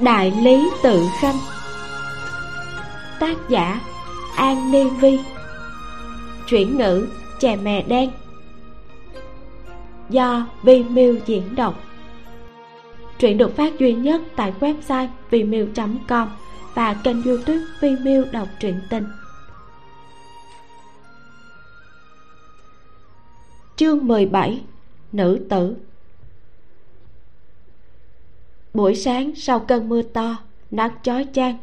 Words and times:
đại 0.00 0.32
lý 0.42 0.70
tự 0.82 1.06
khanh. 1.20 1.36
Tác 3.20 3.36
giả 3.48 3.80
an 4.36 4.72
ni 4.72 4.84
vi. 5.00 5.18
Chuyển 6.48 6.76
ngữ 6.76 7.08
chè 7.40 7.56
mè 7.56 7.82
đen. 7.82 8.10
Do 10.10 10.46
vi 10.62 10.82
miu 10.82 11.18
diễn 11.26 11.54
đọc. 11.54 11.74
Truyện 13.18 13.38
được 13.38 13.56
phát 13.56 13.78
duy 13.78 13.92
nhất 13.92 14.20
tại 14.36 14.52
website 14.60 15.08
vimeo 15.30 15.66
com 16.08 16.28
và 16.74 16.94
kênh 16.94 17.22
youtube 17.22 17.62
vimeo 17.80 18.24
đọc 18.32 18.48
truyện 18.60 18.80
tình. 18.90 19.04
Chương 23.76 24.06
17 24.06 24.60
nữ 25.12 25.46
tử. 25.50 25.76
Buổi 28.74 28.94
sáng 28.94 29.34
sau 29.34 29.60
cơn 29.60 29.88
mưa 29.88 30.02
to, 30.02 30.36
nắng 30.70 30.90
chói 31.02 31.26
chang, 31.32 31.56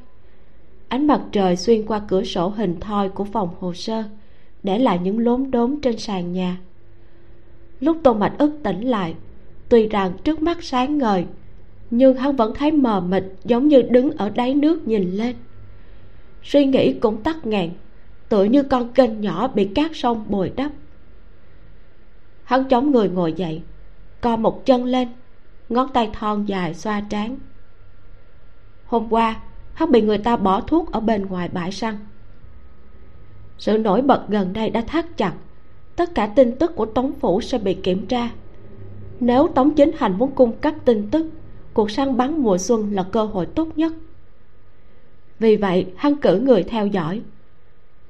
ánh 0.87 1.07
mặt 1.07 1.21
trời 1.31 1.55
xuyên 1.55 1.85
qua 1.85 2.01
cửa 2.07 2.23
sổ 2.23 2.47
hình 2.49 2.79
thoi 2.79 3.09
của 3.09 3.23
phòng 3.23 3.49
hồ 3.59 3.73
sơ, 3.73 4.03
để 4.63 4.79
lại 4.79 4.99
những 5.03 5.19
lốm 5.19 5.51
đốm 5.51 5.81
trên 5.81 5.97
sàn 5.97 6.33
nhà. 6.33 6.57
Lúc 7.79 7.97
tô 8.03 8.13
mạch 8.13 8.35
ức 8.37 8.59
tỉnh 8.63 8.81
lại, 8.81 9.15
tuy 9.69 9.87
rằng 9.87 10.11
trước 10.23 10.41
mắt 10.41 10.63
sáng 10.63 10.97
ngời, 10.97 11.25
nhưng 11.91 12.17
hắn 12.17 12.35
vẫn 12.35 12.53
thấy 12.55 12.71
mờ 12.71 12.99
mịt 13.01 13.23
giống 13.45 13.67
như 13.67 13.81
đứng 13.81 14.11
ở 14.11 14.29
đáy 14.29 14.53
nước 14.53 14.87
nhìn 14.87 15.11
lên. 15.11 15.35
Suy 16.43 16.65
nghĩ 16.65 16.93
cũng 16.93 17.23
tắt 17.23 17.45
ngàn 17.45 17.69
tựa 18.29 18.43
như 18.43 18.63
con 18.63 18.93
kênh 18.93 19.21
nhỏ 19.21 19.47
bị 19.47 19.65
cát 19.65 19.91
sông 19.93 20.25
bồi 20.29 20.51
đắp 20.55 20.71
hắn 22.43 22.63
chống 22.69 22.91
người 22.91 23.09
ngồi 23.09 23.33
dậy, 23.33 23.61
co 24.21 24.35
một 24.35 24.65
chân 24.65 24.85
lên, 24.85 25.07
ngón 25.69 25.89
tay 25.93 26.09
thon 26.13 26.45
dài 26.45 26.73
xoa 26.73 27.01
trán. 27.09 27.37
Hôm 28.85 29.07
qua, 29.09 29.39
hắn 29.73 29.91
bị 29.91 30.01
người 30.01 30.17
ta 30.17 30.37
bỏ 30.37 30.61
thuốc 30.61 30.91
ở 30.91 30.99
bên 30.99 31.25
ngoài 31.25 31.49
bãi 31.53 31.71
săn. 31.71 31.97
Sự 33.57 33.77
nổi 33.77 34.01
bật 34.01 34.25
gần 34.27 34.53
đây 34.53 34.69
đã 34.69 34.81
thắt 34.81 35.17
chặt, 35.17 35.33
tất 35.95 36.15
cả 36.15 36.27
tin 36.27 36.55
tức 36.59 36.75
của 36.75 36.85
tống 36.85 37.13
phủ 37.19 37.41
sẽ 37.41 37.57
bị 37.57 37.73
kiểm 37.73 38.07
tra. 38.07 38.29
Nếu 39.19 39.47
tống 39.47 39.75
chính 39.75 39.91
hành 39.97 40.17
muốn 40.17 40.31
cung 40.31 40.57
cấp 40.57 40.73
tin 40.85 41.09
tức, 41.11 41.25
cuộc 41.73 41.91
săn 41.91 42.17
bắn 42.17 42.41
mùa 42.41 42.57
xuân 42.57 42.93
là 42.93 43.03
cơ 43.03 43.23
hội 43.23 43.45
tốt 43.45 43.67
nhất. 43.75 43.93
Vì 45.39 45.55
vậy, 45.55 45.85
hắn 45.95 46.15
cử 46.15 46.39
người 46.39 46.63
theo 46.63 46.87
dõi. 46.87 47.21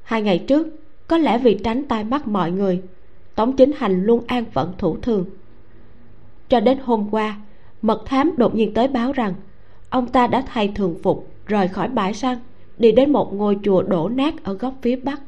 Hai 0.03 0.21
ngày 0.21 0.43
trước, 0.47 0.67
có 1.07 1.17
lẽ 1.17 1.37
vì 1.37 1.59
tránh 1.63 1.83
tai 1.87 2.03
mắt 2.03 2.27
mọi 2.27 2.51
người 2.51 2.81
tống 3.35 3.55
chính 3.55 3.71
hành 3.71 4.03
luôn 4.03 4.23
an 4.27 4.45
phận 4.45 4.73
thủ 4.77 4.97
thường. 5.01 5.25
Cho 6.49 6.59
đến 6.59 6.77
hôm 6.83 7.07
qua, 7.11 7.37
mật 7.81 8.03
thám 8.05 8.31
đột 8.37 8.55
nhiên 8.55 8.73
tới 8.73 8.87
báo 8.87 9.11
rằng, 9.11 9.33
ông 9.89 10.07
ta 10.07 10.27
đã 10.27 10.43
thay 10.47 10.71
thường 10.75 10.95
phục, 11.03 11.27
rời 11.45 11.67
khỏi 11.67 11.87
bãi 11.87 12.13
săn, 12.13 12.37
đi 12.77 12.91
đến 12.91 13.11
một 13.11 13.33
ngôi 13.33 13.57
chùa 13.63 13.81
đổ 13.81 14.09
nát 14.09 14.43
ở 14.43 14.53
góc 14.53 14.73
phía 14.81 14.95
bắc. 14.95 15.21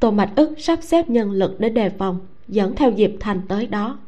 Tô 0.00 0.10
mạch 0.10 0.32
ức 0.36 0.54
sắp 0.58 0.78
xếp 0.82 1.10
nhân 1.10 1.30
lực 1.30 1.60
để 1.60 1.68
đề 1.68 1.90
phòng, 1.90 2.20
dẫn 2.48 2.74
theo 2.76 2.92
diệp 2.96 3.10
thành 3.20 3.40
tới 3.48 3.66
đó. 3.66 3.98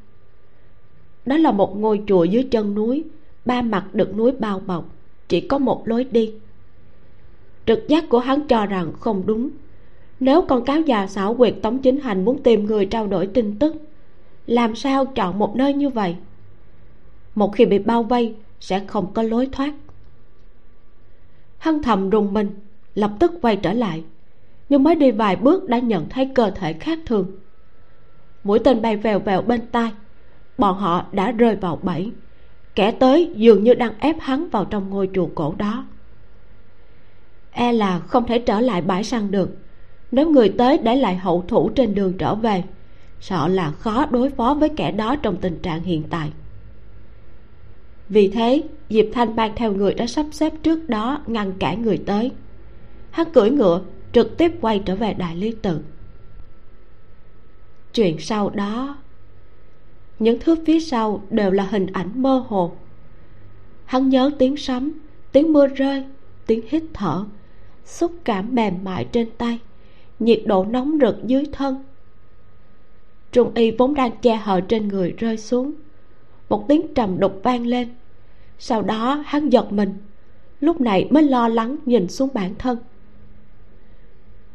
Đó 1.27 1.37
là 1.37 1.53
một 1.53 1.79
ngôi 1.79 2.03
chùa 2.07 2.25
dưới 2.25 2.43
chân 2.51 2.75
núi, 2.75 3.05
ba 3.45 3.63
mặt 3.63 3.87
được 3.93 4.17
núi 4.17 4.33
bao 4.33 4.61
bọc, 4.67 4.85
chỉ 5.29 5.41
có 5.41 5.59
một 5.59 5.89
lối 5.89 6.05
đi. 6.05 6.35
Trực 7.67 7.89
giác 7.89 8.09
của 8.09 8.19
hắn 8.19 8.47
cho 8.47 8.67
rằng 8.67 8.93
không 8.93 9.23
đúng 9.27 9.51
nếu 10.21 10.43
con 10.43 10.65
cáo 10.65 10.81
già 10.81 11.07
xảo 11.07 11.35
quyệt 11.35 11.55
tống 11.63 11.79
chính 11.79 12.01
hành 12.01 12.25
muốn 12.25 12.43
tìm 12.43 12.67
người 12.67 12.87
trao 12.87 13.07
đổi 13.07 13.27
tin 13.27 13.59
tức, 13.59 13.77
làm 14.47 14.75
sao 14.75 15.05
chọn 15.05 15.39
một 15.39 15.57
nơi 15.57 15.75
như 15.75 15.89
vậy? 15.89 16.17
Một 17.35 17.53
khi 17.55 17.65
bị 17.65 17.79
bao 17.79 18.03
vây, 18.03 18.35
sẽ 18.61 18.83
không 18.87 19.13
có 19.15 19.23
lối 19.23 19.49
thoát. 19.53 19.75
Hắn 21.59 21.83
thầm 21.83 22.11
rùng 22.11 22.33
mình, 22.33 22.51
lập 22.95 23.13
tức 23.21 23.33
quay 23.43 23.57
trở 23.57 23.73
lại, 23.73 24.05
nhưng 24.69 24.83
mới 24.83 24.95
đi 24.95 25.11
vài 25.11 25.37
bước 25.37 25.69
đã 25.69 25.79
nhận 25.79 26.09
thấy 26.09 26.31
cơ 26.35 26.51
thể 26.51 26.73
khác 26.73 26.99
thường. 27.07 27.27
Mũi 28.45 28.59
tên 28.59 28.83
bay 28.83 28.97
vèo 28.97 29.19
vèo 29.19 29.43
bên 29.43 29.61
tai, 29.73 29.93
bọn 30.59 30.79
họ 30.79 31.07
đã 31.13 31.31
rơi 31.31 31.57
vào 31.57 31.79
bẫy. 31.83 32.11
Kẻ 32.75 32.91
tới 32.91 33.31
dường 33.35 33.65
như 33.65 33.75
đang 33.75 33.93
ép 33.99 34.17
hắn 34.21 34.49
vào 34.49 34.65
trong 34.65 34.91
ngôi 34.91 35.11
chùa 35.15 35.29
cổ 35.35 35.55
đó. 35.59 35.85
E 37.51 37.73
là 37.73 37.99
không 37.99 38.27
thể 38.27 38.39
trở 38.39 38.61
lại 38.61 38.83
bãi 38.83 39.05
săn 39.05 39.31
được 39.31 39.51
nếu 40.15 40.31
người 40.31 40.49
tới 40.49 40.79
để 40.79 40.97
lại 40.97 41.17
hậu 41.17 41.45
thủ 41.49 41.69
trên 41.69 41.95
đường 41.95 42.13
trở 42.19 42.35
về, 42.35 42.65
sợ 43.21 43.49
là 43.49 43.71
khó 43.71 44.07
đối 44.07 44.31
phó 44.31 44.55
với 44.55 44.69
kẻ 44.69 44.93
đó 44.93 45.17
trong 45.17 45.37
tình 45.37 45.59
trạng 45.63 45.83
hiện 45.83 46.03
tại. 46.11 46.33
Vì 48.09 48.29
thế, 48.29 48.63
diệp 48.91 49.05
thanh 49.13 49.37
mang 49.37 49.53
theo 49.57 49.73
người 49.73 49.95
đã 49.95 50.07
sắp 50.07 50.27
xếp 50.33 50.53
trước 50.63 50.89
đó 50.89 51.23
ngăn 51.27 51.53
cản 51.59 51.83
người 51.83 51.99
tới. 52.07 52.31
Hắn 53.11 53.33
cưỡi 53.33 53.51
ngựa, 53.51 53.83
trực 54.13 54.37
tiếp 54.37 54.53
quay 54.61 54.83
trở 54.85 54.97
về 54.97 55.15
đại 55.15 55.37
lý 55.37 55.55
tự. 55.63 55.81
Chuyện 57.95 58.17
sau 58.19 58.51
đó, 58.51 58.97
những 60.19 60.41
thước 60.41 60.59
phía 60.67 60.81
sau 60.81 61.23
đều 61.31 61.51
là 61.51 61.65
hình 61.71 61.87
ảnh 61.87 62.23
mơ 62.23 62.45
hồ. 62.49 62.73
Hắn 63.85 64.09
nhớ 64.09 64.31
tiếng 64.39 64.57
sấm, 64.57 64.93
tiếng 65.33 65.53
mưa 65.53 65.67
rơi, 65.67 66.05
tiếng 66.47 66.61
hít 66.69 66.83
thở, 66.95 67.25
xúc 67.85 68.13
cảm 68.25 68.55
mềm 68.55 68.75
mại 68.85 69.05
trên 69.13 69.31
tay 69.39 69.59
nhiệt 70.19 70.43
độ 70.47 70.65
nóng 70.65 70.99
rực 71.01 71.17
dưới 71.27 71.45
thân. 71.53 71.85
Trung 73.33 73.55
y 73.55 73.71
vốn 73.71 73.95
đang 73.95 74.11
che 74.23 74.37
hờ 74.37 74.61
trên 74.61 74.89
người 74.89 75.15
rơi 75.19 75.37
xuống. 75.37 75.73
Một 76.49 76.69
tiếng 76.69 76.95
trầm 76.95 77.21
đục 77.21 77.41
vang 77.43 77.67
lên. 77.67 77.89
Sau 78.59 78.83
đó, 78.83 79.23
hắn 79.27 79.49
giật 79.49 79.73
mình. 79.73 79.95
Lúc 80.61 80.81
này 80.81 81.09
mới 81.11 81.23
lo 81.23 81.49
lắng 81.49 81.77
nhìn 81.87 82.09
xuống 82.09 82.29
bản 82.35 82.55
thân. 82.59 82.79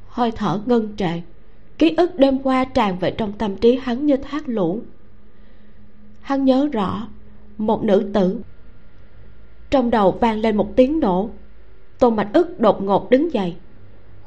Hơi 0.08 0.32
thở 0.32 0.62
ngân 0.66 0.96
trệ. 0.98 1.22
Ký 1.78 1.96
ức 1.98 2.16
đêm 2.16 2.40
qua 2.40 2.66
tràn 2.66 3.00
về 3.00 3.12
trong 3.12 3.34
tâm 3.34 3.56
trí 3.56 3.80
hắn 3.82 4.06
như 4.06 4.18
thác 4.18 4.50
lũ. 4.50 4.82
Hắn 6.22 6.46
nhớ 6.46 6.70
rõ, 6.72 7.08
một 7.58 7.84
nữ 7.84 8.12
tử. 8.14 8.42
Trong 9.70 9.90
đầu 9.90 10.12
vang 10.12 10.40
lên 10.40 10.58
một 10.58 10.74
tiếng 10.76 11.00
nổ. 11.00 11.30
Tôn 12.00 12.16
mạch 12.16 12.30
ức 12.34 12.60
đột 12.60 12.84
ngột 12.84 13.10
đứng 13.10 13.34
dậy 13.34 13.56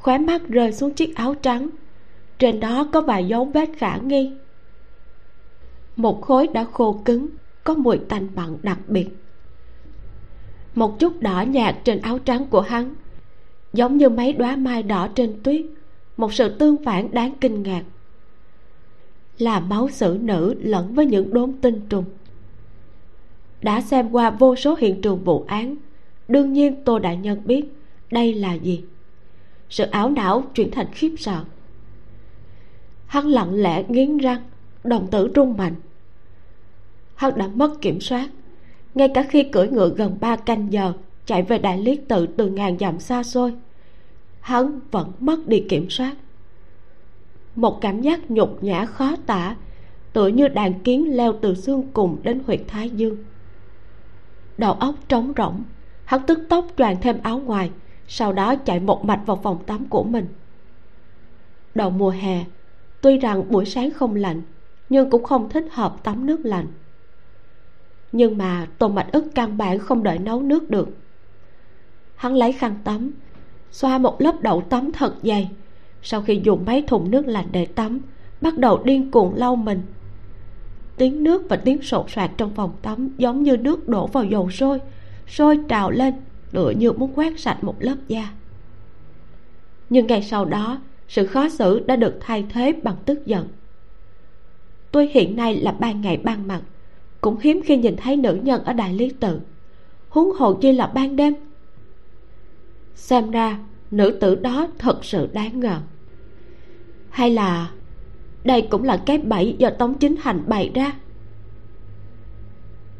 khóe 0.02 0.18
mắt 0.18 0.48
rơi 0.48 0.72
xuống 0.72 0.94
chiếc 0.94 1.16
áo 1.16 1.34
trắng. 1.34 1.68
Trên 2.38 2.60
đó 2.60 2.88
có 2.92 3.00
vài 3.00 3.24
dấu 3.24 3.44
vết 3.44 3.68
khả 3.78 3.96
nghi. 3.96 4.32
Một 5.96 6.22
khối 6.22 6.46
đã 6.46 6.64
khô 6.64 7.02
cứng, 7.04 7.28
có 7.64 7.74
mùi 7.74 7.98
tanh 7.98 8.28
bặn 8.34 8.56
đặc 8.62 8.78
biệt. 8.88 9.08
Một 10.74 10.98
chút 10.98 11.20
đỏ 11.20 11.40
nhạt 11.40 11.76
trên 11.84 12.00
áo 12.00 12.18
trắng 12.18 12.46
của 12.50 12.60
hắn, 12.60 12.94
giống 13.72 13.96
như 13.96 14.08
mấy 14.08 14.32
đóa 14.32 14.56
mai 14.56 14.82
đỏ 14.82 15.08
trên 15.14 15.42
tuyết, 15.42 15.66
một 16.16 16.32
sự 16.32 16.48
tương 16.48 16.84
phản 16.84 17.10
đáng 17.12 17.32
kinh 17.40 17.62
ngạc. 17.62 17.82
Là 19.38 19.60
máu 19.60 19.88
xử 19.88 20.18
nữ 20.20 20.54
lẫn 20.62 20.94
với 20.94 21.06
những 21.06 21.32
đốm 21.32 21.52
tinh 21.52 21.80
trùng. 21.88 22.04
Đã 23.62 23.80
xem 23.80 24.10
qua 24.10 24.30
vô 24.30 24.56
số 24.56 24.74
hiện 24.78 25.02
trường 25.02 25.24
vụ 25.24 25.44
án, 25.46 25.76
đương 26.28 26.52
nhiên 26.52 26.84
tô 26.84 26.98
đại 26.98 27.16
nhân 27.16 27.42
biết 27.44 27.64
đây 28.10 28.34
là 28.34 28.54
gì 28.54 28.84
sự 29.72 29.84
ảo 29.84 30.10
não 30.10 30.42
chuyển 30.54 30.70
thành 30.70 30.86
khiếp 30.92 31.14
sợ. 31.18 31.44
Hắn 33.06 33.26
lặng 33.26 33.54
lẽ 33.54 33.84
nghiến 33.88 34.18
răng, 34.18 34.42
đồng 34.84 35.06
tử 35.10 35.32
rung 35.34 35.56
mạnh. 35.56 35.74
Hắn 37.14 37.38
đã 37.38 37.48
mất 37.48 37.80
kiểm 37.80 38.00
soát, 38.00 38.28
ngay 38.94 39.08
cả 39.14 39.22
khi 39.30 39.42
cưỡi 39.42 39.68
ngựa 39.68 39.88
gần 39.88 40.18
ba 40.20 40.36
canh 40.36 40.72
giờ 40.72 40.92
chạy 41.26 41.42
về 41.42 41.58
đại 41.58 41.78
lý 41.78 41.96
tự 42.08 42.26
từ 42.26 42.50
ngàn 42.50 42.78
dặm 42.78 43.00
xa 43.00 43.22
xôi, 43.22 43.54
hắn 44.40 44.80
vẫn 44.90 45.12
mất 45.20 45.46
đi 45.46 45.64
kiểm 45.68 45.90
soát. 45.90 46.14
Một 47.56 47.80
cảm 47.80 48.00
giác 48.00 48.30
nhục 48.30 48.64
nhã 48.64 48.84
khó 48.84 49.16
tả, 49.26 49.56
tựa 50.12 50.26
như 50.26 50.48
đàn 50.48 50.80
kiến 50.80 51.16
leo 51.16 51.32
từ 51.40 51.54
xương 51.54 51.82
cùng 51.92 52.18
đến 52.22 52.40
huyệt 52.46 52.60
thái 52.68 52.90
dương. 52.90 53.16
Đầu 54.58 54.72
óc 54.72 54.94
trống 55.08 55.32
rỗng, 55.36 55.62
hắn 56.04 56.20
tức 56.26 56.38
tốc 56.48 56.66
choàng 56.76 56.96
thêm 57.00 57.16
áo 57.22 57.38
ngoài 57.38 57.70
sau 58.14 58.32
đó 58.32 58.56
chạy 58.56 58.80
một 58.80 59.04
mạch 59.04 59.20
vào 59.26 59.40
phòng 59.42 59.64
tắm 59.66 59.86
của 59.88 60.02
mình. 60.02 60.26
Đầu 61.74 61.90
mùa 61.90 62.10
hè, 62.10 62.44
tuy 63.00 63.18
rằng 63.18 63.44
buổi 63.50 63.64
sáng 63.64 63.90
không 63.90 64.14
lạnh, 64.14 64.42
nhưng 64.88 65.10
cũng 65.10 65.22
không 65.22 65.48
thích 65.48 65.66
hợp 65.70 66.04
tắm 66.04 66.26
nước 66.26 66.40
lạnh. 66.44 66.66
Nhưng 68.12 68.38
mà 68.38 68.66
tô 68.78 68.88
mạch 68.88 69.12
ức 69.12 69.24
căn 69.34 69.58
bản 69.58 69.78
không 69.78 70.02
đợi 70.02 70.18
nấu 70.18 70.42
nước 70.42 70.70
được. 70.70 70.88
Hắn 72.14 72.34
lấy 72.34 72.52
khăn 72.52 72.74
tắm, 72.84 73.12
xoa 73.70 73.98
một 73.98 74.20
lớp 74.20 74.40
đậu 74.40 74.60
tắm 74.60 74.92
thật 74.92 75.14
dày. 75.22 75.50
Sau 76.02 76.22
khi 76.22 76.40
dùng 76.44 76.64
mấy 76.66 76.82
thùng 76.82 77.10
nước 77.10 77.26
lạnh 77.26 77.46
để 77.52 77.66
tắm, 77.66 78.00
bắt 78.40 78.58
đầu 78.58 78.82
điên 78.84 79.10
cuồng 79.10 79.34
lau 79.34 79.56
mình. 79.56 79.82
Tiếng 80.96 81.24
nước 81.24 81.42
và 81.48 81.56
tiếng 81.56 81.82
sột 81.82 82.10
soạt 82.10 82.30
trong 82.36 82.54
phòng 82.54 82.72
tắm 82.82 83.08
giống 83.18 83.42
như 83.42 83.56
nước 83.56 83.88
đổ 83.88 84.06
vào 84.06 84.24
dầu 84.24 84.50
sôi 84.50 84.80
sôi 85.28 85.58
trào 85.68 85.90
lên 85.90 86.14
tựa 86.52 86.70
như 86.70 86.92
muốn 86.92 87.12
quét 87.14 87.40
sạch 87.40 87.64
một 87.64 87.76
lớp 87.78 87.96
da. 88.08 88.32
Nhưng 89.90 90.06
ngày 90.06 90.22
sau 90.22 90.44
đó, 90.44 90.80
sự 91.08 91.26
khó 91.26 91.48
xử 91.48 91.80
đã 91.80 91.96
được 91.96 92.14
thay 92.20 92.44
thế 92.48 92.72
bằng 92.82 92.96
tức 93.04 93.26
giận. 93.26 93.48
Tôi 94.92 95.08
hiện 95.12 95.36
nay 95.36 95.56
là 95.56 95.72
ban 95.72 96.00
ngày 96.00 96.16
ban 96.16 96.48
mặt, 96.48 96.62
cũng 97.20 97.38
hiếm 97.40 97.60
khi 97.64 97.76
nhìn 97.76 97.96
thấy 97.96 98.16
nữ 98.16 98.38
nhân 98.42 98.64
ở 98.64 98.72
đại 98.72 98.94
lý 98.94 99.10
tự. 99.20 99.40
Huống 100.08 100.32
hồ 100.32 100.54
chi 100.54 100.72
là 100.72 100.86
ban 100.86 101.16
đêm. 101.16 101.34
Xem 102.94 103.30
ra, 103.30 103.58
nữ 103.90 104.18
tử 104.20 104.34
đó 104.34 104.66
thật 104.78 105.04
sự 105.04 105.28
đáng 105.32 105.60
ngờ. 105.60 105.80
Hay 107.10 107.30
là 107.30 107.70
đây 108.44 108.62
cũng 108.70 108.84
là 108.84 109.02
cái 109.06 109.18
bẫy 109.18 109.54
do 109.58 109.70
tống 109.70 109.94
chính 109.94 110.16
hành 110.16 110.42
bày 110.46 110.70
ra? 110.74 110.92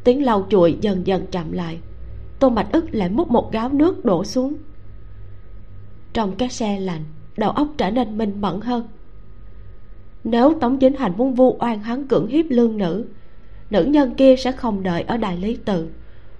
Tiếng 0.03 0.23
lau 0.23 0.47
chuội 0.49 0.77
dần 0.81 1.07
dần 1.07 1.25
chậm 1.31 1.51
lại 1.51 1.79
tô 2.43 2.49
mạch 2.49 2.71
ức 2.71 2.95
lại 2.95 3.09
múc 3.09 3.31
một 3.31 3.51
gáo 3.51 3.69
nước 3.69 4.05
đổ 4.05 4.23
xuống. 4.23 4.53
Trong 6.13 6.35
cái 6.35 6.49
xe 6.49 6.79
lạnh, 6.79 7.03
đầu 7.37 7.49
óc 7.49 7.67
trở 7.77 7.91
nên 7.91 8.17
minh 8.17 8.41
mẫn 8.41 8.61
hơn. 8.61 8.87
Nếu 10.23 10.53
tống 10.53 10.79
chính 10.79 10.93
hành 10.93 11.13
muốn 11.17 11.33
vu 11.33 11.57
oan 11.59 11.79
hắn 11.79 12.07
cưỡng 12.07 12.27
hiếp 12.27 12.45
lương 12.49 12.77
nữ 12.77 13.05
nữ 13.69 13.83
nhân 13.83 14.15
kia 14.15 14.35
sẽ 14.35 14.51
không 14.51 14.83
đợi 14.83 15.01
ở 15.01 15.17
đại 15.17 15.37
lý 15.37 15.55
tự. 15.55 15.87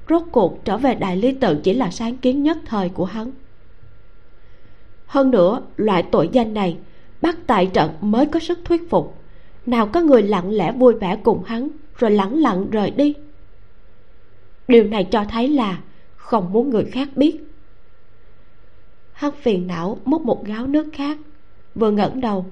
Rốt 0.09 0.21
cuộc 0.31 0.65
trở 0.65 0.77
về 0.77 0.95
đại 0.95 1.17
lý 1.17 1.33
tự 1.33 1.55
chỉ 1.63 1.73
là 1.73 1.91
sáng 1.91 2.17
kiến 2.17 2.43
nhất 2.43 2.57
thời 2.65 2.89
của 2.89 3.05
hắn. 3.05 3.31
Hơn 5.05 5.31
nữa, 5.31 5.61
loại 5.77 6.03
tội 6.03 6.29
danh 6.31 6.53
này, 6.53 6.77
bắt 7.21 7.37
tại 7.47 7.65
trận 7.73 7.91
mới 8.01 8.25
có 8.25 8.39
sức 8.39 8.59
thuyết 8.65 8.89
phục. 8.89 9.17
Nào 9.65 9.87
có 9.87 10.01
người 10.01 10.23
lặng 10.23 10.51
lẽ 10.51 10.71
vui 10.71 10.93
vẻ 10.93 11.15
cùng 11.23 11.43
hắn, 11.43 11.69
rồi 11.97 12.11
lẳng 12.11 12.39
lặng 12.39 12.69
rời 12.71 12.91
đi. 12.91 13.13
Điều 14.67 14.83
này 14.83 15.03
cho 15.03 15.25
thấy 15.29 15.47
là 15.47 15.79
không 16.23 16.53
muốn 16.53 16.69
người 16.69 16.85
khác 16.85 17.09
biết. 17.15 17.37
Hắn 19.11 19.31
phiền 19.31 19.67
não 19.67 19.97
múc 20.05 20.21
một 20.21 20.45
gáo 20.45 20.67
nước 20.67 20.87
khác 20.93 21.17
vừa 21.75 21.91
ngẩng 21.91 22.21
đầu 22.21 22.45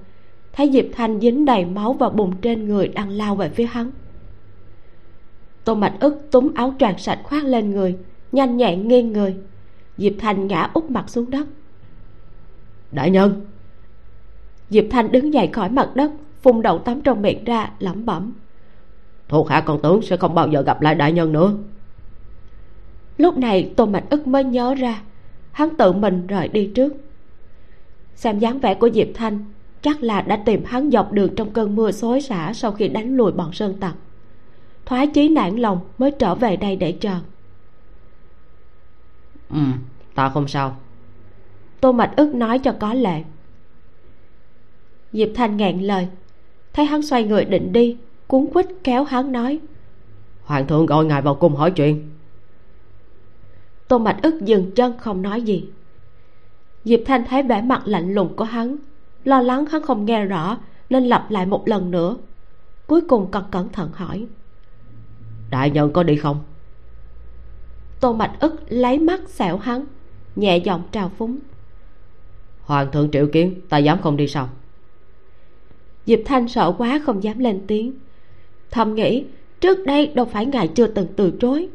thấy 0.53 0.69
diệp 0.73 0.85
thanh 0.94 1.19
dính 1.19 1.45
đầy 1.45 1.65
máu 1.65 1.94
và 1.94 2.09
bùn 2.09 2.31
trên 2.41 2.68
người 2.68 2.88
đang 2.88 3.09
lao 3.09 3.35
về 3.35 3.50
phía 3.50 3.65
hắn. 3.65 3.91
Tô 5.63 5.75
mạch 5.75 5.94
ức 6.00 6.27
túm 6.31 6.53
áo 6.56 6.73
choàng 6.79 6.97
sạch 6.97 7.19
khoác 7.23 7.44
lên 7.44 7.71
người 7.71 7.97
nhanh 8.31 8.57
nhẹn 8.57 8.88
nghiêng 8.88 9.13
người. 9.13 9.35
Diệp 9.97 10.13
thanh 10.19 10.47
ngã 10.47 10.69
úp 10.73 10.91
mặt 10.91 11.09
xuống 11.09 11.29
đất. 11.29 11.47
Đại 12.91 13.12
nhân! 13.12 13.45
Diệp 14.69 14.85
thanh 14.89 15.12
đứng 15.12 15.33
dậy 15.33 15.50
khỏi 15.53 15.69
mặt 15.69 15.89
đất 15.95 16.12
phun 16.41 16.62
đậu 16.62 16.79
tắm 16.79 17.01
trong 17.01 17.21
miệng 17.21 17.44
ra 17.44 17.71
lẩm 17.79 18.06
bẩm. 18.06 18.33
Thuộc 19.27 19.50
hạ 19.50 19.62
con 19.62 19.81
tướng 19.81 20.01
sẽ 20.01 20.18
không 20.18 20.35
bao 20.35 20.47
giờ 20.47 20.62
gặp 20.62 20.81
lại 20.81 20.95
đại 20.95 21.12
nhân 21.12 21.33
nữa 21.33 21.53
lúc 23.21 23.38
này 23.38 23.73
tô 23.75 23.85
mạch 23.85 24.03
ức 24.09 24.27
mới 24.27 24.44
nhớ 24.44 24.75
ra 24.75 25.01
hắn 25.51 25.75
tự 25.77 25.91
mình 25.91 26.27
rời 26.27 26.47
đi 26.47 26.71
trước. 26.75 26.94
Xem 28.15 28.39
dáng 28.39 28.59
vẻ 28.59 28.73
của 28.73 28.89
diệp 28.89 29.07
thanh 29.13 29.45
chắc 29.81 30.03
là 30.03 30.21
đã 30.21 30.35
tìm 30.35 30.63
hắn 30.65 30.91
dọc 30.91 31.12
đường 31.12 31.35
trong 31.35 31.51
cơn 31.51 31.75
mưa 31.75 31.91
xối 31.91 32.21
xả 32.21 32.53
sau 32.53 32.71
khi 32.71 32.88
đánh 32.88 33.18
lùi 33.18 33.31
bọn 33.31 33.53
sơn 33.53 33.77
tặc. 33.79 33.95
Thoái 34.85 35.07
chí 35.07 35.29
nản 35.29 35.56
lòng 35.56 35.79
mới 35.97 36.12
trở 36.12 36.35
về 36.35 36.57
đây 36.57 36.75
để 36.75 36.91
chờ. 36.91 37.15
Ừ 39.50 39.62
ta 40.15 40.29
không 40.29 40.47
sao. 40.47 40.77
Tô 41.81 41.91
mạch 41.91 42.13
ức 42.15 42.35
nói 42.35 42.59
cho 42.59 42.75
có 42.79 42.94
lệ. 42.94 43.23
Diệp 45.13 45.29
thanh 45.35 45.57
ngẹn 45.57 45.79
lời 45.79 46.07
thấy 46.73 46.85
hắn 46.85 47.01
xoay 47.01 47.23
người 47.23 47.45
định 47.45 47.73
đi 47.73 47.97
cuốn 48.27 48.47
quýt 48.53 48.68
kéo 48.83 49.03
hắn 49.03 49.31
nói 49.31 49.59
hoàng 50.44 50.68
thượng 50.68 50.85
gọi 50.85 51.06
ngài 51.06 51.21
vào 51.21 51.35
cung 51.35 51.56
hỏi 51.56 51.71
chuyện 51.71 52.11
tô 53.92 53.98
mạch 53.98 54.18
ức 54.22 54.42
dừng 54.42 54.72
chân 54.76 54.98
không 54.98 55.22
nói 55.22 55.42
gì. 55.42 55.66
Diệp 56.84 57.00
thanh 57.06 57.24
thấy 57.26 57.44
vẻ 57.44 57.62
mặt 57.62 57.82
lạnh 57.86 58.14
lùng 58.14 58.36
của 58.36 58.44
hắn 58.44 58.76
lo 59.24 59.42
lắng 59.42 59.66
hắn 59.66 59.82
không 59.82 60.06
nghe 60.06 60.26
rõ 60.26 60.58
nên 60.90 61.04
lặp 61.04 61.32
lại 61.32 61.46
một 61.46 61.68
lần 61.68 61.92
nữa. 61.92 62.18
Cuối 62.88 63.02
cùng 63.02 63.32
còn 63.32 63.44
cẩn 63.52 63.70
thận 63.70 63.90
hỏi. 63.94 64.26
Đại 65.50 65.70
nhân 65.70 65.94
có 65.94 66.04
đi 66.04 66.16
không? 66.16 66.44
Tô 68.00 68.14
mạch 68.14 68.32
ức 68.40 68.56
lấy 68.70 69.00
mắt 69.00 69.30
xẻo 69.30 69.58
hắn 69.58 69.86
nhẹ 70.36 70.58
giọng 70.58 70.84
trào 70.92 71.10
phúng. 71.10 71.40
Hoàng 72.62 72.92
thượng 72.92 73.12
triệu 73.12 73.28
kiến 73.28 73.62
ta 73.70 73.78
dám 73.78 74.02
không 74.02 74.18
đi 74.18 74.28
sao? 74.28 74.50
Diệp 76.06 76.20
thanh 76.26 76.48
sợ 76.48 76.74
quá 76.78 77.02
không 77.06 77.24
dám 77.24 77.40
lên 77.40 77.62
tiếng. 77.68 77.94
Thầm 78.72 78.96
nghĩ 78.96 79.26
trước 79.60 79.86
đây 79.86 80.08
đâu 80.08 80.26
phải 80.26 80.46
ngài 80.46 80.68
chưa 80.68 80.88
từng 80.88 81.08
từ 81.16 81.34
chối 81.40 81.70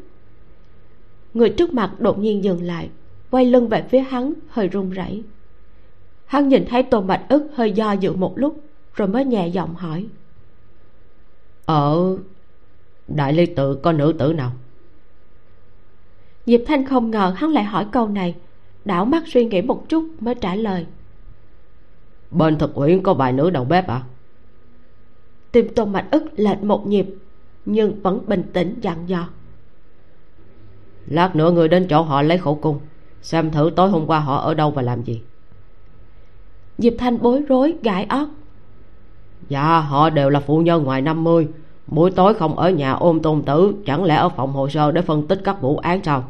người 1.37 1.51
trước 1.51 1.75
mặt 1.75 1.93
đột 1.99 2.19
nhiên 2.19 2.45
dừng 2.45 2.63
lại 2.63 2.91
quay 3.31 3.45
lưng 3.45 3.69
về 3.69 3.85
phía 3.91 4.01
hắn 4.01 4.33
hơi 4.49 4.69
run 4.69 4.91
rẩy. 4.91 5.23
Hắn 6.27 6.49
nhìn 6.49 6.65
thấy 6.69 6.83
tô 6.83 7.01
bạch 7.01 7.23
ức 7.29 7.49
hơi 7.55 7.73
do 7.73 7.93
dự 7.93 8.13
một 8.13 8.39
lúc 8.39 8.61
rồi 8.95 9.09
mới 9.09 9.25
nhẹ 9.25 9.49
giọng 9.49 9.75
hỏi. 9.75 10.07
Ở 11.65 12.17
đại 13.09 13.33
ly 13.33 13.47
tự 13.47 13.75
có 13.75 13.93
nữ 13.93 14.15
tử 14.19 14.33
nào? 14.33 14.53
Diệp 16.47 16.61
thanh 16.67 16.87
không 16.87 17.11
ngờ 17.11 17.33
hắn 17.37 17.51
lại 17.51 17.65
hỏi 17.65 17.87
câu 17.93 18.09
này 18.09 18.35
đảo 18.85 19.05
mắt 19.05 19.23
suy 19.27 19.45
nghĩ 19.45 19.63
một 19.63 19.89
chút 19.89 20.05
mới 20.21 20.35
trả 20.35 20.55
lời. 20.55 20.87
Bên 22.31 22.59
thực 22.59 22.79
uyển 22.79 23.03
có 23.03 23.15
vài 23.15 23.33
nữ 23.33 23.51
đầu 23.51 23.65
bếp 23.65 23.87
à? 23.87 24.03
Tim 25.53 25.69
tô 25.75 25.85
mạch 25.85 26.09
ức 26.11 26.25
lệch 26.37 26.63
một 26.63 26.87
nhịp 26.87 27.07
nhưng 27.65 28.03
vẫn 28.03 28.21
bình 28.27 28.43
tĩnh 28.53 28.79
dặn 28.81 29.09
dò 29.09 29.29
lát 31.09 31.37
nữa 31.37 31.51
người 31.51 31.69
đến 31.69 31.87
chỗ 31.89 32.03
họ 32.03 32.23
lấy 32.23 32.39
khẩu 32.39 32.55
cung 32.55 32.79
xem 33.23 33.51
thử 33.51 33.71
tối 33.77 33.91
hôm 33.91 34.07
qua 34.07 34.21
họ 34.21 34.37
ở 34.37 34.55
đâu 34.55 34.71
và 34.71 34.83
làm 34.83 35.03
gì. 35.03 35.21
Diệp 36.79 36.93
thanh 36.99 37.19
bối 37.23 37.43
rối 37.49 37.75
gãi 37.83 38.05
óc. 38.05 38.29
Dạ 39.49 39.81
họ 39.81 40.11
đều 40.11 40.31
là 40.31 40.41
phụ 40.41 40.59
nhân 40.59 40.85
ngoài 40.85 41.03
50 41.03 41.49
buổi 41.87 42.11
tối 42.11 42.35
không 42.35 42.59
ở 42.59 42.71
nhà 42.71 42.93
ôm 42.93 43.21
tôn 43.21 43.43
tử 43.43 43.75
chẳng 43.87 44.05
lẽ 44.05 44.15
ở 44.15 44.29
phòng 44.29 44.53
hồ 44.53 44.69
sơ 44.69 44.93
để 44.93 45.03
phân 45.03 45.27
tích 45.27 45.41
các 45.45 45.61
vụ 45.61 45.77
án 45.77 46.01
sao? 46.05 46.25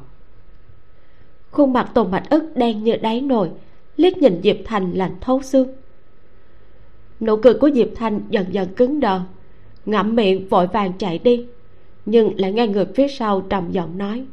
Khuôn 1.51 1.73
mặt 1.73 1.91
tôn 1.95 2.11
mạch 2.11 2.31
ức 2.31 2.53
đen 2.55 2.85
như 2.85 2.97
đáy 2.97 3.21
nồi 3.21 3.51
liếc 3.97 4.17
nhìn 4.17 4.41
diệp 4.43 4.57
thành 4.65 4.93
lạnh 4.93 5.17
thấu 5.21 5.43
xương. 5.43 5.69
Nụ 7.21 7.37
cười 7.37 7.55
của 7.55 7.71
diệp 7.75 7.89
thanh 7.97 8.21
dần 8.31 8.47
dần 8.51 8.75
cứng 8.75 9.01
đờ 9.01 9.21
ngậm 9.87 10.17
miệng 10.17 10.49
vội 10.49 10.67
vàng 10.67 10.93
chạy 10.99 11.19
đi 11.19 11.47
nhưng 12.07 12.41
lại 12.41 12.53
nghe 12.53 12.67
người 12.67 12.87
phía 12.95 13.09
sau 13.09 13.41
trầm 13.41 13.71
giọng 13.71 13.99
nói 13.99 14.25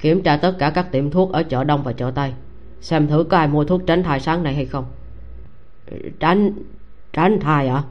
kiểm 0.00 0.22
tra 0.22 0.36
tất 0.36 0.56
cả 0.58 0.70
các 0.70 0.92
tiệm 0.92 1.10
thuốc 1.10 1.32
ở 1.32 1.42
chợ 1.42 1.64
đông 1.64 1.82
và 1.82 1.92
chợ 1.92 2.12
tây. 2.14 2.32
Xem 2.80 3.08
thử 3.08 3.24
có 3.24 3.36
ai 3.36 3.48
mua 3.48 3.64
thuốc 3.64 3.80
tránh 3.86 4.02
thai 4.02 4.20
sáng 4.20 4.42
nay 4.42 4.54
hay 4.54 4.64
không. 4.64 4.84
Tránh 6.20 6.52
tránh 7.12 7.40
thai 7.40 7.68
ạ 7.68 7.74
à? 7.74 7.84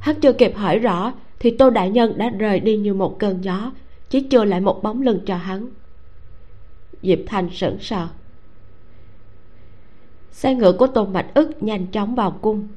hắn 0.00 0.20
chưa 0.20 0.32
kịp 0.32 0.56
hỏi 0.56 0.78
rõ, 0.78 1.12
thì 1.38 1.56
tô 1.56 1.70
đại 1.70 1.90
nhân 1.90 2.18
đã 2.18 2.30
rời 2.38 2.60
đi 2.60 2.76
như 2.76 2.94
một 2.94 3.18
cơn 3.18 3.44
gió, 3.44 3.72
chỉ 4.08 4.20
chưa 4.20 4.44
lại 4.44 4.60
một 4.60 4.82
bóng 4.82 5.02
lưng 5.02 5.20
cho 5.26 5.36
hắn. 5.36 5.68
Diệp 7.02 7.18
thanh 7.26 7.50
sững 7.50 7.78
sờ. 7.80 8.08
Xe 10.30 10.54
ngựa 10.54 10.72
của 10.72 10.86
tôn 10.86 11.12
mạch 11.12 11.34
ức 11.34 11.62
nhanh 11.62 11.86
chóng 11.86 12.14
vào 12.14 12.30
cung. 12.30 12.68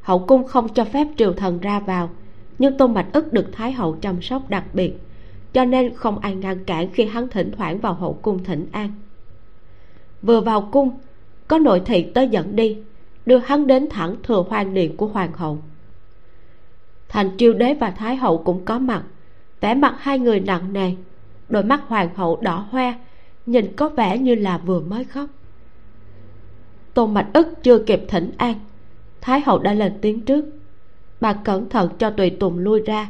Hậu 0.00 0.18
cung 0.18 0.46
không 0.46 0.68
cho 0.68 0.84
phép 0.84 1.06
triều 1.16 1.32
thần 1.32 1.60
ra 1.60 1.80
vào, 1.80 2.10
nhưng 2.58 2.78
tôn 2.78 2.94
mạch 2.94 3.06
ức 3.12 3.32
được 3.32 3.46
thái 3.52 3.72
hậu 3.72 3.96
chăm 4.00 4.22
sóc 4.22 4.48
đặc 4.48 4.64
biệt 4.72 4.98
cho 5.54 5.64
nên 5.64 5.94
không 5.94 6.18
ai 6.18 6.34
ngăn 6.34 6.64
cản 6.64 6.90
khi 6.92 7.04
hắn 7.04 7.28
thỉnh 7.28 7.52
thoảng 7.56 7.78
vào 7.78 7.94
hậu 7.94 8.18
cung 8.22 8.44
thỉnh 8.44 8.66
an. 8.72 8.92
Vừa 10.22 10.40
vào 10.40 10.68
cung, 10.72 10.90
có 11.48 11.58
nội 11.58 11.82
thị 11.84 12.10
tới 12.14 12.28
dẫn 12.28 12.56
đi, 12.56 12.78
đưa 13.26 13.38
hắn 13.38 13.66
đến 13.66 13.88
thẳng 13.90 14.16
thừa 14.22 14.44
hoang 14.48 14.74
điện 14.74 14.96
của 14.96 15.06
hoàng 15.06 15.32
hậu. 15.32 15.58
Thành 17.08 17.30
triều 17.38 17.52
đế 17.52 17.74
và 17.74 17.90
thái 17.90 18.16
hậu 18.16 18.38
cũng 18.38 18.64
có 18.64 18.78
mặt, 18.78 19.02
vẻ 19.60 19.74
mặt 19.74 19.94
hai 19.98 20.18
người 20.18 20.40
nặng 20.40 20.72
nề, 20.72 20.92
đôi 21.48 21.64
mắt 21.64 21.80
hoàng 21.86 22.08
hậu 22.14 22.38
đỏ 22.42 22.66
hoe, 22.70 22.94
nhìn 23.46 23.76
có 23.76 23.88
vẻ 23.88 24.18
như 24.18 24.34
là 24.34 24.58
vừa 24.58 24.80
mới 24.80 25.04
khóc. 25.04 25.26
Tôn 26.94 27.14
mạch 27.14 27.30
ức 27.32 27.48
chưa 27.62 27.78
kịp 27.78 28.04
thỉnh 28.08 28.30
an, 28.36 28.54
thái 29.20 29.40
hậu 29.40 29.58
đã 29.58 29.72
lên 29.72 29.92
tiếng 30.00 30.20
trước. 30.20 30.44
Bà 31.20 31.32
cẩn 31.32 31.68
thận 31.68 31.90
cho 31.98 32.10
tùy 32.10 32.30
tùng 32.30 32.58
lui 32.58 32.80
ra 32.80 33.08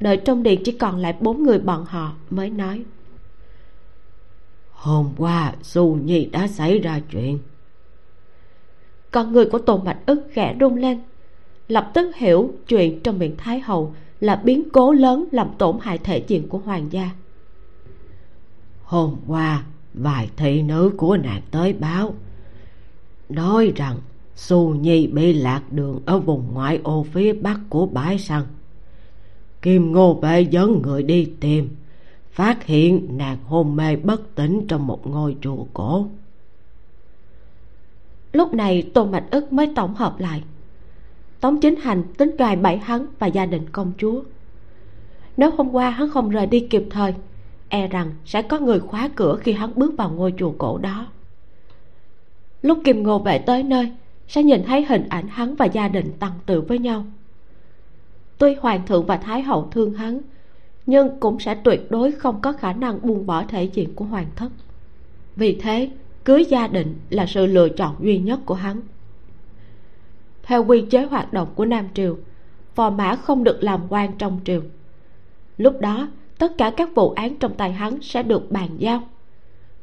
đợi 0.00 0.16
trong 0.16 0.42
điện 0.42 0.60
chỉ 0.64 0.72
còn 0.72 0.96
lại 0.96 1.14
bốn 1.20 1.42
người 1.42 1.58
bọn 1.58 1.84
họ 1.84 2.12
mới 2.30 2.50
nói. 2.50 2.84
Hôm 4.70 5.10
qua 5.16 5.54
du 5.62 5.98
nhi 6.04 6.24
đã 6.24 6.48
xảy 6.48 6.78
ra 6.78 7.00
chuyện. 7.10 7.38
Con 9.10 9.32
người 9.32 9.44
của 9.44 9.58
tôn 9.58 9.84
mạch 9.84 9.98
ức 10.06 10.22
khẽ 10.32 10.56
rung 10.60 10.76
lên 10.76 11.00
lập 11.68 11.90
tức 11.94 12.16
hiểu 12.16 12.52
chuyện 12.68 13.00
trong 13.00 13.18
miệng 13.18 13.36
thái 13.36 13.60
hậu 13.60 13.94
là 14.20 14.36
biến 14.36 14.68
cố 14.72 14.92
lớn 14.92 15.24
làm 15.32 15.48
tổn 15.58 15.78
hại 15.80 15.98
thể 15.98 16.24
diện 16.26 16.48
của 16.48 16.58
hoàng 16.58 16.86
gia. 16.90 17.10
Hôm 18.82 19.16
qua 19.26 19.64
vài 19.94 20.30
thị 20.36 20.62
nữ 20.62 20.92
của 20.96 21.16
nàng 21.16 21.42
tới 21.50 21.72
báo 21.72 22.14
nói 23.28 23.72
rằng 23.76 23.96
xu 24.36 24.74
nhi 24.74 25.06
bị 25.06 25.32
lạc 25.32 25.62
đường 25.70 26.00
ở 26.06 26.18
vùng 26.18 26.50
ngoại 26.52 26.80
ô 26.82 27.06
phía 27.12 27.32
bắc 27.32 27.60
của 27.68 27.86
bãi 27.86 28.18
săn 28.18 28.42
kim 29.64 29.92
ngô 29.92 30.14
bệ 30.14 30.40
dẫn 30.40 30.82
người 30.82 31.02
đi 31.02 31.32
tìm, 31.40 31.68
phát 32.32 32.64
hiện 32.64 33.08
nàng 33.10 33.38
hôn 33.44 33.76
mê 33.76 33.96
bất 33.96 34.34
tỉnh 34.34 34.66
trong 34.68 34.86
một 34.86 35.06
ngôi 35.06 35.36
chùa 35.40 35.66
cổ. 35.72 36.06
Lúc 38.32 38.54
này 38.54 38.90
tôn 38.94 39.10
mạch 39.10 39.24
ức 39.30 39.52
mới 39.52 39.72
tổng 39.76 39.94
hợp 39.94 40.20
lại. 40.20 40.42
Tống 41.40 41.60
chính 41.60 41.76
hành 41.76 42.02
tính 42.18 42.36
gài 42.38 42.56
bẫy 42.56 42.76
hắn 42.76 43.06
và 43.18 43.26
gia 43.26 43.46
đình 43.46 43.68
công 43.72 43.92
chúa. 43.98 44.22
Nếu 45.36 45.50
hôm 45.50 45.74
qua 45.74 45.90
hắn 45.90 46.10
không 46.10 46.30
rời 46.30 46.46
đi 46.46 46.60
kịp 46.60 46.84
thời 46.90 47.14
e 47.68 47.88
rằng 47.88 48.10
sẽ 48.24 48.42
có 48.42 48.58
người 48.58 48.80
khóa 48.80 49.08
cửa 49.14 49.36
khi 49.40 49.52
hắn 49.52 49.70
bước 49.76 49.94
vào 49.96 50.10
ngôi 50.10 50.34
chùa 50.38 50.52
cổ 50.58 50.78
đó. 50.78 51.06
Lúc 52.62 52.78
kim 52.84 53.02
ngô 53.02 53.18
bệ 53.18 53.38
tới 53.38 53.62
nơi, 53.62 53.92
sẽ 54.28 54.42
nhìn 54.42 54.62
thấy 54.66 54.84
hình 54.84 55.08
ảnh 55.08 55.28
hắn 55.28 55.54
và 55.54 55.66
gia 55.66 55.88
đình 55.88 56.12
tăng 56.18 56.32
tự 56.46 56.60
với 56.60 56.78
nhau 56.78 57.04
tuy 58.38 58.54
hoàng 58.54 58.86
thượng 58.86 59.06
và 59.06 59.16
thái 59.16 59.42
hậu 59.42 59.68
thương 59.70 59.94
hắn, 59.94 60.20
nhưng 60.86 61.20
cũng 61.20 61.40
sẽ 61.40 61.54
tuyệt 61.54 61.90
đối 61.90 62.12
không 62.12 62.40
có 62.40 62.52
khả 62.52 62.72
năng 62.72 62.98
buông 63.02 63.26
bỏ 63.26 63.44
thể 63.48 63.64
diện 63.64 63.94
của 63.94 64.04
hoàng 64.04 64.26
thất. 64.36 64.52
Vì 65.36 65.58
thế, 65.62 65.90
cưới 66.24 66.44
gia 66.48 66.66
định 66.66 66.94
là 67.10 67.26
sự 67.26 67.46
lựa 67.46 67.68
chọn 67.68 67.94
duy 68.00 68.18
nhất 68.18 68.40
của 68.46 68.54
hắn. 68.54 68.80
Theo 70.42 70.64
quy 70.64 70.84
chế 70.90 71.04
hoạt 71.04 71.32
động 71.32 71.48
của 71.54 71.64
nam 71.64 71.88
triều, 71.94 72.16
phò 72.74 72.90
mã 72.90 73.16
không 73.16 73.44
được 73.44 73.62
làm 73.62 73.80
quan 73.88 74.12
trong 74.18 74.40
triều. 74.44 74.62
Lúc 75.58 75.80
đó, 75.80 76.08
tất 76.38 76.58
cả 76.58 76.72
các 76.76 76.94
vụ 76.94 77.10
án 77.10 77.36
trong 77.36 77.54
tay 77.54 77.72
hắn 77.72 78.02
sẽ 78.02 78.22
được 78.22 78.50
bàn 78.50 78.68
giao. 78.78 79.02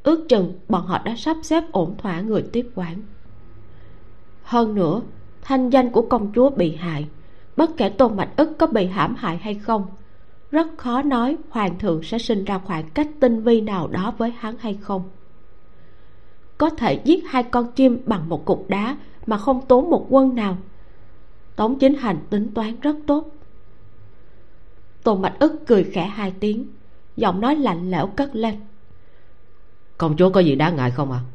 Ước 0.04 0.26
chừng 0.30 0.54
bọn 0.70 0.86
họ 0.86 1.02
đã 1.06 1.16
sắp 1.16 1.38
xếp 1.44 1.64
ổn 1.72 1.96
thỏa 1.98 2.22
người 2.22 2.44
tiếp 2.54 2.70
quản. 2.76 2.98
Hơn 4.44 4.76
nữa, 4.76 5.02
thanh 5.42 5.70
danh 5.70 5.90
của 5.90 6.02
công 6.02 6.32
chúa 6.36 6.50
bị 6.50 6.76
hại 6.76 7.08
bất 7.62 7.78
kể 7.78 7.90
tôn 7.90 8.18
mạch 8.18 8.30
ức 8.38 8.50
có 8.58 8.68
bị 8.68 8.86
hãm 8.86 9.16
hại 9.16 9.38
hay 9.38 9.56
không 9.56 9.86
rất 10.52 10.68
khó 10.78 11.02
nói 11.02 11.38
hoàng 11.50 11.80
thượng 11.80 12.04
sẽ 12.04 12.18
sinh 12.18 12.46
ra 12.46 12.58
khoảng 12.58 12.90
cách 12.90 13.08
tinh 13.20 13.44
vi 13.44 13.62
nào 13.62 13.88
đó 13.88 14.14
với 14.18 14.32
hắn 14.32 14.56
hay 14.60 14.78
không. 14.82 15.04
Có 16.58 16.70
thể 16.70 17.02
giết 17.04 17.24
hai 17.28 17.44
con 17.44 17.72
chim 17.72 18.02
bằng 18.06 18.30
một 18.30 18.46
cục 18.46 18.70
đá 18.70 18.98
mà 19.26 19.38
không 19.38 19.66
tốn 19.68 19.90
một 19.90 20.08
quân 20.10 20.36
nào. 20.36 20.58
Tống 21.56 21.80
chính 21.80 21.94
hành 21.94 22.18
tính 22.30 22.54
toán 22.54 22.80
rất 22.80 22.96
tốt. 23.08 23.30
Tôn 25.04 25.22
mạch 25.22 25.36
ức 25.40 25.64
cười 25.68 25.84
khẽ 25.84 26.06
hai 26.06 26.34
tiếng 26.40 26.68
giọng 27.16 27.42
nói 27.42 27.56
lạnh 27.56 27.92
lẽo 27.92 28.08
cất 28.08 28.36
lên. 28.36 28.56
Công 29.98 30.18
chúa 30.18 30.30
có 30.30 30.40
gì 30.40 30.56
đáng 30.56 30.76
ngại 30.76 30.92
không 30.92 31.12
ạ? 31.12 31.20
À? 31.26 31.30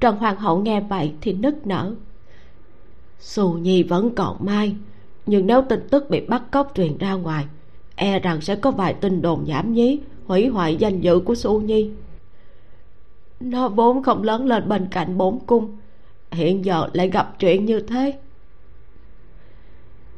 trần 0.00 0.16
hoàng 0.16 0.36
hậu 0.36 0.58
nghe 0.58 0.80
vậy 0.80 1.14
thì 1.20 1.32
nức 1.32 1.66
nở 1.66 1.94
xù 3.18 3.52
nhi 3.52 3.82
vẫn 3.82 4.14
còn 4.14 4.36
mai, 4.40 4.76
nhưng 5.26 5.46
nếu 5.46 5.62
tin 5.62 5.88
tức 5.90 6.10
bị 6.10 6.20
bắt 6.20 6.42
cóc 6.50 6.72
truyền 6.74 6.98
ra 6.98 7.12
ngoài 7.12 7.46
e 7.98 8.18
rằng 8.18 8.40
sẽ 8.40 8.56
có 8.56 8.70
vài 8.70 8.94
tin 8.94 9.22
đồn 9.22 9.44
nhảm 9.44 9.72
nhí, 9.72 10.00
hủy 10.26 10.46
hoại 10.46 10.76
danh 10.76 11.00
dự 11.00 11.20
của 11.20 11.34
xu 11.34 11.60
nhi. 11.60 11.90
Nó 13.40 13.68
vốn 13.68 14.02
không 14.02 14.22
lớn 14.22 14.46
lên 14.46 14.68
bên 14.68 14.88
cạnh 14.90 15.18
bốn 15.18 15.40
cung, 15.46 15.76
hiện 16.30 16.64
giờ 16.64 16.88
lại 16.92 17.10
gặp 17.10 17.38
chuyện 17.38 17.64
như 17.64 17.80
thế. 17.80 18.18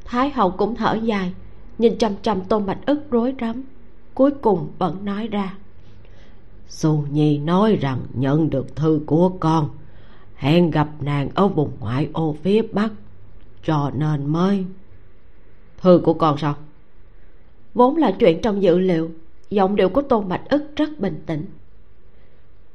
Thái 0.05 0.31
hậu 0.31 0.51
cũng 0.51 0.77
thở 0.77 0.99
dài, 1.03 1.33
nhìn 1.79 1.99
chăm 1.99 2.13
chăm 2.23 2.41
tôn 2.41 2.67
bạch 2.67 2.87
ức 2.87 3.11
rối 3.11 3.35
rắm, 3.41 3.63
cuối 4.15 4.31
cùng 4.31 4.69
vẫn 4.79 5.05
nói 5.05 5.29
ra. 5.29 5.55
Xu 6.69 7.05
nhi 7.11 7.39
nói 7.39 7.77
rằng 7.77 7.99
nhận 8.15 8.51
được 8.51 8.77
thư 8.77 9.01
của 9.07 9.29
con 9.41 9.69
hẹn 10.41 10.71
gặp 10.71 10.89
nàng 11.01 11.29
ở 11.35 11.49
vùng 11.49 11.71
ngoại 11.81 12.09
ô 12.13 12.37
phía 12.43 12.63
bắc, 12.73 12.93
cho 13.63 13.91
nên 13.95 14.27
mới. 14.27 14.65
Thư 15.79 16.01
của 16.05 16.15
con 16.15 16.39
sao? 16.39 16.55
Vốn 17.75 17.97
là 17.97 18.13
chuyện 18.19 18.41
trong 18.43 18.63
dự 18.63 18.79
liệu, 18.79 19.11
giọng 19.51 19.77
điệu 19.77 19.89
của 19.89 20.03
tôn 20.03 20.29
bạch 20.29 20.49
ức 20.49 20.77
rất 20.77 20.99
bình 20.99 21.23
tĩnh. 21.27 21.47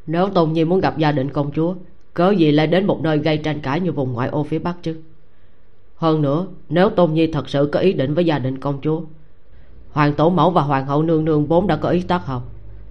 Nếu 0.08 0.30
tôn 0.30 0.54
nhi 0.54 0.66
muốn 0.66 0.80
gặp 0.80 0.98
gia 0.98 1.12
đình 1.12 1.30
công 1.30 1.52
chúa, 1.52 1.76
cớ 2.14 2.32
gì 2.32 2.52
lại 2.52 2.68
đến 2.68 2.86
một 2.86 3.00
nơi 3.02 3.18
gây 3.18 3.38
tranh 3.38 3.60
cãi 3.62 3.80
như 3.80 3.92
vùng 3.92 4.14
ngoại 4.14 4.30
ô 4.30 4.44
phía 4.44 4.60
bắc 4.60 4.78
chứ? 4.82 4.98
Hơn 5.96 6.22
nữa, 6.22 6.48
nếu 6.70 6.90
tôn 6.90 7.14
nhi 7.14 7.28
thật 7.28 7.50
sự 7.50 7.70
có 7.72 7.80
ý 7.80 7.94
định 7.94 8.14
với 8.14 8.26
gia 8.26 8.40
đình 8.40 8.58
công 8.58 8.82
chúa, 8.82 9.02
hoàng 9.92 10.14
tổ 10.14 10.30
mẫu 10.30 10.52
và 10.52 10.62
hoàng 10.62 10.86
hậu 10.86 11.04
nương 11.04 11.26
nương 11.26 11.46
vốn 11.46 11.68
đã 11.68 11.76
có 11.76 11.90
ý 11.90 12.02
tác 12.02 12.26
hợp, 12.26 12.42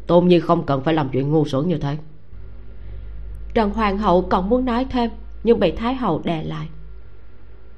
tôn 0.07 0.29
nhi 0.29 0.41
không 0.41 0.67
cần 0.67 0.83
phải 0.83 0.95
làm 0.95 1.09
chuyện 1.09 1.31
ngu 1.31 1.45
xuẩn 1.45 1.69
như 1.69 1.79
thế 1.79 1.97
trần 3.55 3.71
hoàng 3.71 3.99
hậu 3.99 4.23
còn 4.23 4.49
muốn 4.49 4.65
nói 4.65 4.87
thêm 4.91 5.11
nhưng 5.45 5.61
bị 5.61 5.71
thái 5.71 5.95
hậu 5.95 6.21
đè 6.25 6.43
lại. 6.43 6.69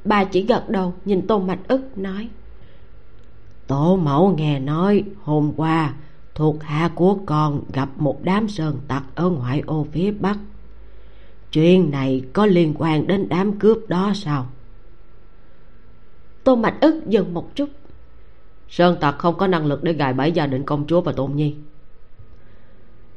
Bà 0.05 0.25
chỉ 0.25 0.43
gật 0.43 0.69
đầu 0.69 0.95
nhìn 1.05 1.27
tôn 1.27 1.47
mạch 1.47 1.69
ức 1.69 1.99
nói. 1.99 2.29
Tổ 3.67 3.97
mẫu 3.97 4.35
nghe 4.39 4.59
nói 4.61 5.05
hôm 5.23 5.53
qua 5.57 5.95
thuộc 6.35 6.63
hạ 6.63 6.91
của 6.95 7.19
con 7.27 7.63
gặp 7.73 7.89
một 7.97 8.19
đám 8.23 8.49
sơn 8.49 8.79
tặc 8.89 9.03
ở 9.15 9.31
ngoại 9.31 9.63
ô 9.67 9.87
phía 9.93 10.11
bắc. 10.11 10.39
Chuyện 11.53 11.91
này 11.91 12.23
có 12.33 12.47
liên 12.47 12.75
quan 12.79 13.07
đến 13.07 13.29
đám 13.29 13.59
cướp 13.59 13.79
đó 13.89 14.13
sao? 14.15 14.47
Tôn 16.45 16.63
mạch 16.63 16.81
ức 16.81 17.07
dừng 17.07 17.35
một 17.35 17.55
chút. 17.55 17.69
Sơn 18.69 18.97
tặc 19.01 19.19
không 19.19 19.39
có 19.39 19.47
năng 19.47 19.67
lực 19.67 19.83
để 19.83 19.93
gài 19.93 20.13
bẫy 20.13 20.33
gia 20.33 20.47
đình 20.47 20.65
công 20.65 20.87
chúa 20.87 21.01
và 21.01 21.13
tôn 21.13 21.37
nhi 21.37 21.55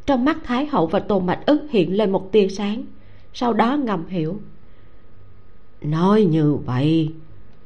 trong 0.09 0.25
mắt 0.25 0.37
thái 0.43 0.65
hậu 0.65 0.87
và 0.87 0.99
tôn 0.99 1.25
mạch 1.25 1.45
ức 1.45 1.67
hiện 1.69 1.97
lên 1.97 2.11
một 2.11 2.31
tia 2.31 2.47
sáng. 2.47 2.83
Sau 3.33 3.53
đó 3.53 3.77
ngầm 3.77 4.07
hiểu. 4.07 4.41
Nói 5.81 6.23
như 6.23 6.53
vậy 6.53 7.13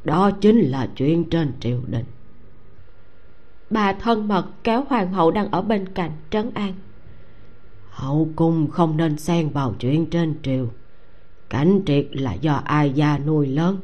đó 0.03 0.31
chính 0.31 0.59
là 0.59 0.87
chuyện 0.95 1.29
trên 1.29 1.51
triều 1.59 1.79
đình. 1.87 2.05
Bà 3.69 3.93
thân 3.93 4.27
mật 4.27 4.45
kéo 4.63 4.83
hoàng 4.89 5.13
hậu 5.13 5.31
đang 5.31 5.51
ở 5.51 5.61
bên 5.61 5.85
cạnh 5.93 6.11
trấn 6.29 6.51
an. 6.53 6.73
Hậu 7.89 8.29
cung 8.35 8.67
không 8.71 8.97
nên 8.97 9.17
xen 9.17 9.49
vào 9.49 9.75
chuyện 9.79 10.05
trên 10.05 10.35
triều. 10.43 10.67
Cảnh 11.49 11.81
triệt 11.85 12.07
là 12.11 12.33
do 12.33 12.53
ai 12.65 12.91
gia 12.91 13.17
nuôi 13.17 13.47
lớn 13.47 13.79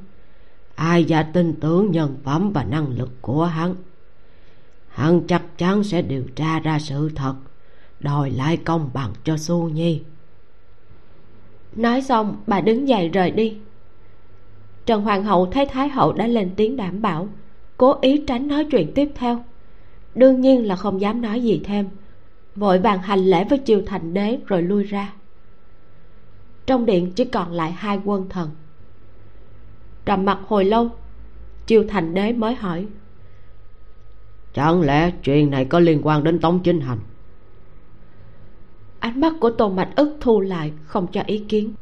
ai 0.75 1.03
gia 1.03 1.23
tin 1.23 1.53
tưởng 1.59 1.91
nhân 1.91 2.17
phẩm 2.23 2.51
và 2.53 2.63
năng 2.63 2.87
lực 2.97 3.09
của 3.21 3.45
hắn. 3.45 3.75
Hắn 4.87 5.21
chắc 5.27 5.57
chắn 5.57 5.83
sẽ 5.83 6.01
điều 6.01 6.23
tra 6.35 6.59
ra 6.59 6.79
sự 6.79 7.09
thật 7.15 7.35
đòi 7.99 8.31
lại 8.31 8.57
công 8.57 8.89
bằng 8.93 9.13
cho 9.23 9.37
su 9.37 9.69
nhi. 9.69 10.01
Nói 11.75 12.01
xong, 12.01 12.37
bà 12.47 12.61
đứng 12.61 12.87
dậy 12.87 13.09
rời 13.09 13.31
đi. 13.31 13.57
Trần 14.85 15.01
hoàng 15.01 15.23
hậu 15.23 15.45
thấy 15.45 15.65
thái 15.65 15.89
hậu 15.89 16.13
đã 16.13 16.27
lên 16.27 16.51
tiếng 16.55 16.77
đảm 16.77 17.01
bảo, 17.01 17.27
cố 17.77 17.95
ý 18.01 18.23
tránh 18.27 18.47
nói 18.47 18.65
chuyện 18.71 18.91
tiếp 18.95 19.11
theo. 19.15 19.43
Đương 20.15 20.41
nhiên 20.41 20.67
là 20.67 20.75
không 20.75 21.01
dám 21.01 21.21
nói 21.21 21.43
gì 21.43 21.61
thêm. 21.63 21.89
Vội 22.55 22.79
vàng 22.79 22.99
hành 22.99 23.19
lễ 23.19 23.43
với 23.43 23.59
triều 23.65 23.81
thành 23.85 24.13
đế 24.13 24.39
rồi 24.45 24.61
lui 24.61 24.83
ra. 24.83 25.13
Trong 26.65 26.85
điện 26.85 27.11
chỉ 27.11 27.25
còn 27.25 27.51
lại 27.51 27.71
hai 27.71 27.99
quân 28.05 28.29
thần. 28.29 28.49
Trầm 30.05 30.25
mặt 30.25 30.39
hồi 30.47 30.65
lâu, 30.65 30.89
triều 31.65 31.83
thành 31.87 32.13
đế 32.13 32.33
mới 32.33 32.55
hỏi, 32.55 32.85
chẳng 34.53 34.81
lẽ 34.81 35.11
chuyện 35.23 35.51
này 35.51 35.65
có 35.65 35.79
liên 35.79 35.99
quan 36.03 36.23
đến 36.23 36.39
tống 36.39 36.59
chính 36.63 36.81
hành? 36.81 36.99
Ánh 38.99 39.21
mắt 39.21 39.33
của 39.39 39.49
tôn 39.49 39.75
mạch 39.75 39.89
ức 39.95 40.17
thu 40.21 40.41
lại 40.41 40.71
không 40.85 41.07
cho 41.07 41.21
ý 41.25 41.39
kiến. 41.39 41.73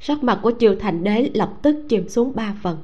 Sắc 0.00 0.24
mặt 0.24 0.38
của 0.42 0.52
triều 0.58 0.76
thành 0.80 1.04
đế 1.04 1.30
lập 1.34 1.52
tức 1.62 1.76
chìm 1.88 2.08
xuống 2.08 2.32
ba 2.34 2.54
phần. 2.62 2.78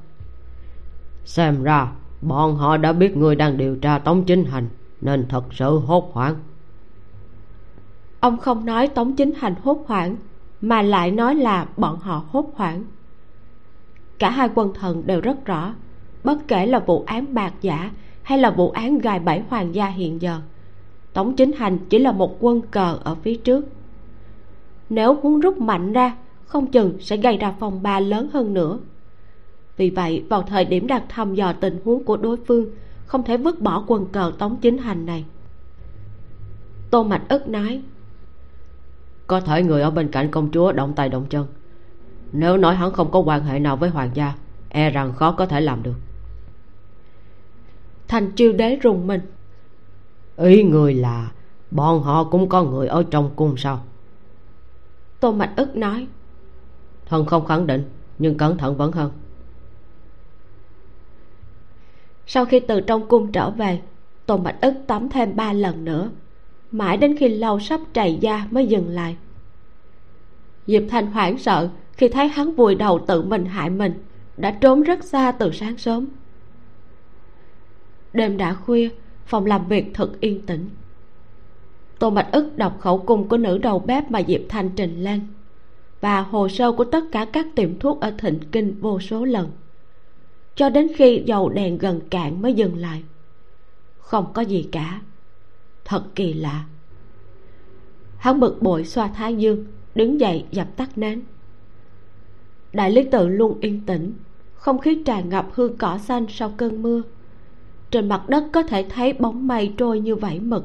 Xem 1.24 1.62
ra 1.62 1.92
bọn 2.22 2.56
họ 2.56 2.76
đã 2.76 2.92
biết 2.92 3.16
người 3.16 3.36
đang 3.36 3.56
điều 3.56 3.76
tra 3.76 3.98
tống 3.98 4.24
chính 4.24 4.44
hành 4.44 4.68
nên 5.00 5.26
thật 5.28 5.44
sự 5.50 5.78
hốt 5.78 6.10
hoảng. 6.12 6.34
Ông 8.20 8.38
không 8.38 8.64
nói 8.64 8.88
tống 8.88 9.16
chính 9.16 9.32
hành 9.36 9.54
hốt 9.62 9.84
hoảng 9.86 10.16
mà 10.60 10.82
lại 10.82 11.10
nói 11.10 11.34
là 11.34 11.66
bọn 11.76 11.98
họ 11.98 12.24
hốt 12.28 12.52
hoảng. 12.54 12.84
Cả 14.18 14.30
hai 14.30 14.48
quân 14.54 14.74
thần 14.74 15.06
đều 15.06 15.20
rất 15.20 15.44
rõ 15.44 15.74
bất 16.24 16.48
kể 16.48 16.66
là 16.66 16.78
vụ 16.78 17.04
án 17.06 17.34
bạc 17.34 17.52
giả 17.60 17.90
hay 18.22 18.38
là 18.38 18.50
vụ 18.50 18.70
án 18.70 18.98
gài 18.98 19.20
bẫy 19.20 19.42
hoàng 19.48 19.74
gia 19.74 19.86
hiện 19.86 20.22
giờ 20.22 20.40
tống 21.16 21.36
chính 21.36 21.52
hành 21.52 21.78
chỉ 21.88 21.98
là 21.98 22.12
một 22.12 22.36
quân 22.40 22.62
cờ 22.70 22.98
ở 23.04 23.14
phía 23.14 23.34
trước. 23.34 23.64
Nếu 24.90 25.20
muốn 25.22 25.40
rút 25.40 25.58
mạnh 25.58 25.92
ra 25.92 26.16
không 26.46 26.66
chừng 26.66 26.96
sẽ 27.00 27.16
gây 27.16 27.36
ra 27.36 27.54
phong 27.60 27.82
ba 27.82 28.00
lớn 28.00 28.28
hơn 28.32 28.54
nữa. 28.54 28.78
Vì 29.76 29.90
vậy 29.90 30.24
vào 30.28 30.42
thời 30.42 30.64
điểm 30.64 30.86
đặt 30.86 31.02
thăm 31.08 31.34
dò 31.34 31.52
tình 31.52 31.80
huống 31.84 32.04
của 32.04 32.16
đối 32.16 32.36
phương 32.36 32.66
không 33.06 33.22
thể 33.22 33.36
vứt 33.36 33.60
bỏ 33.60 33.84
quân 33.86 34.06
cờ 34.12 34.32
tống 34.38 34.56
chính 34.56 34.78
hành 34.78 35.06
này. 35.06 35.24
Tô 36.90 37.02
mạch 37.02 37.22
ức 37.28 37.48
nói 37.48 37.82
có 39.26 39.40
thể 39.40 39.62
người 39.62 39.82
ở 39.82 39.90
bên 39.90 40.08
cạnh 40.08 40.30
công 40.30 40.50
chúa 40.50 40.72
động 40.72 40.92
tay 40.96 41.08
động 41.08 41.26
chân. 41.30 41.46
Nếu 42.32 42.56
nói 42.56 42.74
hắn 42.74 42.92
không 42.92 43.10
có 43.10 43.18
quan 43.18 43.44
hệ 43.44 43.58
nào 43.58 43.76
với 43.76 43.90
hoàng 43.90 44.10
gia 44.14 44.34
e 44.68 44.90
rằng 44.90 45.12
khó 45.12 45.32
có 45.32 45.46
thể 45.46 45.60
làm 45.60 45.82
được. 45.82 45.96
Thành 48.08 48.30
chiêu 48.32 48.52
đế 48.52 48.76
rùng 48.76 49.06
mình 49.06 49.20
ý 50.36 50.62
người 50.62 50.94
là 50.94 51.30
bọn 51.70 52.02
họ 52.02 52.24
cũng 52.24 52.48
có 52.48 52.62
người 52.62 52.86
ở 52.86 53.04
trong 53.10 53.30
cung 53.36 53.56
sao? 53.56 53.84
Tô 55.20 55.32
mạch 55.32 55.52
ức 55.56 55.76
nói. 55.76 56.06
Thần 57.06 57.26
không 57.26 57.46
khẳng 57.46 57.66
định 57.66 57.84
nhưng 58.18 58.36
cẩn 58.36 58.58
thận 58.58 58.76
vẫn 58.76 58.92
hơn. 58.92 59.10
Sau 62.26 62.44
khi 62.44 62.60
từ 62.60 62.80
trong 62.80 63.08
cung 63.08 63.32
trở 63.32 63.50
về 63.50 63.80
tô 64.26 64.36
mạch 64.36 64.60
ức 64.60 64.74
tắm 64.86 65.08
thêm 65.08 65.36
ba 65.36 65.52
lần 65.52 65.84
nữa. 65.84 66.10
Mãi 66.70 66.96
đến 66.96 67.16
khi 67.16 67.28
lau 67.28 67.60
sắp 67.60 67.80
trầy 67.92 68.18
da 68.20 68.46
mới 68.50 68.66
dừng 68.66 68.88
lại. 68.88 69.16
Diệp 70.66 70.82
thanh 70.88 71.06
hoảng 71.06 71.38
sợ 71.38 71.68
khi 71.92 72.08
thấy 72.08 72.28
hắn 72.28 72.54
vùi 72.54 72.74
đầu 72.74 72.98
tự 73.06 73.22
mình 73.22 73.44
hại 73.44 73.70
mình 73.70 74.04
đã 74.36 74.50
trốn 74.50 74.82
rất 74.82 75.04
xa 75.04 75.32
từ 75.32 75.52
sáng 75.52 75.78
sớm. 75.78 76.06
Đêm 78.12 78.36
đã 78.36 78.54
khuya 78.54 78.88
phòng 79.26 79.46
làm 79.46 79.68
việc 79.68 79.84
thật 79.94 80.20
yên 80.20 80.46
tĩnh. 80.46 80.68
Tô 81.98 82.10
mạch 82.10 82.28
ức 82.32 82.56
đọc 82.56 82.76
khẩu 82.80 82.98
cung 82.98 83.28
của 83.28 83.36
nữ 83.36 83.58
đầu 83.58 83.78
bếp 83.78 84.10
mà 84.10 84.22
diệp 84.28 84.40
thanh 84.48 84.70
trình 84.76 85.04
lên 85.04 85.20
và 86.00 86.20
hồ 86.20 86.48
sơ 86.48 86.72
của 86.72 86.84
tất 86.84 87.04
cả 87.12 87.26
các 87.32 87.46
tiệm 87.54 87.78
thuốc 87.78 88.00
ở 88.00 88.14
thịnh 88.18 88.38
kinh 88.52 88.80
vô 88.80 89.00
số 89.00 89.24
lần. 89.24 89.50
Cho 90.54 90.68
đến 90.68 90.88
khi 90.96 91.22
dầu 91.26 91.48
đèn 91.48 91.78
gần 91.78 92.00
cạn 92.10 92.42
mới 92.42 92.54
dừng 92.54 92.76
lại. 92.76 93.02
Không 93.98 94.32
có 94.32 94.42
gì 94.42 94.68
cả. 94.72 95.00
Thật 95.84 96.04
kỳ 96.14 96.32
lạ. 96.34 96.64
Hắn 98.18 98.40
bực 98.40 98.62
bội 98.62 98.84
xoa 98.84 99.08
thái 99.08 99.34
dương, 99.34 99.64
đứng 99.94 100.20
dậy 100.20 100.44
dập 100.50 100.76
tắt 100.76 100.98
nến. 100.98 101.22
Đại 102.72 102.90
lý 102.90 103.04
tự 103.10 103.28
luôn 103.28 103.60
yên 103.60 103.80
tĩnh, 103.86 104.12
không 104.54 104.78
khí 104.78 105.02
tràn 105.04 105.28
ngập 105.28 105.48
hương 105.52 105.76
cỏ 105.76 105.98
xanh 105.98 106.26
sau 106.28 106.52
cơn 106.56 106.82
mưa 106.82 107.02
trên 107.90 108.08
mặt 108.08 108.28
đất 108.28 108.44
có 108.52 108.62
thể 108.62 108.86
thấy 108.88 109.12
bóng 109.12 109.46
mây 109.46 109.74
trôi 109.76 110.00
như 110.00 110.16
vảy 110.16 110.40
mực. 110.40 110.64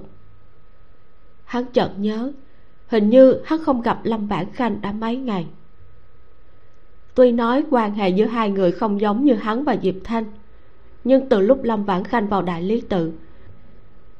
Hắn 1.43 1.65
chợt 1.73 1.91
nhớ, 1.97 2.31
hình 2.87 3.09
như 3.09 3.41
hắn 3.45 3.63
không 3.63 3.81
gặp 3.81 3.99
lâm 4.03 4.29
bản 4.29 4.51
khanh 4.51 4.81
đã 4.81 4.91
mấy 4.91 5.15
ngày. 5.15 5.47
Tuy 7.15 7.31
nói 7.31 7.63
quan 7.69 7.93
hệ 7.93 8.09
giữa 8.09 8.25
hai 8.25 8.49
người 8.49 8.71
không 8.71 9.01
giống 9.01 9.25
như 9.25 9.33
hắn 9.33 9.63
và 9.63 9.77
diệp 9.81 9.95
thanh, 10.03 10.23
nhưng 11.03 11.29
từ 11.29 11.39
lúc 11.39 11.63
lâm 11.63 11.83
vãn 11.83 12.03
khanh 12.03 12.27
vào 12.27 12.41
đại 12.41 12.63
lý 12.63 12.81
tự, 12.81 13.11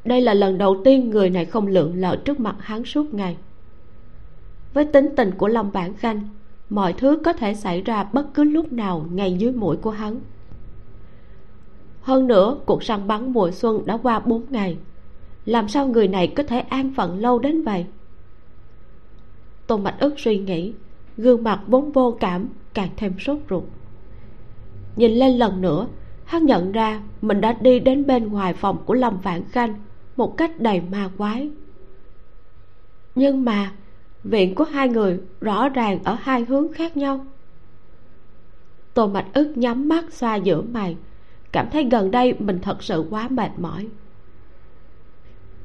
đây 0.06 0.22
là 0.22 0.34
lần 0.34 0.58
đầu 0.58 0.82
tiên 0.84 1.10
người 1.10 1.30
này 1.30 1.46
không 1.46 1.68
lượn 1.68 1.96
lờ 1.96 2.16
trước 2.16 2.40
mặt 2.40 2.56
hắn 2.60 2.86
suốt 2.86 3.14
ngày. 3.14 3.38
Với 4.74 4.86
tính 4.86 5.10
tình 5.18 5.32
của 5.38 5.48
lâm 5.48 5.72
vãn 5.72 5.94
khanh, 5.94 6.30
mọi 6.70 6.94
thứ 6.94 7.20
có 7.24 7.34
thể 7.34 7.54
xảy 7.54 7.82
ra 7.82 8.04
bất 8.04 8.34
cứ 8.34 8.44
lúc 8.44 8.74
nào 8.74 9.06
ngay 9.12 9.34
dưới 9.34 9.52
mũi 9.52 9.78
của 9.78 9.92
hắn 9.92 10.20
hơn 12.02 12.28
nữa, 12.28 12.58
cuộc 12.66 12.84
săn 12.84 13.08
bắn 13.08 13.34
mùa 13.34 13.52
xuân 13.52 13.86
đã 13.86 13.98
qua 13.98 14.20
bốn 14.20 14.46
ngày. 14.50 14.78
Làm 15.46 15.68
sao 15.68 15.88
người 15.88 16.08
này 16.08 16.28
có 16.28 16.44
thể 16.44 16.60
an 16.60 16.94
phận 16.96 17.20
lâu 17.20 17.40
đến 17.40 17.64
vậy? 17.64 17.86
Tôn 19.68 19.84
mạch 19.84 20.00
ức 20.00 20.20
suy 20.20 20.38
nghĩ, 20.38 20.74
gương 21.18 21.44
mặt 21.44 21.62
vốn 21.68 21.92
vô 21.92 22.18
cảm, 22.20 22.48
càng 22.74 22.90
thêm 22.98 23.20
sốt 23.20 23.38
ruột. 23.50 23.64
Nhìn 24.96 25.12
lên 25.12 25.38
lần 25.38 25.62
nữa, 25.62 25.88
hắn 26.26 26.46
nhận 26.46 26.72
ra 26.72 27.02
mình 27.22 27.42
đã 27.42 27.54
đi 27.54 27.80
đến 27.80 28.06
bên 28.06 28.28
ngoài 28.28 28.54
phòng 28.54 28.78
của 28.86 28.94
lâm 28.94 29.18
vạn 29.18 29.44
khanh 29.44 29.74
một 30.18 30.38
cách 30.38 30.60
đầy 30.60 30.82
ma 30.92 31.10
quái. 31.18 31.50
Nhưng 33.16 33.46
mà, 33.46 33.72
viện 34.24 34.56
của 34.56 34.64
hai 34.64 34.90
người 34.90 35.20
rõ 35.42 35.70
ràng 35.70 36.00
ở 36.04 36.18
hai 36.22 36.46
hướng 36.46 36.74
khác 36.74 36.98
nhau. 36.98 37.26
Tô 38.94 39.08
mạch 39.08 39.26
ức 39.34 39.54
nhắm 39.58 39.88
mắt 39.88 40.14
xoa 40.14 40.36
giữa 40.36 40.62
mày 40.62 40.98
cảm 41.52 41.70
thấy 41.72 41.84
gần 41.92 42.12
đây 42.12 42.34
mình 42.40 42.60
thật 42.62 42.84
sự 42.84 43.06
quá 43.10 43.28
mệt 43.28 43.52
mỏi. 43.58 43.88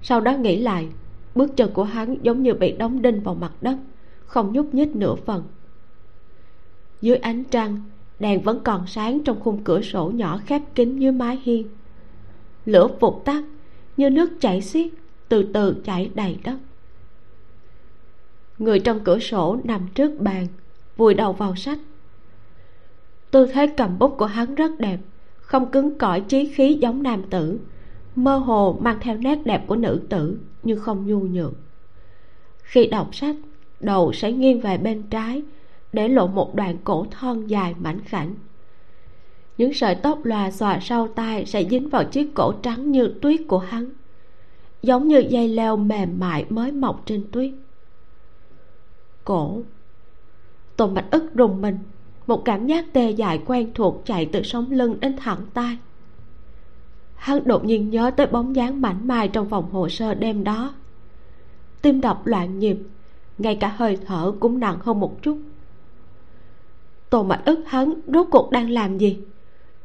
Sau 0.02 0.20
đó 0.20 0.32
nghĩ 0.32 0.60
lại, 0.60 0.88
bước 1.34 1.56
chân 1.56 1.70
của 1.72 1.84
hắn 1.84 2.16
giống 2.22 2.42
như 2.42 2.54
bị 2.54 2.72
đóng 2.72 3.02
đinh 3.02 3.20
vào 3.20 3.34
mặt 3.34 3.52
đất, 3.60 3.76
không 4.26 4.52
nhúc 4.52 4.74
nhích 4.74 4.96
nửa 4.96 5.14
phần. 5.14 5.44
Dưới 7.00 7.16
ánh 7.16 7.44
trăng, 7.44 7.80
đèn 8.18 8.42
vẫn 8.42 8.60
còn 8.64 8.86
sáng 8.86 9.20
trong 9.24 9.40
khung 9.40 9.64
cửa 9.64 9.82
sổ 9.82 10.10
nhỏ 10.14 10.40
khép 10.46 10.62
kín 10.74 10.98
dưới 10.98 11.12
mái 11.12 11.40
hiên. 11.42 11.68
Lửa 12.64 12.88
vụt 13.00 13.24
tắt, 13.24 13.44
như 13.96 14.10
nước 14.10 14.30
chảy 14.40 14.62
xiết, 14.62 14.88
từ 15.28 15.50
từ 15.54 15.76
chảy 15.84 16.10
đầy 16.14 16.38
đất. 16.44 16.56
Người 18.58 18.80
trong 18.80 19.00
cửa 19.04 19.18
sổ 19.18 19.58
nằm 19.64 19.88
trước 19.94 20.20
bàn, 20.20 20.46
vùi 20.96 21.14
đầu 21.14 21.32
vào 21.32 21.56
sách. 21.56 21.78
Tư 23.30 23.46
thế 23.46 23.66
cầm 23.76 23.98
bút 23.98 24.14
của 24.18 24.26
hắn 24.26 24.54
rất 24.54 24.70
đẹp 24.78 24.98
không 25.46 25.70
cứng 25.70 25.98
cỏi 25.98 26.20
trí 26.20 26.46
khí 26.46 26.78
giống 26.80 27.02
nam 27.02 27.22
tử, 27.30 27.58
mơ 28.16 28.36
hồ 28.36 28.78
mang 28.80 28.98
theo 29.00 29.16
nét 29.16 29.38
đẹp 29.44 29.64
của 29.66 29.76
nữ 29.76 30.00
tử 30.08 30.38
nhưng 30.62 30.80
không 30.80 31.06
nhu 31.06 31.20
nhược. 31.20 31.52
Khi 32.62 32.86
đọc 32.86 33.14
sách, 33.14 33.36
đầu 33.80 34.12
sẽ 34.12 34.32
nghiêng 34.32 34.60
về 34.60 34.78
bên 34.78 35.02
trái 35.02 35.42
để 35.92 36.08
lộ 36.08 36.26
một 36.26 36.54
đoạn 36.54 36.76
cổ 36.84 37.06
thon 37.10 37.46
dài 37.46 37.74
mảnh 37.78 38.00
khảnh. 38.00 38.34
Những 39.58 39.74
sợi 39.74 39.94
tóc 39.94 40.24
lòa 40.24 40.50
xòa 40.50 40.78
sau 40.82 41.08
tai 41.08 41.46
sẽ 41.46 41.64
dính 41.64 41.88
vào 41.88 42.04
chiếc 42.04 42.34
cổ 42.34 42.52
trắng 42.62 42.90
như 42.90 43.14
tuyết 43.22 43.40
của 43.48 43.58
hắn, 43.58 43.90
giống 44.82 45.08
như 45.08 45.18
dây 45.18 45.48
leo 45.48 45.76
mềm 45.76 46.18
mại 46.18 46.46
mới 46.48 46.72
mọc 46.72 47.02
trên 47.06 47.24
tuyết. 47.32 47.50
Cổ. 49.24 49.62
Tôn 50.76 50.94
bạch 50.94 51.10
ức 51.10 51.34
rùng 51.34 51.60
mình 51.60 51.78
một 52.26 52.44
cảm 52.44 52.66
giác 52.66 52.92
tê 52.92 53.10
dại 53.10 53.42
quen 53.46 53.70
thuộc 53.74 54.02
chạy 54.04 54.26
từ 54.26 54.42
sống 54.42 54.70
lưng 54.70 55.00
đến 55.00 55.16
thẳng 55.16 55.40
tai. 55.54 55.78
Hắn 57.14 57.40
đột 57.44 57.64
nhiên 57.64 57.90
nhớ 57.90 58.10
tới 58.16 58.26
bóng 58.26 58.56
dáng 58.56 58.80
mảnh 58.80 59.08
mai 59.08 59.28
trong 59.28 59.48
phòng 59.48 59.70
hồ 59.70 59.88
sơ 59.88 60.14
đêm 60.14 60.44
đó. 60.44 60.74
Tim 61.82 62.00
đập 62.00 62.26
loạn 62.26 62.58
nhịp, 62.58 62.76
ngay 63.38 63.54
cả 63.54 63.74
hơi 63.76 63.98
thở 64.06 64.32
cũng 64.40 64.60
nặng 64.60 64.78
hơn 64.80 65.00
một 65.00 65.22
chút. 65.22 65.38
Tô 67.10 67.22
mạch 67.22 67.42
ức 67.44 67.64
hắn 67.66 67.94
rốt 68.06 68.26
cuộc 68.30 68.50
đang 68.50 68.70
làm 68.70 68.98
gì? 68.98 69.18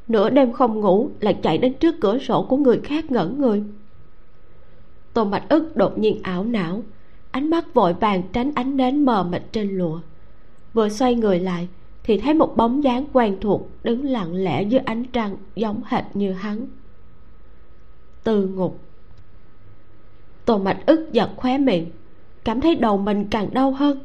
Nửa 0.07 0.29
đêm 0.29 0.53
không 0.53 0.79
ngủ 0.79 1.09
lại 1.19 1.39
chạy 1.43 1.57
đến 1.57 1.73
trước 1.73 1.95
cửa 2.01 2.17
sổ 2.19 2.45
của 2.49 2.57
người 2.57 2.79
khác 2.83 3.11
ngẩn 3.11 3.41
người. 3.41 3.63
Tô 5.13 5.25
mạch 5.25 5.49
ức 5.49 5.75
đột 5.75 5.99
nhiên 5.99 6.19
ảo 6.23 6.43
não, 6.43 6.83
ánh 7.31 7.49
mắt 7.49 7.73
vội 7.73 7.93
vàng 7.93 8.23
tránh 8.33 8.51
ánh 8.55 8.77
nến 8.77 9.05
mờ 9.05 9.23
mịt 9.23 9.43
trên 9.51 9.77
lụa 9.77 9.99
vừa 10.73 10.89
xoay 10.89 11.15
người 11.15 11.39
lại 11.39 11.67
thì 12.03 12.17
thấy 12.17 12.33
một 12.33 12.57
bóng 12.57 12.83
dáng 12.83 13.05
quen 13.13 13.37
thuộc 13.41 13.69
đứng 13.83 14.05
lặng 14.05 14.33
lẽ 14.33 14.63
dưới 14.63 14.79
ánh 14.79 15.03
trăng 15.03 15.37
giống 15.55 15.81
hệt 15.85 16.03
như 16.13 16.31
hắn. 16.31 16.67
Từ 18.23 18.47
ngục. 18.47 18.79
Tô 20.45 20.57
mạch 20.57 20.85
ức 20.85 21.09
giật 21.11 21.29
khóe 21.35 21.57
miệng, 21.57 21.89
cảm 22.43 22.61
thấy 22.61 22.75
đầu 22.75 22.97
mình 22.97 23.27
càng 23.31 23.53
đau 23.53 23.71
hơn. 23.71 23.99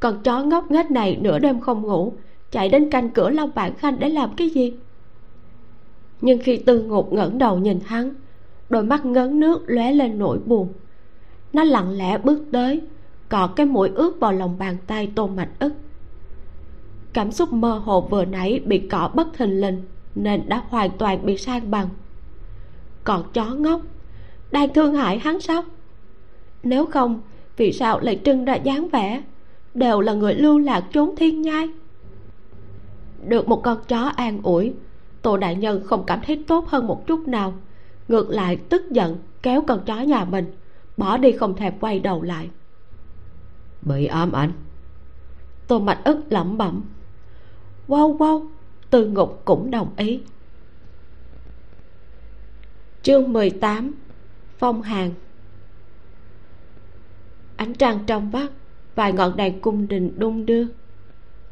Còn 0.00 0.22
chó 0.22 0.42
ngốc 0.42 0.70
nghếch 0.70 0.90
này 0.90 1.18
nửa 1.20 1.38
đêm 1.38 1.60
không 1.60 1.82
ngủ, 1.82 2.12
chạy 2.50 2.68
đến 2.68 2.90
canh 2.90 3.10
cửa 3.10 3.30
long 3.30 3.50
bản 3.54 3.74
khanh 3.74 3.98
để 3.98 4.08
làm 4.08 4.30
cái 4.36 4.50
gì? 4.50 4.72
Nhưng 6.20 6.38
khi 6.38 6.56
tư 6.56 6.82
ngục 6.82 7.12
ngẩng 7.12 7.38
đầu 7.38 7.58
nhìn 7.58 7.80
hắn, 7.84 8.14
đôi 8.70 8.84
mắt 8.84 9.04
ngấn 9.04 9.40
nước 9.40 9.62
lóe 9.66 9.92
lên 9.92 10.18
nỗi 10.18 10.38
buồn. 10.38 10.72
Nó 11.52 11.64
lặng 11.64 11.90
lẽ 11.90 12.18
bước 12.18 12.44
tới, 12.52 12.80
cọ 13.28 13.46
cái 13.56 13.66
mũi 13.66 13.90
ướt 13.94 14.20
vào 14.20 14.32
lòng 14.32 14.56
bàn 14.58 14.76
tay 14.86 15.12
tôn 15.14 15.36
mạch 15.36 15.50
ức 15.58 15.72
cảm 17.12 17.32
xúc 17.32 17.52
mơ 17.52 17.82
hồ 17.84 18.00
vừa 18.00 18.24
nãy 18.24 18.60
bị 18.64 18.78
cọ 18.78 19.10
bất 19.14 19.28
thình 19.34 19.60
lình 19.60 19.82
nên 20.14 20.48
đã 20.48 20.62
hoàn 20.68 20.90
toàn 20.98 21.26
bị 21.26 21.36
sang 21.36 21.70
bằng. 21.70 21.88
Còn 23.04 23.32
chó 23.32 23.44
ngốc 23.44 23.80
đang 24.50 24.74
thương 24.74 24.94
hại 24.94 25.18
hắn 25.18 25.40
sao? 25.40 25.62
Nếu 26.62 26.86
không 26.86 27.20
vì 27.56 27.72
sao 27.72 28.00
lại 28.00 28.20
trưng 28.24 28.44
ra 28.44 28.54
dáng 28.54 28.88
vẻ? 28.88 29.22
Đều 29.74 30.00
là 30.00 30.12
người 30.12 30.34
lưu 30.34 30.58
lạc 30.58 30.84
trốn 30.92 31.16
thiên 31.16 31.42
nhai. 31.42 31.68
Được 33.26 33.48
một 33.48 33.62
con 33.62 33.78
chó 33.88 34.12
an 34.16 34.40
ủi 34.42 34.72
tô 35.22 35.36
đại 35.36 35.54
nhân 35.54 35.82
không 35.84 36.04
cảm 36.06 36.20
thấy 36.26 36.44
tốt 36.48 36.68
hơn 36.68 36.86
một 36.86 37.06
chút 37.06 37.28
nào. 37.28 37.54
Ngược 38.08 38.30
lại 38.30 38.56
tức 38.56 38.90
giận 38.90 39.16
kéo 39.42 39.62
con 39.66 39.84
chó 39.86 40.00
nhà 40.00 40.24
mình 40.24 40.52
bỏ 40.96 41.16
đi 41.16 41.32
không 41.32 41.56
thèm 41.56 41.78
quay 41.80 42.00
đầu 42.00 42.22
lại. 42.22 42.50
Bị 43.82 44.06
ám 44.06 44.32
ảnh. 44.32 44.52
Tô 45.66 45.78
mạch 45.78 46.04
ức 46.04 46.18
lẩm 46.30 46.58
bẩm 46.58 46.82
wow 47.90 48.16
wow. 48.16 48.46
Từ 48.90 49.06
ngục 49.06 49.42
cũng 49.44 49.70
đồng 49.70 49.90
ý. 49.96 50.20
Chương 53.02 53.32
18 53.32 53.94
phong 54.58 54.82
hàng 54.82 55.10
ánh 57.56 57.74
trăng 57.74 57.98
trong 58.06 58.30
vắt, 58.30 58.50
vài 58.94 59.12
ngọn 59.12 59.36
đèn 59.36 59.60
cung 59.60 59.88
đình 59.88 60.12
đung 60.18 60.46
đưa. 60.46 60.64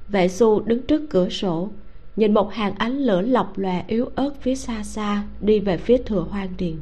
Vệ 0.09 0.29
xu 0.29 0.61
đứng 0.61 0.83
trước 0.83 1.07
cửa 1.11 1.29
sổ, 1.29 1.71
nhìn 2.17 2.35
một 2.35 2.53
hàng 2.53 2.75
ánh 2.79 2.99
lửa 2.99 3.21
lọc 3.21 3.59
lòe 3.59 3.85
yếu 3.87 4.11
ớt 4.15 4.31
phía 4.41 4.55
xa 4.55 4.83
xa, 4.83 5.23
đi 5.41 5.61
về 5.61 5.77
phía 5.77 5.99
thừa 5.99 6.21
hoang 6.31 6.51
điền 6.59 6.77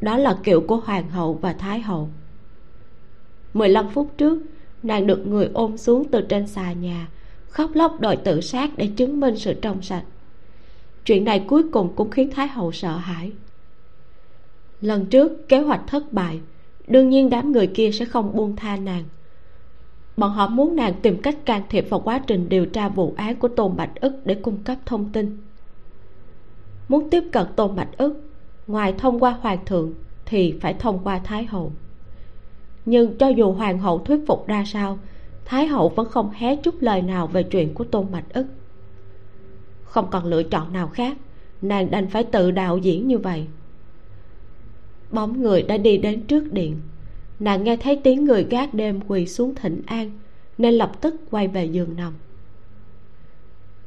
đó 0.00 0.18
là 0.18 0.38
kiệu 0.44 0.60
của 0.60 0.76
hoàng 0.76 1.10
hậu 1.10 1.34
và 1.34 1.52
thái 1.52 1.80
hậu. 1.80 2.08
15 3.54 3.88
phút 3.88 4.10
trước, 4.18 4.42
nàng 4.82 5.06
được 5.06 5.26
người 5.26 5.50
ôm 5.54 5.76
xuống 5.76 6.04
từ 6.10 6.20
trên 6.20 6.46
xà 6.46 6.72
nhà 6.72 7.08
khóc 7.50 7.70
lóc 7.74 8.00
đòi 8.00 8.16
tự 8.16 8.40
sát 8.40 8.70
để 8.76 8.90
chứng 8.96 9.20
minh 9.20 9.36
sự 9.36 9.54
trong 9.62 9.82
sạch. 9.82 10.04
Chuyện 11.04 11.24
này 11.24 11.44
cuối 11.48 11.62
cùng 11.72 11.92
cũng 11.96 12.10
khiến 12.10 12.30
thái 12.30 12.48
hậu 12.48 12.72
sợ 12.72 12.96
hãi. 12.96 13.32
Lần 14.80 15.06
trước, 15.06 15.48
kế 15.48 15.60
hoạch 15.60 15.80
thất 15.86 16.12
bại, 16.12 16.40
đương 16.86 17.10
nhiên 17.10 17.30
đám 17.30 17.52
người 17.52 17.66
kia 17.66 17.90
sẽ 17.92 18.04
không 18.04 18.36
buông 18.36 18.56
tha 18.56 18.76
nàng. 18.76 19.04
Bọn 20.16 20.30
họ 20.30 20.48
muốn 20.48 20.76
nàng 20.76 20.94
tìm 21.02 21.22
cách 21.22 21.36
can 21.44 21.62
thiệp 21.68 21.86
vào 21.90 22.00
quá 22.00 22.20
trình 22.26 22.48
điều 22.48 22.66
tra 22.66 22.88
vụ 22.88 23.14
án 23.16 23.36
của 23.36 23.48
tôn 23.48 23.76
bạch 23.76 24.00
ức 24.00 24.12
để 24.24 24.34
cung 24.34 24.58
cấp 24.64 24.78
thông 24.86 25.12
tin. 25.12 25.38
Muốn 26.88 27.10
tiếp 27.10 27.24
cận 27.32 27.46
tôn 27.56 27.76
bạch 27.76 27.98
ức, 27.98 28.30
ngoài 28.66 28.94
thông 28.98 29.20
qua 29.20 29.36
hoàng 29.40 29.64
thượng 29.66 29.92
thì 30.26 30.54
phải 30.60 30.74
thông 30.74 30.98
qua 31.04 31.18
thái 31.18 31.44
hậu. 31.44 31.72
Nhưng 32.84 33.18
cho 33.18 33.28
dù 33.28 33.52
hoàng 33.52 33.78
hậu 33.78 33.98
thuyết 33.98 34.20
phục 34.26 34.46
ra 34.46 34.64
sao 34.66 34.98
thái 35.50 35.66
hậu 35.66 35.88
vẫn 35.88 36.08
không 36.08 36.30
hé 36.30 36.56
chút 36.56 36.74
lời 36.80 37.02
nào 37.02 37.26
về 37.26 37.42
chuyện 37.42 37.74
của 37.74 37.84
tôn 37.84 38.06
mạch 38.12 38.32
ức. 38.32 38.46
Không 39.84 40.10
còn 40.10 40.24
lựa 40.24 40.42
chọn 40.42 40.72
nào 40.72 40.88
khác, 40.88 41.16
nàng 41.62 41.90
đành 41.90 42.08
phải 42.08 42.24
tự 42.24 42.50
đạo 42.50 42.78
diễn 42.78 43.08
như 43.08 43.18
vậy. 43.18 43.46
Bóng 45.10 45.42
người 45.42 45.62
đã 45.62 45.76
đi 45.76 45.98
đến 45.98 46.20
trước 46.20 46.52
điện. 46.52 46.80
Nàng 47.40 47.64
nghe 47.64 47.76
thấy 47.76 47.96
tiếng 47.96 48.24
người 48.24 48.46
gác 48.50 48.74
đêm 48.74 49.00
quỳ 49.08 49.26
xuống 49.26 49.54
thỉnh 49.54 49.82
an, 49.86 50.10
nên 50.58 50.74
lập 50.74 50.92
tức 51.00 51.14
quay 51.30 51.48
về 51.48 51.64
giường 51.64 51.96
nằm. 51.96 52.12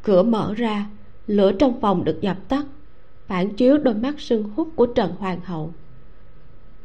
Cửa 0.03 0.23
mở 0.23 0.53
ra, 0.53 0.89
lửa 1.27 1.51
trong 1.51 1.79
phòng 1.81 2.03
được 2.03 2.21
dập 2.21 2.37
tắt, 2.49 2.65
phản 3.27 3.55
chiếu 3.55 3.77
đôi 3.77 3.93
mắt 3.93 4.19
sưng 4.19 4.43
hút 4.55 4.69
của 4.75 4.85
trần 4.85 5.11
hoàng 5.19 5.39
hậu. 5.43 5.73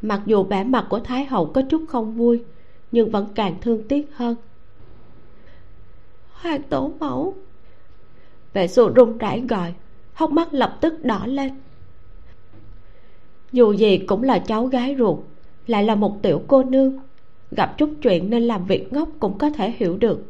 Mặc 0.02 0.22
dù 0.26 0.42
vẻ 0.42 0.64
mặt 0.64 0.86
của 0.90 1.00
thái 1.00 1.24
hậu 1.24 1.46
có 1.46 1.62
chút 1.62 1.84
không 1.88 2.12
vui, 2.12 2.42
nhưng 2.92 3.10
vẫn 3.10 3.26
càng 3.34 3.56
thương 3.60 3.88
tiếc 3.88 4.08
hơn 4.14 4.36
hoàng 6.42 6.62
tổ 6.62 6.92
mẫu. 7.00 7.34
Vệ 8.52 8.68
xu 8.68 8.88
run 8.88 9.18
rẩy 9.18 9.40
gọi, 9.48 9.74
hốc 10.14 10.30
mắt 10.30 10.54
lập 10.54 10.78
tức 10.80 11.04
đỏ 11.04 11.26
lên. 11.26 11.52
Dù 13.52 13.72
gì 13.72 13.98
cũng 13.98 14.22
là 14.22 14.38
cháu 14.38 14.66
gái 14.66 14.96
ruột, 14.98 15.18
lại 15.66 15.84
là 15.84 15.94
một 15.94 16.22
tiểu 16.22 16.42
cô 16.48 16.62
nương. 16.62 16.98
Gặp 17.50 17.78
chút 17.78 17.90
chuyện 18.02 18.30
nên 18.30 18.42
làm 18.42 18.66
việc 18.66 18.92
ngốc 18.92 19.08
cũng 19.20 19.38
có 19.38 19.50
thể 19.50 19.74
hiểu 19.76 19.96
được. 19.96 20.24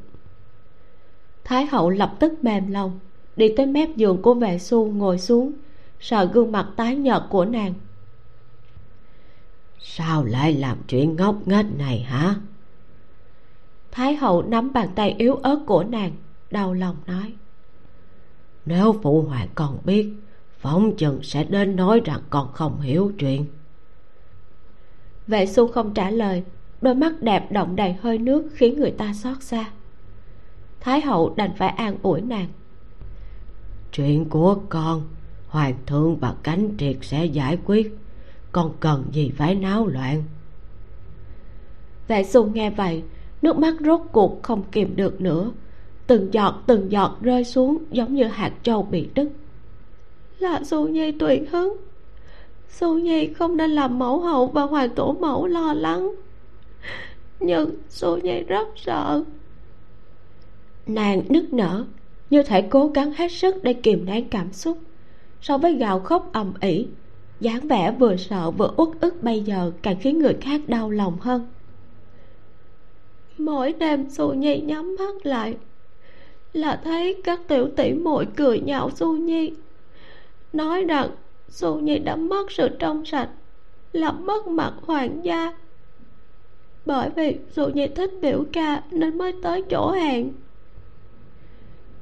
Thái 1.45 1.67
hậu 1.67 1.91
lập 1.91 2.15
tức 2.19 2.45
mềm 2.45 2.71
lòng, 2.71 2.99
đi 3.37 3.55
tới 3.57 3.67
mép 3.67 3.97
giường 3.97 4.23
của 4.23 4.35
vệ 4.35 4.59
xu 4.59 4.93
ngồi 4.93 5.19
xuống, 5.19 5.53
sờ 6.01 6.25
gương 6.25 6.53
mặt 6.53 6.69
tái 6.77 6.97
nhợt 6.97 7.23
của 7.31 7.45
nàng. 7.45 7.75
Sao 9.79 10.25
lại 10.25 10.55
làm 10.55 10.79
chuyện 10.89 11.17
ngốc 11.17 11.37
nghếch 11.49 11.67
này 11.79 11.99
hả? 11.99 12.35
Thái 13.99 14.17
hậu 14.17 14.43
nắm 14.43 14.73
bàn 14.73 14.89
tay 14.95 15.15
yếu 15.19 15.35
ớt 15.35 15.59
của 15.67 15.85
nàng, 15.85 16.13
đau 16.51 16.75
lòng 16.75 16.97
nói. 17.07 17.33
Nếu 18.67 18.97
phụ 19.03 19.23
hoàng 19.23 19.49
còn 19.55 19.79
biết, 19.85 20.13
phóng 20.59 20.97
chừng 20.97 21.23
sẽ 21.23 21.45
đến 21.45 21.77
nói 21.77 22.01
rằng 22.05 22.21
còn 22.31 22.53
không 22.53 22.81
hiểu 22.81 23.13
chuyện. 23.19 23.47
Vệ 25.27 25.47
xu 25.47 25.67
không 25.67 25.95
trả 25.95 26.11
lời, 26.11 26.43
đôi 26.81 26.95
mắt 26.95 27.23
đẹp 27.23 27.53
động 27.53 27.77
đầy 27.77 27.93
hơi 27.93 28.19
nước 28.19 28.49
khiến 28.55 28.81
người 28.81 28.91
ta 28.91 29.13
xót 29.13 29.43
xa. 29.43 29.71
Thái 30.81 31.01
hậu 31.01 31.35
đành 31.37 31.51
phải 31.57 31.69
an 31.69 31.97
ủi 32.03 32.21
nàng. 32.21 32.49
Chuyện 33.93 34.25
của 34.25 34.61
con, 34.69 35.03
hoàng 35.49 35.75
thượng 35.87 36.17
và 36.17 36.35
cánh 36.43 36.77
triệt 36.79 36.97
sẽ 37.03 37.25
giải 37.25 37.59
quyết, 37.65 37.99
con 38.53 38.73
cần 38.81 39.05
gì 39.13 39.33
phải 39.37 39.55
náo 39.55 39.87
loạn? 39.87 40.23
Vệ 42.09 42.25
xu 42.25 42.47
nghe 42.47 42.71
vậy 42.71 43.03
nước 43.43 43.59
mắt 43.59 43.75
rốt 43.81 44.01
cuộc 44.13 44.43
không 44.43 44.63
kìm 44.73 44.97
được 44.97 45.21
nữa. 45.21 45.51
Từng 46.07 46.35
giọt 46.35 46.63
từng 46.67 46.93
giọt 46.93 47.19
rơi 47.21 47.45
xuống 47.45 47.79
giống 47.91 48.15
như 48.15 48.25
hạt 48.25 48.53
trâu 48.63 48.83
bị 48.83 49.09
đứt. 49.15 49.29
Là 50.39 50.61
xu 50.65 50.89
nhi 50.89 51.13
tùy 51.13 51.41
hứng. 51.51 51.77
Xu 52.69 52.99
nhi 52.99 53.33
không 53.33 53.57
nên 53.57 53.71
làm 53.71 53.99
mẫu 53.99 54.21
hậu 54.21 54.47
và 54.47 54.63
hoàng 54.63 54.91
tổ 54.95 55.17
mẫu 55.21 55.47
lo 55.47 55.75
lắng. 55.75 56.15
Nhưng 57.41 57.71
xu 57.89 58.17
nhi 58.17 58.43
rất 58.43 58.69
sợ. 58.77 59.25
Nàng 60.87 61.23
nức 61.29 61.53
nở, 61.53 61.85
như 62.31 62.43
thể 62.43 62.63
cố 62.63 62.89
gắng 62.89 63.13
hết 63.13 63.33
sức 63.33 63.65
để 63.65 63.73
kìm 63.73 64.05
nén 64.05 64.29
cảm 64.29 64.53
xúc. 64.53 64.79
So 65.41 65.59
với 65.59 65.75
gào 65.75 66.01
khóc 66.01 66.31
ầm 66.33 66.53
ĩ, 66.61 66.87
dáng 67.41 67.69
vẻ 67.69 67.93
vừa 67.99 68.17
sợ 68.17 68.51
vừa 68.51 68.75
uất 68.77 68.89
ức 69.01 69.23
bây 69.23 69.41
giờ 69.41 69.73
càng 69.83 69.97
khiến 70.01 70.19
người 70.19 70.35
khác 70.41 70.61
đau 70.67 70.91
lòng 70.91 71.17
hơn 71.21 71.47
mỗi 73.41 73.73
đêm 73.73 74.11
xu 74.11 74.35
nhi 74.35 74.61
nhắm 74.61 74.97
mắt 74.99 75.27
lại. 75.27 75.57
Là 76.53 76.81
thấy 76.85 77.21
các 77.25 77.41
tiểu 77.49 77.69
tỷ 77.77 77.93
muội 77.93 78.27
cười 78.37 78.61
nhạo 78.61 78.91
xu 78.91 79.17
nhi. 79.17 79.53
Nói 80.53 80.85
rằng, 80.85 81.11
xu 81.49 81.81
nhi 81.81 81.99
đã 81.99 82.17
mất 82.17 82.53
sự 82.53 82.69
trong 82.79 83.05
sạch 83.05 83.29
làm 83.93 84.27
mất 84.27 84.47
mặt 84.47 84.73
hoàng 84.87 85.25
gia. 85.25 85.53
Bởi 86.87 87.11
vì 87.17 87.37
xu 87.53 87.69
nhi 87.69 87.87
thích 87.87 88.11
biểu 88.23 88.45
ca 88.53 88.83
nên 88.91 89.19
mới 89.19 89.33
tới 89.43 89.63
chỗ 89.71 89.91
hẹn. 89.91 90.33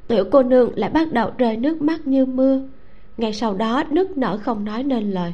Tiểu 0.08 0.24
cô 0.32 0.42
nương 0.42 0.78
lại 0.78 0.90
bắt 0.90 1.12
đầu 1.12 1.30
rơi 1.38 1.56
nước 1.56 1.82
mắt 1.82 2.06
như 2.06 2.26
mưa. 2.26 2.60
Ngay 3.16 3.32
sau 3.32 3.54
đó, 3.54 3.84
nức 3.90 4.18
nở 4.18 4.38
không 4.42 4.64
nói 4.64 4.82
nên 4.82 5.10
lời. 5.10 5.32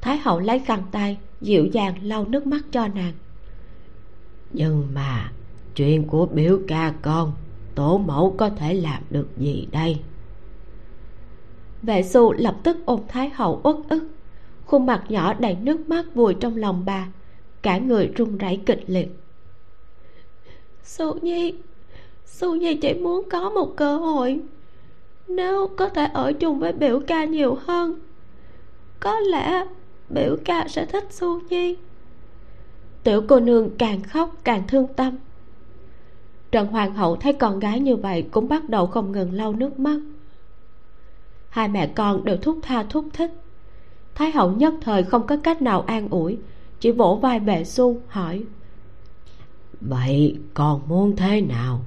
Thái 0.00 0.18
hậu 0.18 0.40
lấy 0.40 0.58
khăn 0.58 0.82
tay, 0.92 1.18
dịu 1.40 1.66
dàng 1.66 1.94
lau 2.02 2.24
nước 2.28 2.46
mắt 2.46 2.60
cho 2.70 2.88
nàng 2.88 3.12
nhưng 4.52 4.88
mà 4.94 5.32
chuyện 5.74 6.06
của 6.06 6.26
biểu 6.26 6.60
ca 6.68 6.94
con 7.02 7.32
tổ 7.74 7.98
mẫu 7.98 8.34
có 8.38 8.50
thể 8.50 8.74
làm 8.74 9.02
được 9.10 9.26
gì 9.36 9.68
đây? 9.72 10.00
Vệ 11.82 12.02
xu 12.02 12.32
lập 12.32 12.56
tức 12.62 12.76
ôm 12.84 13.00
thái 13.08 13.30
hậu 13.30 13.60
uất 13.64 13.76
ức. 13.88 14.08
Khuôn 14.66 14.86
mặt 14.86 15.04
nhỏ 15.08 15.34
đầy 15.34 15.54
nước 15.54 15.88
mắt 15.88 16.04
vùi 16.14 16.34
trong 16.34 16.56
lòng 16.56 16.82
bà 16.86 17.08
cả 17.62 17.78
người 17.78 18.12
run 18.16 18.38
rẩy 18.38 18.60
kịch 18.66 18.84
liệt. 18.86 19.08
Su 20.82 21.18
nhi 21.18 21.54
su 22.26 22.54
nhi 22.54 22.74
chỉ 22.74 22.94
muốn 22.94 23.28
có 23.30 23.50
một 23.50 23.76
cơ 23.76 23.96
hội. 23.96 24.40
Nếu 25.28 25.68
có 25.76 25.88
thể 25.88 26.06
ở 26.06 26.32
chung 26.32 26.58
với 26.58 26.72
biểu 26.72 27.00
ca 27.06 27.24
nhiều 27.24 27.58
hơn 27.66 28.00
có 29.00 29.20
lẽ 29.20 29.64
biểu 30.08 30.36
ca 30.44 30.68
sẽ 30.68 30.86
thích 30.86 31.06
su 31.10 31.40
nhi 31.40 31.76
tiểu 33.08 33.24
cô 33.28 33.40
nương 33.40 33.70
càng 33.78 34.02
khóc 34.02 34.34
càng 34.44 34.62
thương 34.68 34.86
tâm. 34.96 35.16
Trần 36.52 36.66
hoàng 36.66 36.94
hậu 36.94 37.16
thấy 37.16 37.32
con 37.32 37.58
gái 37.58 37.80
như 37.80 37.96
vậy 37.96 38.28
cũng 38.30 38.48
bắt 38.48 38.68
đầu 38.68 38.86
không 38.86 39.12
ngừng 39.12 39.32
lau 39.32 39.52
nước 39.52 39.78
mắt. 39.78 40.00
Hai 41.48 41.68
mẹ 41.68 41.86
con 41.86 42.24
đều 42.24 42.36
thúc 42.36 42.58
tha 42.62 42.84
thúc 42.90 43.04
thích. 43.12 43.30
Thái 44.14 44.30
hậu 44.30 44.52
nhất 44.52 44.74
thời 44.80 45.02
không 45.02 45.26
có 45.26 45.36
cách 45.36 45.62
nào 45.62 45.80
an 45.80 46.08
ủi 46.10 46.38
chỉ 46.80 46.90
vỗ 46.90 47.18
vai 47.22 47.40
bệ 47.40 47.64
xu 47.64 48.00
hỏi. 48.08 48.44
Vậy 49.80 50.38
con 50.54 50.80
muốn 50.88 51.16
thế 51.16 51.40
nào? 51.40 51.80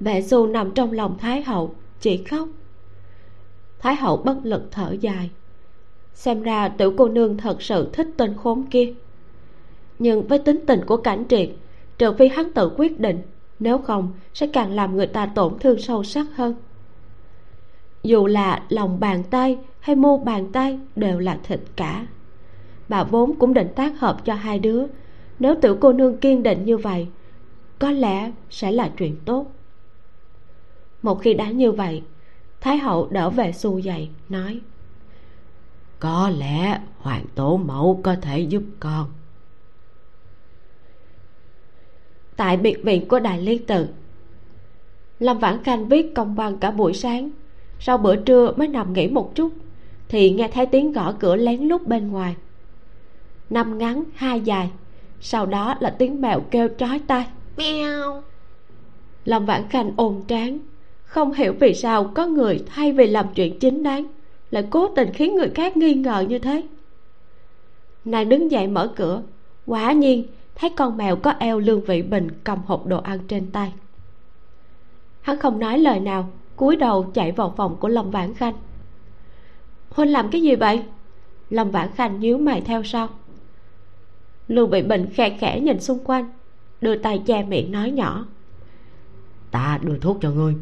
Bệ 0.00 0.22
xu 0.22 0.46
nằm 0.46 0.70
trong 0.74 0.92
lòng 0.92 1.18
thái 1.18 1.42
hậu 1.42 1.74
chỉ 2.00 2.24
khóc. 2.24 2.48
Thái 3.78 3.96
hậu 3.96 4.16
bất 4.16 4.36
lực 4.42 4.68
thở 4.70 4.96
dài. 5.00 5.30
Xem 6.14 6.42
ra 6.42 6.68
tiểu 6.68 6.94
cô 6.96 7.08
nương 7.08 7.36
thật 7.36 7.62
sự 7.62 7.90
thích 7.92 8.08
tên 8.16 8.34
khốn 8.36 8.64
kia 8.70 8.94
nhưng 9.98 10.26
với 10.26 10.38
tính 10.38 10.60
tình 10.66 10.84
của 10.86 10.96
cảnh 10.96 11.24
triệt, 11.28 11.48
trừ 11.98 12.12
phi 12.12 12.28
hắn 12.28 12.52
tự 12.52 12.72
quyết 12.76 13.00
định, 13.00 13.22
nếu 13.58 13.78
không 13.78 14.12
sẽ 14.34 14.46
càng 14.46 14.72
làm 14.72 14.96
người 14.96 15.06
ta 15.06 15.26
tổn 15.26 15.58
thương 15.58 15.78
sâu 15.78 16.04
sắc 16.04 16.26
hơn. 16.34 16.54
Dù 18.02 18.26
là 18.26 18.62
lòng 18.68 19.00
bàn 19.00 19.22
tay 19.30 19.58
hay 19.80 19.96
mu 19.96 20.18
bàn 20.18 20.52
tay 20.52 20.78
đều 20.96 21.18
là 21.18 21.38
thịt 21.42 21.60
cả. 21.76 22.06
Bà 22.88 23.04
vốn 23.04 23.34
cũng 23.34 23.54
định 23.54 23.68
tác 23.76 24.00
hợp 24.00 24.24
cho 24.24 24.34
hai 24.34 24.58
đứa. 24.58 24.86
Nếu 25.38 25.54
tiểu 25.54 25.76
cô 25.80 25.92
nương 25.92 26.16
kiên 26.16 26.42
định 26.42 26.64
như 26.64 26.76
vậy, 26.76 27.06
có 27.78 27.90
lẽ 27.90 28.32
sẽ 28.50 28.72
là 28.72 28.90
chuyện 28.98 29.16
tốt. 29.24 29.46
Một 31.02 31.14
khi 31.22 31.34
đã 31.34 31.50
như 31.50 31.72
vậy, 31.72 32.02
thái 32.60 32.78
hậu 32.78 33.08
đỡ 33.10 33.30
về 33.30 33.52
xu 33.52 33.80
dày 33.80 34.10
nói, 34.28 34.60
có 35.98 36.30
lẽ 36.38 36.80
hoàng 36.98 37.24
tổ 37.34 37.56
mẫu 37.56 38.00
có 38.04 38.16
thể 38.22 38.40
giúp 38.40 38.62
con. 38.80 39.06
Tại 42.38 42.56
biệt 42.56 42.84
viện 42.84 43.08
của 43.08 43.18
đại 43.18 43.42
liên 43.42 43.66
tự. 43.66 43.86
Lâm 45.20 45.38
vãn 45.38 45.64
khanh 45.64 45.88
viết 45.88 46.14
công 46.14 46.34
văn 46.34 46.58
cả 46.58 46.70
buổi 46.70 46.94
sáng. 46.94 47.30
Sau 47.80 47.98
bữa 47.98 48.16
trưa 48.16 48.52
mới 48.56 48.68
nằm 48.68 48.92
nghỉ 48.92 49.08
một 49.08 49.34
chút 49.34 49.52
thì 50.08 50.30
nghe 50.30 50.48
thấy 50.48 50.66
tiếng 50.66 50.92
gõ 50.92 51.12
cửa 51.12 51.36
lén 51.36 51.62
lút 51.62 51.86
bên 51.86 52.10
ngoài. 52.10 52.36
Năm 53.50 53.78
ngắn 53.78 54.04
hai 54.14 54.40
dài 54.40 54.70
sau 55.20 55.46
đó 55.46 55.74
là 55.80 55.90
tiếng 55.90 56.20
mèo 56.20 56.40
kêu 56.40 56.68
trói 56.78 56.98
tai. 57.06 57.26
Mèo. 57.56 58.22
Lâm 59.24 59.46
vãn 59.46 59.68
khanh 59.68 59.92
ôm 59.96 60.22
trán 60.28 60.58
không 61.04 61.32
hiểu 61.32 61.54
vì 61.60 61.74
sao 61.74 62.10
có 62.14 62.26
người 62.26 62.64
thay 62.66 62.92
vì 62.92 63.06
làm 63.06 63.26
chuyện 63.34 63.58
chính 63.58 63.82
đáng 63.82 64.06
lại 64.50 64.64
cố 64.70 64.88
tình 64.88 65.12
khiến 65.12 65.34
người 65.34 65.50
khác 65.54 65.76
nghi 65.76 65.94
ngờ 65.94 66.24
như 66.28 66.38
thế. 66.38 66.62
Nàng 68.04 68.28
đứng 68.28 68.50
dậy 68.50 68.66
mở 68.66 68.92
cửa 68.96 69.22
quả 69.66 69.92
nhiên 69.92 70.24
thấy 70.58 70.70
con 70.70 70.96
mèo 70.96 71.16
có 71.16 71.34
eo 71.38 71.58
lương 71.58 71.80
vị 71.80 72.02
bình 72.02 72.28
cầm 72.44 72.58
hộp 72.66 72.86
đồ 72.86 73.00
ăn 73.00 73.18
trên 73.28 73.50
tay. 73.50 73.72
Hắn 75.20 75.38
không 75.38 75.58
nói 75.58 75.78
lời 75.78 76.00
nào 76.00 76.30
cúi 76.56 76.76
đầu 76.76 77.10
chạy 77.14 77.32
vào 77.32 77.54
phòng 77.56 77.76
của 77.76 77.88
lâm 77.88 78.10
vãn 78.10 78.34
khanh. 78.34 78.54
Huynh 79.90 80.12
làm 80.12 80.30
cái 80.30 80.42
gì 80.42 80.54
vậy? 80.54 80.82
Lâm 81.50 81.70
vãn 81.70 81.88
khanh 81.92 82.20
nhíu 82.20 82.38
mày 82.38 82.60
theo 82.60 82.82
sau. 82.82 83.08
Lương 84.48 84.70
vị 84.70 84.82
bình 84.82 85.06
khẽ 85.14 85.36
khẽ 85.40 85.60
nhìn 85.60 85.80
xung 85.80 85.98
quanh 86.04 86.32
đưa 86.80 86.96
tay 86.96 87.22
che 87.26 87.42
miệng 87.42 87.72
nói 87.72 87.90
nhỏ. 87.90 88.26
Ta 89.50 89.78
đưa 89.82 89.98
thuốc 89.98 90.18
cho 90.20 90.30
ngươi. 90.30 90.54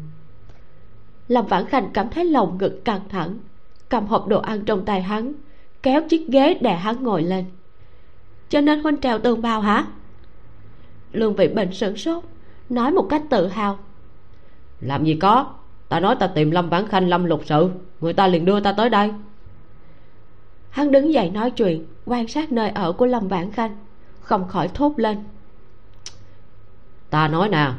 Lâm 1.27 1.45
vãn 1.45 1.65
khanh 1.65 1.89
cảm 1.93 2.09
thấy 2.09 2.25
lòng 2.25 2.57
ngực 2.57 2.81
căng 2.85 3.01
thẳng 3.09 3.37
cầm 3.89 4.05
hộp 4.05 4.27
đồ 4.27 4.39
ăn 4.39 4.65
trong 4.65 4.85
tay 4.85 5.01
hắn 5.01 5.33
kéo 5.83 6.01
chiếc 6.09 6.27
ghế 6.27 6.57
để 6.61 6.75
hắn 6.75 7.03
ngồi 7.03 7.23
lên 7.23 7.45
cho 8.49 8.61
nên 8.61 8.83
huynh 8.83 8.97
trèo 8.97 9.19
tường 9.19 9.41
vào 9.41 9.61
hả? 9.61 9.85
Lương 11.11 11.35
vị 11.35 11.47
bình 11.47 11.73
sửng 11.73 11.97
sốt 11.97 12.23
nói 12.69 12.91
một 12.91 13.07
cách 13.09 13.21
tự 13.29 13.47
hào. 13.47 13.79
Làm 14.81 15.03
gì 15.03 15.15
có 15.15 15.53
ta 15.89 15.99
nói 15.99 16.15
ta 16.19 16.27
tìm 16.27 16.51
lâm 16.51 16.69
vãn 16.69 16.87
khanh 16.87 17.09
lâm 17.09 17.25
lục 17.25 17.41
sự 17.45 17.69
người 18.01 18.13
ta 18.13 18.27
liền 18.27 18.45
đưa 18.45 18.59
ta 18.59 18.71
tới 18.71 18.89
đây. 18.89 19.11
Hắn 20.69 20.91
đứng 20.91 21.13
dậy 21.13 21.29
nói 21.29 21.51
chuyện 21.51 21.85
quan 22.05 22.27
sát 22.27 22.51
nơi 22.51 22.69
ở 22.69 22.91
của 22.91 23.05
lâm 23.05 23.27
vãn 23.27 23.51
khanh 23.51 23.77
không 24.21 24.47
khỏi 24.47 24.67
thốt 24.73 24.93
lên. 24.97 25.17
Ta 27.09 27.27
nói 27.27 27.49
nè 27.49 27.71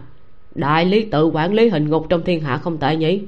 đại 0.54 0.85
lý 0.85 1.04
tự 1.04 1.26
quản 1.26 1.54
lý 1.54 1.68
hình 1.68 1.88
ngục 1.88 2.07
trong 2.09 2.22
thiên 2.22 2.40
hạ 2.40 2.57
không 2.57 2.78
tệ 2.78 2.96
nhỉ. 2.96 3.22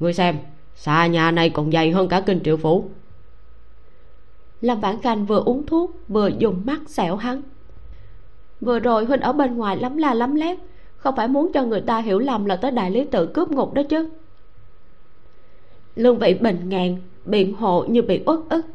Ngươi 0.00 0.12
xem 0.12 0.38
xa 0.74 1.06
nhà 1.06 1.30
này 1.30 1.50
còn 1.50 1.72
dày 1.72 1.90
hơn 1.90 2.08
cả 2.08 2.20
kinh 2.20 2.40
triệu 2.44 2.56
phủ 2.56 2.90
lâm 4.62 4.80
vãn 4.80 5.00
khanh 5.02 5.26
vừa 5.26 5.42
uống 5.44 5.66
thuốc 5.66 5.96
vừa 6.08 6.28
dùng 6.38 6.62
mắt 6.64 6.80
xẻo 6.86 7.16
hắn. 7.16 7.42
Vừa 8.60 8.78
rồi 8.78 9.04
huynh 9.04 9.20
ở 9.20 9.32
bên 9.32 9.54
ngoài 9.54 9.76
lắm 9.76 9.96
la 9.96 10.14
lắm 10.14 10.34
lét 10.34 10.58
không 10.96 11.16
phải 11.16 11.28
muốn 11.28 11.52
cho 11.52 11.64
người 11.64 11.80
ta 11.80 11.98
hiểu 11.98 12.18
lầm 12.18 12.44
là 12.44 12.56
tới 12.56 12.70
đại 12.70 12.90
lý 12.90 13.04
tự 13.04 13.26
cướp 13.26 13.50
ngục 13.50 13.74
đó 13.74 13.82
chứ. 13.82 14.08
Lương 15.96 16.18
vị 16.18 16.34
bình 16.34 16.68
ngàn 16.68 16.96
biện 17.24 17.54
hộ 17.54 17.84
như 17.84 18.02
bị 18.02 18.22
uất 18.26 18.38
ức. 18.48 18.66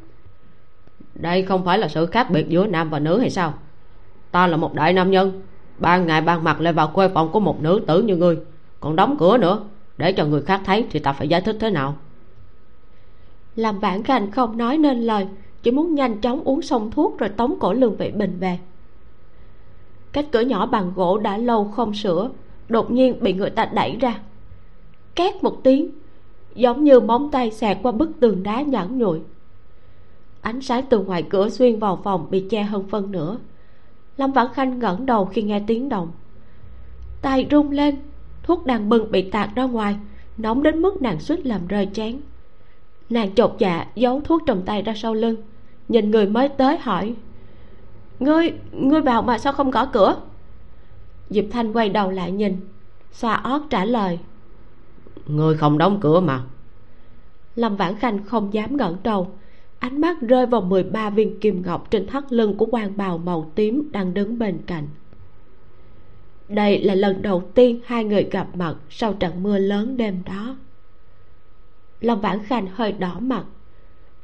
Đây 1.15 1.43
không 1.43 1.65
phải 1.65 1.77
là 1.77 1.87
sự 1.87 2.05
khác 2.05 2.29
biệt 2.31 2.49
giữa 2.49 2.67
nam 2.67 2.89
và 2.89 2.99
nữ 2.99 3.19
hay 3.19 3.29
sao? 3.29 3.53
Ta 4.31 4.47
là 4.47 4.57
một 4.57 4.73
đại 4.73 4.93
nam 4.93 5.11
nhân 5.11 5.41
ban 5.77 6.07
ngày 6.07 6.21
ban 6.21 6.43
mặt 6.43 6.61
lại 6.61 6.73
vào 6.73 6.87
quê 6.87 7.09
phòng 7.09 7.31
của 7.31 7.39
một 7.39 7.61
nữ 7.61 7.81
tử 7.87 8.01
như 8.01 8.15
ngươi 8.15 8.37
còn 8.79 8.95
đóng 8.95 9.15
cửa 9.19 9.37
nữa 9.37 9.63
để 9.97 10.11
cho 10.11 10.25
người 10.25 10.41
khác 10.41 10.61
thấy 10.65 10.85
thì 10.91 10.99
ta 10.99 11.13
phải 11.13 11.27
giải 11.27 11.41
thích 11.41 11.57
thế 11.59 11.69
nào? 11.69 11.95
Làm 13.55 13.79
vãn 13.79 14.03
khanh 14.03 14.31
không 14.31 14.57
nói 14.57 14.77
nên 14.77 15.01
lời 15.01 15.27
chỉ 15.63 15.71
muốn 15.71 15.95
nhanh 15.95 16.21
chóng 16.21 16.43
uống 16.43 16.61
xong 16.61 16.91
thuốc 16.91 17.17
rồi 17.17 17.29
tống 17.29 17.59
cổ 17.59 17.73
lương 17.73 17.95
vị 17.95 18.11
bình 18.11 18.37
về. 18.39 18.59
Cái 20.11 20.27
cửa 20.31 20.39
nhỏ 20.39 20.65
bằng 20.65 20.91
gỗ 20.95 21.17
đã 21.17 21.37
lâu 21.37 21.65
không 21.65 21.93
sửa, 21.93 22.29
đột 22.69 22.91
nhiên 22.91 23.17
bị 23.21 23.33
người 23.33 23.49
ta 23.49 23.65
đẩy 23.65 23.97
ra. 23.99 24.19
Két 25.15 25.43
một 25.43 25.63
tiếng, 25.63 25.91
giống 26.55 26.83
như 26.83 26.99
móng 26.99 27.29
tay 27.31 27.51
xẹt 27.51 27.77
qua 27.83 27.91
bức 27.91 28.11
tường 28.19 28.43
đá 28.43 28.61
nhẵn 28.61 28.97
nhụi. 28.97 29.19
Ánh 30.41 30.61
sáng 30.61 30.85
từ 30.89 30.99
ngoài 30.99 31.23
cửa 31.23 31.49
xuyên 31.49 31.79
vào 31.79 32.01
phòng 32.03 32.27
bị 32.29 32.45
che 32.49 32.63
hơn 32.63 32.83
phân 32.89 33.11
nửa. 33.11 33.37
Lâm 34.17 34.31
vãn 34.31 34.47
khanh 34.53 34.79
ngẩng 34.79 35.05
đầu 35.05 35.25
khi 35.25 35.41
nghe 35.41 35.63
tiếng 35.67 35.89
động. 35.89 36.11
Tay 37.21 37.47
rung 37.51 37.71
lên, 37.71 37.95
thuốc 38.43 38.65
đang 38.65 38.89
bừng 38.89 39.11
bị 39.11 39.29
tạt 39.31 39.49
ra 39.55 39.63
ngoài, 39.63 39.95
nóng 40.37 40.63
đến 40.63 40.81
mức 40.81 41.01
nàng 41.01 41.19
suýt 41.19 41.45
làm 41.45 41.67
rơi 41.67 41.89
chén 41.93 42.19
nàng 43.09 43.35
chột 43.35 43.55
dạ 43.59 43.87
giấu 43.95 44.21
thuốc 44.21 44.41
trong 44.45 44.61
tay 44.65 44.81
ra 44.81 44.93
sau 44.95 45.13
lưng 45.13 45.35
nhìn 45.87 46.11
người 46.11 46.25
mới 46.27 46.49
tới 46.49 46.77
hỏi 46.77 47.15
ngươi 48.19 48.53
ngươi 48.71 49.01
vào 49.01 49.21
mà 49.21 49.37
sao 49.37 49.53
không 49.53 49.71
gõ 49.71 49.85
cửa? 49.85 50.15
Diệp 51.29 51.45
thanh 51.51 51.73
quay 51.73 51.89
đầu 51.89 52.11
lại 52.11 52.31
nhìn 52.31 52.57
xoa 53.11 53.33
ót 53.33 53.61
trả 53.69 53.85
lời 53.85 54.19
ngươi 55.29 55.57
không 55.57 55.77
đóng 55.77 55.97
cửa 56.01 56.19
mà. 56.19 56.43
Lâm 57.55 57.75
vãn 57.75 57.95
khanh 57.95 58.23
không 58.23 58.53
dám 58.53 58.77
ngẩng 58.77 58.97
đầu 59.03 59.27
ánh 59.79 60.01
mắt 60.01 60.21
rơi 60.21 60.45
vào 60.45 60.61
13 60.61 61.09
viên 61.09 61.39
kim 61.39 61.61
ngọc 61.61 61.91
trên 61.91 62.07
thắt 62.07 62.33
lưng 62.33 62.57
của 62.57 62.67
quan 62.71 62.97
bào 62.97 63.17
màu 63.17 63.51
tím 63.55 63.89
đang 63.91 64.13
đứng 64.13 64.39
bên 64.39 64.59
cạnh. 64.65 64.87
Đây 66.49 66.83
là 66.83 66.95
lần 66.95 67.21
đầu 67.21 67.43
tiên 67.53 67.79
hai 67.85 68.03
người 68.03 68.23
gặp 68.31 68.47
mặt 68.55 68.75
sau 68.89 69.13
trận 69.13 69.43
mưa 69.43 69.57
lớn 69.57 69.97
đêm 69.97 70.23
đó 70.25 70.55
lòng 72.01 72.21
vãn 72.21 72.43
khanh 72.43 72.67
hơi 72.67 72.91
đỏ 72.91 73.19
mặt. 73.19 73.43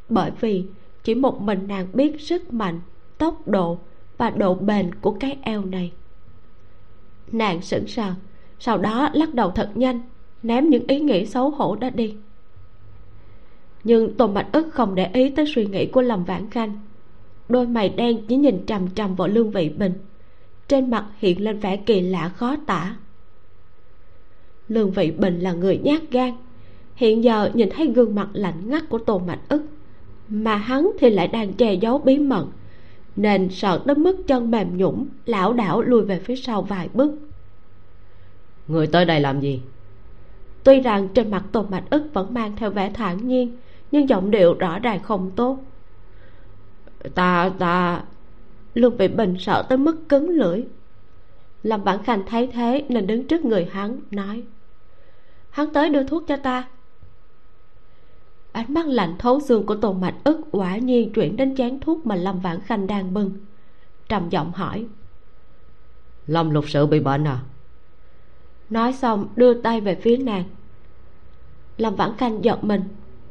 Bởi 0.09 0.31
vì 0.39 0.65
chỉ 1.03 1.15
một 1.15 1.41
mình 1.41 1.67
nàng 1.67 1.88
biết 1.93 2.21
sức 2.21 2.53
mạnh, 2.53 2.79
tốc 3.17 3.47
độ 3.47 3.77
và 4.17 4.29
độ 4.29 4.55
bền 4.55 4.95
của 4.95 5.12
cái 5.12 5.38
eo 5.41 5.65
này. 5.65 5.91
Nàng 7.31 7.62
sững 7.62 7.88
sờ, 7.88 8.13
sau 8.59 8.77
đó 8.77 9.09
lắc 9.13 9.33
đầu 9.33 9.51
thật 9.51 9.71
nhanh, 9.75 10.01
ném 10.43 10.69
những 10.69 10.88
ý 10.88 10.99
nghĩ 10.99 11.25
xấu 11.25 11.49
hổ 11.49 11.75
đó 11.75 11.89
đi. 11.89 12.15
Nhưng 13.83 14.17
tôn 14.17 14.33
bạch 14.33 14.51
ức 14.51 14.73
không 14.73 14.95
để 14.95 15.09
ý 15.13 15.29
tới 15.29 15.45
suy 15.55 15.65
nghĩ 15.65 15.86
của 15.86 16.01
lòng 16.01 16.23
vãn 16.25 16.49
khanh. 16.49 16.79
Đôi 17.49 17.67
mày 17.67 17.89
đen 17.89 18.27
chỉ 18.27 18.36
nhìn 18.36 18.65
trầm 18.65 18.88
trầm 18.88 19.15
vào 19.15 19.27
lương 19.27 19.51
vị 19.51 19.69
bình. 19.69 19.93
Trên 20.67 20.89
mặt 20.89 21.05
hiện 21.17 21.43
lên 21.43 21.59
vẻ 21.59 21.77
kỳ 21.77 22.01
lạ 22.01 22.29
khó 22.29 22.55
tả. 22.65 22.95
Lương 24.67 24.91
vị 24.91 25.12
bình 25.12 25.39
là 25.39 25.53
người 25.53 25.77
nhát 25.77 26.01
gan 26.12 26.33
hiện 26.95 27.23
giờ 27.23 27.49
nhìn 27.53 27.69
thấy 27.69 27.88
gương 27.88 28.15
mặt 28.15 28.27
lạnh 28.34 28.69
ngắt 28.69 28.89
của 28.89 28.97
tôn 28.97 29.27
bạch 29.27 29.49
ức 29.49 29.62
mà 30.29 30.56
hắn 30.56 30.91
thì 30.99 31.10
lại 31.10 31.27
đang 31.27 31.53
che 31.53 31.73
giấu 31.73 31.97
bí 31.97 32.19
mật 32.19 32.45
nên 33.15 33.49
sợ 33.49 33.82
đến 33.86 34.03
mức 34.03 34.17
chân 34.27 34.51
mềm 34.51 34.77
nhũng 34.77 35.08
lảo 35.25 35.53
đảo 35.53 35.82
lùi 35.82 36.01
về 36.01 36.19
phía 36.19 36.36
sau 36.36 36.62
vài 36.62 36.89
bước. 36.93 37.12
Người 38.67 38.88
tới 38.88 39.06
đây 39.06 39.19
làm 39.19 39.39
gì? 39.39 39.62
Tuy 40.63 40.79
rằng 40.79 41.08
trên 41.13 41.32
mặt 41.32 41.43
tôn 41.51 41.69
bạch 41.69 41.89
ức 41.89 42.03
vẫn 42.13 42.34
mang 42.34 42.56
theo 42.56 42.69
vẻ 42.69 42.91
thản 42.93 43.27
nhiên 43.27 43.58
nhưng 43.91 44.10
giọng 44.10 44.32
điệu 44.32 44.53
rõ 44.53 44.79
ràng 44.79 45.03
không 45.03 45.32
tốt. 45.36 45.60
Ta 47.15 47.51
ta 47.60 48.03
lương 48.73 48.97
vị 48.97 49.08
bình 49.08 49.36
sợ 49.39 49.65
tới 49.69 49.77
mức 49.77 50.10
cứng 50.10 50.29
lưỡi. 50.29 50.63
Lâm 51.63 51.84
vãn 51.84 52.03
khanh 52.03 52.23
thấy 52.27 52.47
thế 52.47 52.86
nên 52.89 53.08
đứng 53.08 53.27
trước 53.27 53.45
người 53.45 53.65
hắn 53.71 53.99
nói 54.12 54.43
hắn 55.49 55.73
tới 55.73 55.89
đưa 55.89 56.03
thuốc 56.03 56.23
cho 56.27 56.38
ta 56.38 56.67
ánh 58.53 58.73
mắt 58.73 58.85
lạnh 58.87 59.15
thấu 59.19 59.39
xương 59.39 59.65
của 59.65 59.75
tôn 59.75 60.01
mạch 60.01 60.15
ức 60.23 60.41
quả 60.51 60.77
nhiên 60.77 61.13
chuyển 61.13 61.35
đến 61.35 61.55
chén 61.55 61.79
thuốc 61.79 62.05
mà 62.05 62.15
lâm 62.15 62.39
vãn 62.39 62.59
khanh 62.61 62.87
đang 62.87 63.13
bưng. 63.13 63.31
Trầm 64.09 64.29
giọng 64.29 64.51
hỏi. 64.51 64.85
Lâm 66.27 66.49
lục 66.49 66.65
sự 66.67 66.85
bị 66.85 66.99
bệnh 66.99 67.23
à? 67.23 67.39
Nói 68.69 68.93
xong 68.93 69.27
đưa 69.35 69.53
tay 69.53 69.81
về 69.81 69.95
phía 69.95 70.17
nàng. 70.17 70.43
Lâm 71.77 71.95
vãn 71.95 72.17
khanh 72.17 72.43
giật 72.43 72.63
mình 72.63 72.81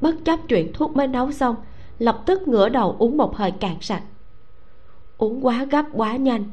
bất 0.00 0.14
chấp 0.24 0.40
chuyện 0.48 0.72
thuốc 0.74 0.96
mới 0.96 1.06
nấu 1.06 1.32
xong 1.32 1.56
lập 1.98 2.22
tức 2.26 2.48
ngửa 2.48 2.68
đầu 2.68 2.96
uống 2.98 3.16
một 3.16 3.36
hơi 3.36 3.50
cạn 3.50 3.76
sạch. 3.80 4.02
Uống 5.18 5.46
quá 5.46 5.64
gấp 5.64 5.84
quá 5.92 6.16
nhanh 6.16 6.44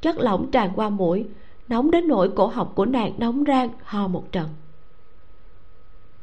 chất 0.00 0.18
lỏng 0.18 0.50
tràn 0.50 0.70
qua 0.76 0.88
mũi 0.88 1.26
nóng 1.68 1.90
đến 1.90 2.08
nỗi 2.08 2.30
cổ 2.36 2.46
họng 2.46 2.74
của 2.74 2.86
nàng 2.86 3.12
nóng 3.18 3.44
rang 3.46 3.70
ho 3.82 4.08
một 4.08 4.32
trận. 4.32 4.48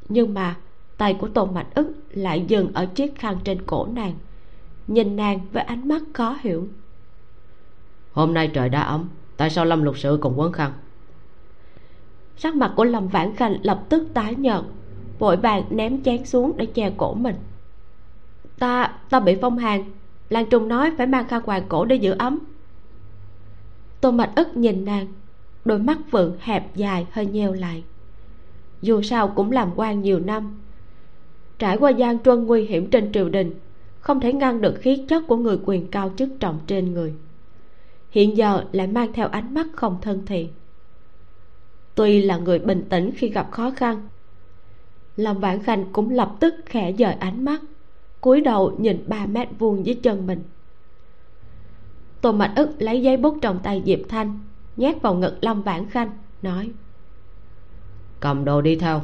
Nhưng 0.09 0.33
mà 0.33 0.55
tay 0.97 1.13
của 1.13 1.27
tôn 1.27 1.53
mạch 1.53 1.75
ức 1.75 1.93
lại 2.09 2.45
dừng 2.47 2.73
ở 2.73 2.85
chiếc 2.85 3.15
khăn 3.19 3.37
trên 3.43 3.61
cổ 3.65 3.87
nàng 3.93 4.13
nhìn 4.87 5.15
nàng 5.15 5.39
với 5.51 5.63
ánh 5.63 5.87
mắt 5.87 6.01
khó 6.13 6.37
hiểu. 6.41 6.67
Hôm 8.11 8.33
nay 8.33 8.47
trời 8.53 8.69
đã 8.69 8.81
ấm 8.81 9.09
tại 9.37 9.49
sao 9.49 9.65
lâm 9.65 9.83
lục 9.83 9.97
sự 9.97 10.17
còn 10.21 10.39
quấn 10.39 10.51
khăn 10.51 10.71
sắc 12.37 12.55
mặt 12.55 12.73
của 12.75 12.83
lâm 12.83 13.07
vãn 13.07 13.35
khanh 13.35 13.57
lập 13.61 13.83
tức 13.89 14.07
tái 14.13 14.35
nhợt 14.35 14.63
vội 15.19 15.37
vàng 15.37 15.63
ném 15.69 16.03
chén 16.03 16.25
xuống 16.25 16.57
để 16.57 16.65
che 16.65 16.91
cổ 16.97 17.13
mình. 17.13 17.35
Ta 18.59 18.93
ta 19.09 19.19
bị 19.19 19.37
phong 19.41 19.57
hàn 19.57 19.83
lan 20.29 20.45
trung 20.49 20.67
nói 20.67 20.91
phải 20.97 21.07
mang 21.07 21.27
khăn 21.27 21.41
quàng 21.41 21.63
cổ 21.69 21.85
để 21.85 21.95
giữ 21.95 22.15
ấm. 22.19 22.39
Tôn 24.01 24.17
mạch 24.17 24.31
ức 24.35 24.57
nhìn 24.57 24.85
nàng 24.85 25.07
đôi 25.65 25.79
mắt 25.79 25.97
vượng 26.11 26.37
hẹp 26.39 26.75
dài 26.75 27.07
hơi 27.11 27.25
nheo 27.25 27.53
lại. 27.53 27.83
Dù 28.81 29.01
sao 29.01 29.27
cũng 29.27 29.51
làm 29.51 29.71
quan 29.75 30.01
nhiều 30.01 30.19
năm 30.19 30.59
trải 31.59 31.77
qua 31.77 31.89
gian 31.89 32.23
truân 32.23 32.45
nguy 32.45 32.65
hiểm 32.65 32.89
trên 32.89 33.11
triều 33.11 33.29
đình, 33.29 33.53
không 33.99 34.19
thể 34.19 34.33
ngăn 34.33 34.61
được 34.61 34.75
khí 34.79 35.05
chất 35.09 35.23
của 35.27 35.35
người 35.35 35.59
quyền 35.65 35.87
cao 35.87 36.11
chức 36.17 36.29
trọng 36.39 36.59
trên 36.67 36.93
người. 36.93 37.13
Hiện 38.11 38.37
giờ 38.37 38.63
lại 38.71 38.87
mang 38.87 39.13
theo 39.13 39.27
ánh 39.27 39.53
mắt 39.53 39.67
không 39.73 39.97
thân 40.01 40.25
thiện. 40.25 40.47
Tuy 41.95 42.21
là 42.21 42.37
người 42.37 42.59
bình 42.59 42.83
tĩnh 42.89 43.11
khi 43.15 43.29
gặp 43.29 43.51
khó 43.51 43.71
khăn, 43.71 44.07
lâm 45.17 45.39
vãn 45.39 45.63
khanh 45.63 45.85
cũng 45.91 46.09
lập 46.09 46.35
tức 46.39 46.55
khẽ 46.65 46.93
dời 46.93 47.13
ánh 47.13 47.45
mắt, 47.45 47.61
cúi 48.21 48.41
đầu 48.41 48.75
nhìn 48.77 49.03
ba 49.07 49.25
mét 49.25 49.47
vuông 49.59 49.85
dưới 49.85 49.95
chân 49.95 50.27
mình. 50.27 50.43
Tô 52.21 52.31
mạch 52.31 52.53
ức 52.55 52.69
lấy 52.79 53.01
giấy 53.01 53.17
bút 53.17 53.37
trong 53.41 53.59
tay 53.63 53.83
diệp 53.85 53.99
thanh, 54.09 54.39
nhét 54.77 55.01
vào 55.01 55.15
ngực 55.15 55.37
lâm 55.41 55.61
vãn 55.61 55.89
khanh, 55.89 56.09
nói, 56.41 56.71
cầm 58.19 58.45
đồ 58.45 58.61
đi 58.61 58.75
theo 58.75 59.01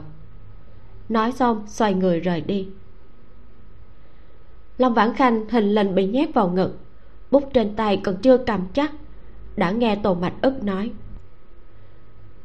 nói 1.11 1.31
xong 1.31 1.63
xoay 1.67 1.93
người 1.93 2.19
rời 2.19 2.41
đi. 2.41 2.67
Lâm 4.77 4.93
vãn 4.93 5.13
khanh 5.13 5.49
hình 5.49 5.75
lình 5.75 5.95
bị 5.95 6.07
nhét 6.07 6.33
vào 6.33 6.49
ngực 6.49 6.77
bút 7.31 7.49
trên 7.53 7.75
tay 7.75 8.01
còn 8.03 8.17
chưa 8.17 8.37
cầm 8.37 8.67
chắc 8.73 8.91
đã 9.55 9.71
nghe 9.71 9.95
tô 10.03 10.13
mạch 10.13 10.33
ức 10.41 10.63
nói. 10.63 10.91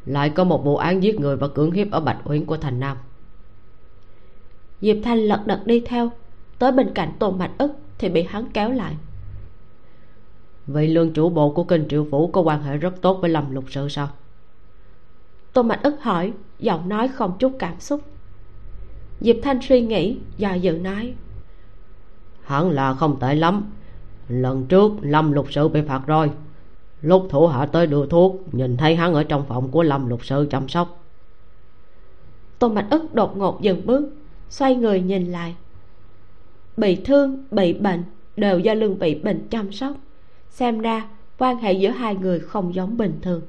Lại 0.07 0.31
có 0.31 0.45
một 0.45 0.65
vụ 0.65 0.77
án 0.77 1.03
giết 1.03 1.21
người 1.21 1.37
và 1.37 1.49
cưỡng 1.49 1.71
hiếp 1.71 1.91
ở 1.91 2.01
bạch 2.01 2.19
uyển 2.25 2.45
của 2.45 2.57
thành 2.57 2.81
nam. 2.81 2.97
Diệp 4.81 4.97
thanh 5.05 5.19
lật 5.19 5.43
đật 5.47 5.63
đi 5.65 5.81
theo 5.81 6.11
tới 6.59 6.73
bên 6.73 6.95
cạnh 6.95 7.13
tôn 7.19 7.39
mạch 7.39 7.53
ức 7.59 7.73
thì 7.99 8.09
bị 8.09 8.23
hắn 8.23 8.47
kéo 8.53 8.73
lại. 8.73 8.97
Vậy 10.67 10.89
lương 10.89 11.13
chủ 11.13 11.29
bộ 11.29 11.51
của 11.51 11.65
kinh 11.65 11.89
triệu 11.89 12.07
phủ 12.11 12.27
có 12.27 12.41
quan 12.41 12.63
hệ 12.63 12.77
rất 12.77 13.01
tốt 13.01 13.19
với 13.21 13.31
lâm 13.31 13.55
lục 13.55 13.65
sự 13.71 13.89
sao? 13.89 14.09
Tôn 15.53 15.69
mạch 15.69 15.83
ức 15.83 16.03
hỏi 16.03 16.33
giọng 16.59 16.89
nói 16.89 17.09
không 17.09 17.37
chút 17.39 17.53
cảm 17.59 17.81
xúc 17.81 18.01
diệp 19.21 19.37
thanh 19.43 19.59
suy 19.63 19.81
nghĩ 19.81 20.19
do 20.37 20.55
dự 20.55 20.73
nói. 20.73 21.15
Hẳn 22.43 22.71
là 22.71 22.95
không 22.95 23.19
tệ 23.21 23.35
lắm. 23.35 23.65
Lần 24.29 24.67
trước 24.67 24.93
lâm 25.01 25.33
lục 25.33 25.47
sự 25.51 25.69
bị 25.69 25.81
phạt 25.83 26.03
rồi. 26.07 26.31
Lúc 27.03 27.27
thủ 27.31 27.47
hạ 27.47 27.67
tới 27.67 27.87
đưa 27.87 28.07
thuốc 28.07 28.55
nhìn 28.55 28.77
thấy 28.77 28.97
hắn 28.97 29.15
ở 29.15 29.25
trong 29.25 29.45
phòng 29.49 29.71
của 29.71 29.83
lâm 29.83 30.09
lục 30.09 30.25
sư 30.25 30.47
chăm 30.51 30.69
sóc. 30.69 31.03
Tôn 32.59 32.75
mạch 32.75 32.87
ức 32.91 33.15
đột 33.15 33.37
ngột 33.37 33.61
dừng 33.61 33.87
bước 33.87 34.11
xoay 34.51 34.75
người 34.75 35.01
nhìn 35.01 35.33
lại. 35.33 35.57
Bị 36.77 36.97
thương 36.97 37.45
bị 37.51 37.73
bệnh 37.73 38.05
đều 38.37 38.59
do 38.59 38.75
lương 38.75 38.99
vị 38.99 39.15
bình 39.15 39.47
chăm 39.51 39.73
sóc. 39.73 39.97
Xem 40.51 40.81
ra 40.81 41.09
quan 41.39 41.57
hệ 41.57 41.73
giữa 41.73 41.91
hai 41.91 42.15
người 42.15 42.41
không 42.41 42.75
giống 42.75 42.97
bình 42.97 43.19
thường. 43.23 43.43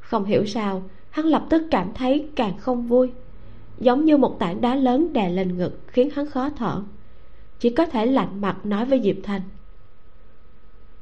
Không 0.00 0.24
hiểu 0.24 0.46
sao 0.46 0.82
hắn 1.10 1.26
lập 1.26 1.46
tức 1.50 1.62
cảm 1.70 1.92
thấy 1.94 2.28
càng 2.36 2.58
không 2.58 2.86
vui 2.86 3.12
giống 3.80 4.04
như 4.04 4.16
một 4.16 4.36
tảng 4.38 4.60
đá 4.60 4.74
lớn 4.74 5.12
đè 5.12 5.30
lên 5.30 5.58
ngực 5.58 5.80
khiến 5.86 6.10
hắn 6.10 6.26
khó 6.26 6.50
thở. 6.50 6.82
Chỉ 7.58 7.70
có 7.70 7.86
thể 7.86 8.06
lạnh 8.06 8.40
mặt 8.40 8.66
nói 8.66 8.84
với 8.84 9.00
diệp 9.04 9.16
thanh. 9.22 9.40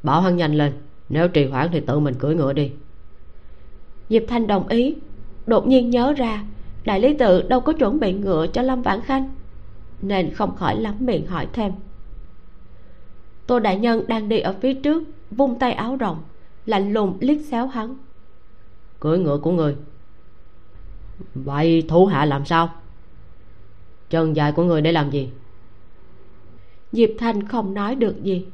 Bảo 0.03 0.21
hắn 0.21 0.37
nhanh 0.37 0.55
lên 0.55 0.73
nếu 1.09 1.29
trì 1.29 1.47
hoãn 1.47 1.69
thì 1.73 1.81
tự 1.81 2.01
mình 2.01 2.15
cưỡi 2.15 2.35
ngựa 2.35 2.53
đi. 2.53 2.71
Diệp 4.09 4.23
thanh 4.29 4.47
đồng 4.47 4.69
ý. 4.69 4.97
Đột 5.47 5.67
nhiên 5.67 5.91
nhớ 5.91 6.13
ra 6.13 6.45
đại 6.85 7.01
lý 7.01 7.15
tự 7.15 7.43
đâu 7.43 7.61
có 7.61 7.73
chuẩn 7.73 8.01
bị 8.01 8.13
ngựa 8.13 8.47
cho 8.47 8.63
lâm 8.63 8.83
vãn 8.83 9.01
khanh 9.01 9.35
nên 10.03 10.35
không 10.35 10.57
khỏi 10.57 10.81
lắm 10.81 10.95
miệng 11.01 11.27
hỏi 11.27 11.49
thêm. 11.53 11.73
Tô 13.47 13.59
đại 13.59 13.79
nhân 13.79 14.05
đang 14.09 14.29
đi 14.29 14.41
ở 14.41 14.55
phía 14.61 14.75
trước 14.75 15.03
vung 15.31 15.59
tay 15.59 15.73
áo 15.73 15.97
rộng 15.97 16.23
lạnh 16.67 16.93
lùng 16.93 17.17
liếc 17.21 17.41
xéo 17.41 17.67
hắn. 17.67 17.97
Cưỡi 19.01 19.19
ngựa 19.19 19.39
của 19.39 19.53
người 19.53 19.77
vậy 21.35 21.85
thủ 21.89 22.07
hạ 22.07 22.25
làm 22.25 22.45
sao? 22.45 22.71
Chân 24.11 24.37
dài 24.37 24.53
của 24.53 24.65
người 24.65 24.81
để 24.81 24.93
làm 24.93 25.11
gì? 25.11 25.31
Diệp 26.93 27.11
thanh 27.19 27.47
không 27.49 27.75
nói 27.75 27.95
được 27.95 28.23
gì. 28.23 28.47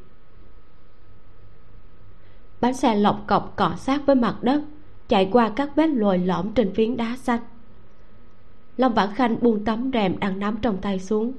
Bánh 2.61 2.75
xe 2.75 2.97
lọc 2.97 3.25
cọc 3.27 3.57
cọ 3.57 3.75
sát 3.77 4.07
với 4.07 4.17
mặt 4.17 4.43
đất, 4.43 4.63
chạy 5.09 5.29
qua 5.33 5.53
các 5.57 5.71
vết 5.77 5.87
lồi 5.87 6.19
lõm 6.19 6.53
trên 6.53 6.75
phiến 6.75 6.97
đá 6.97 7.17
xanh. 7.17 7.41
Long 8.77 8.95
vãn 8.95 9.15
khanh 9.15 9.37
buông 9.41 9.65
tấm 9.65 9.91
rèm 9.93 10.19
đang 10.19 10.39
nắm 10.39 10.59
trong 10.63 10.79
tay 10.79 11.01
xuống, 11.01 11.33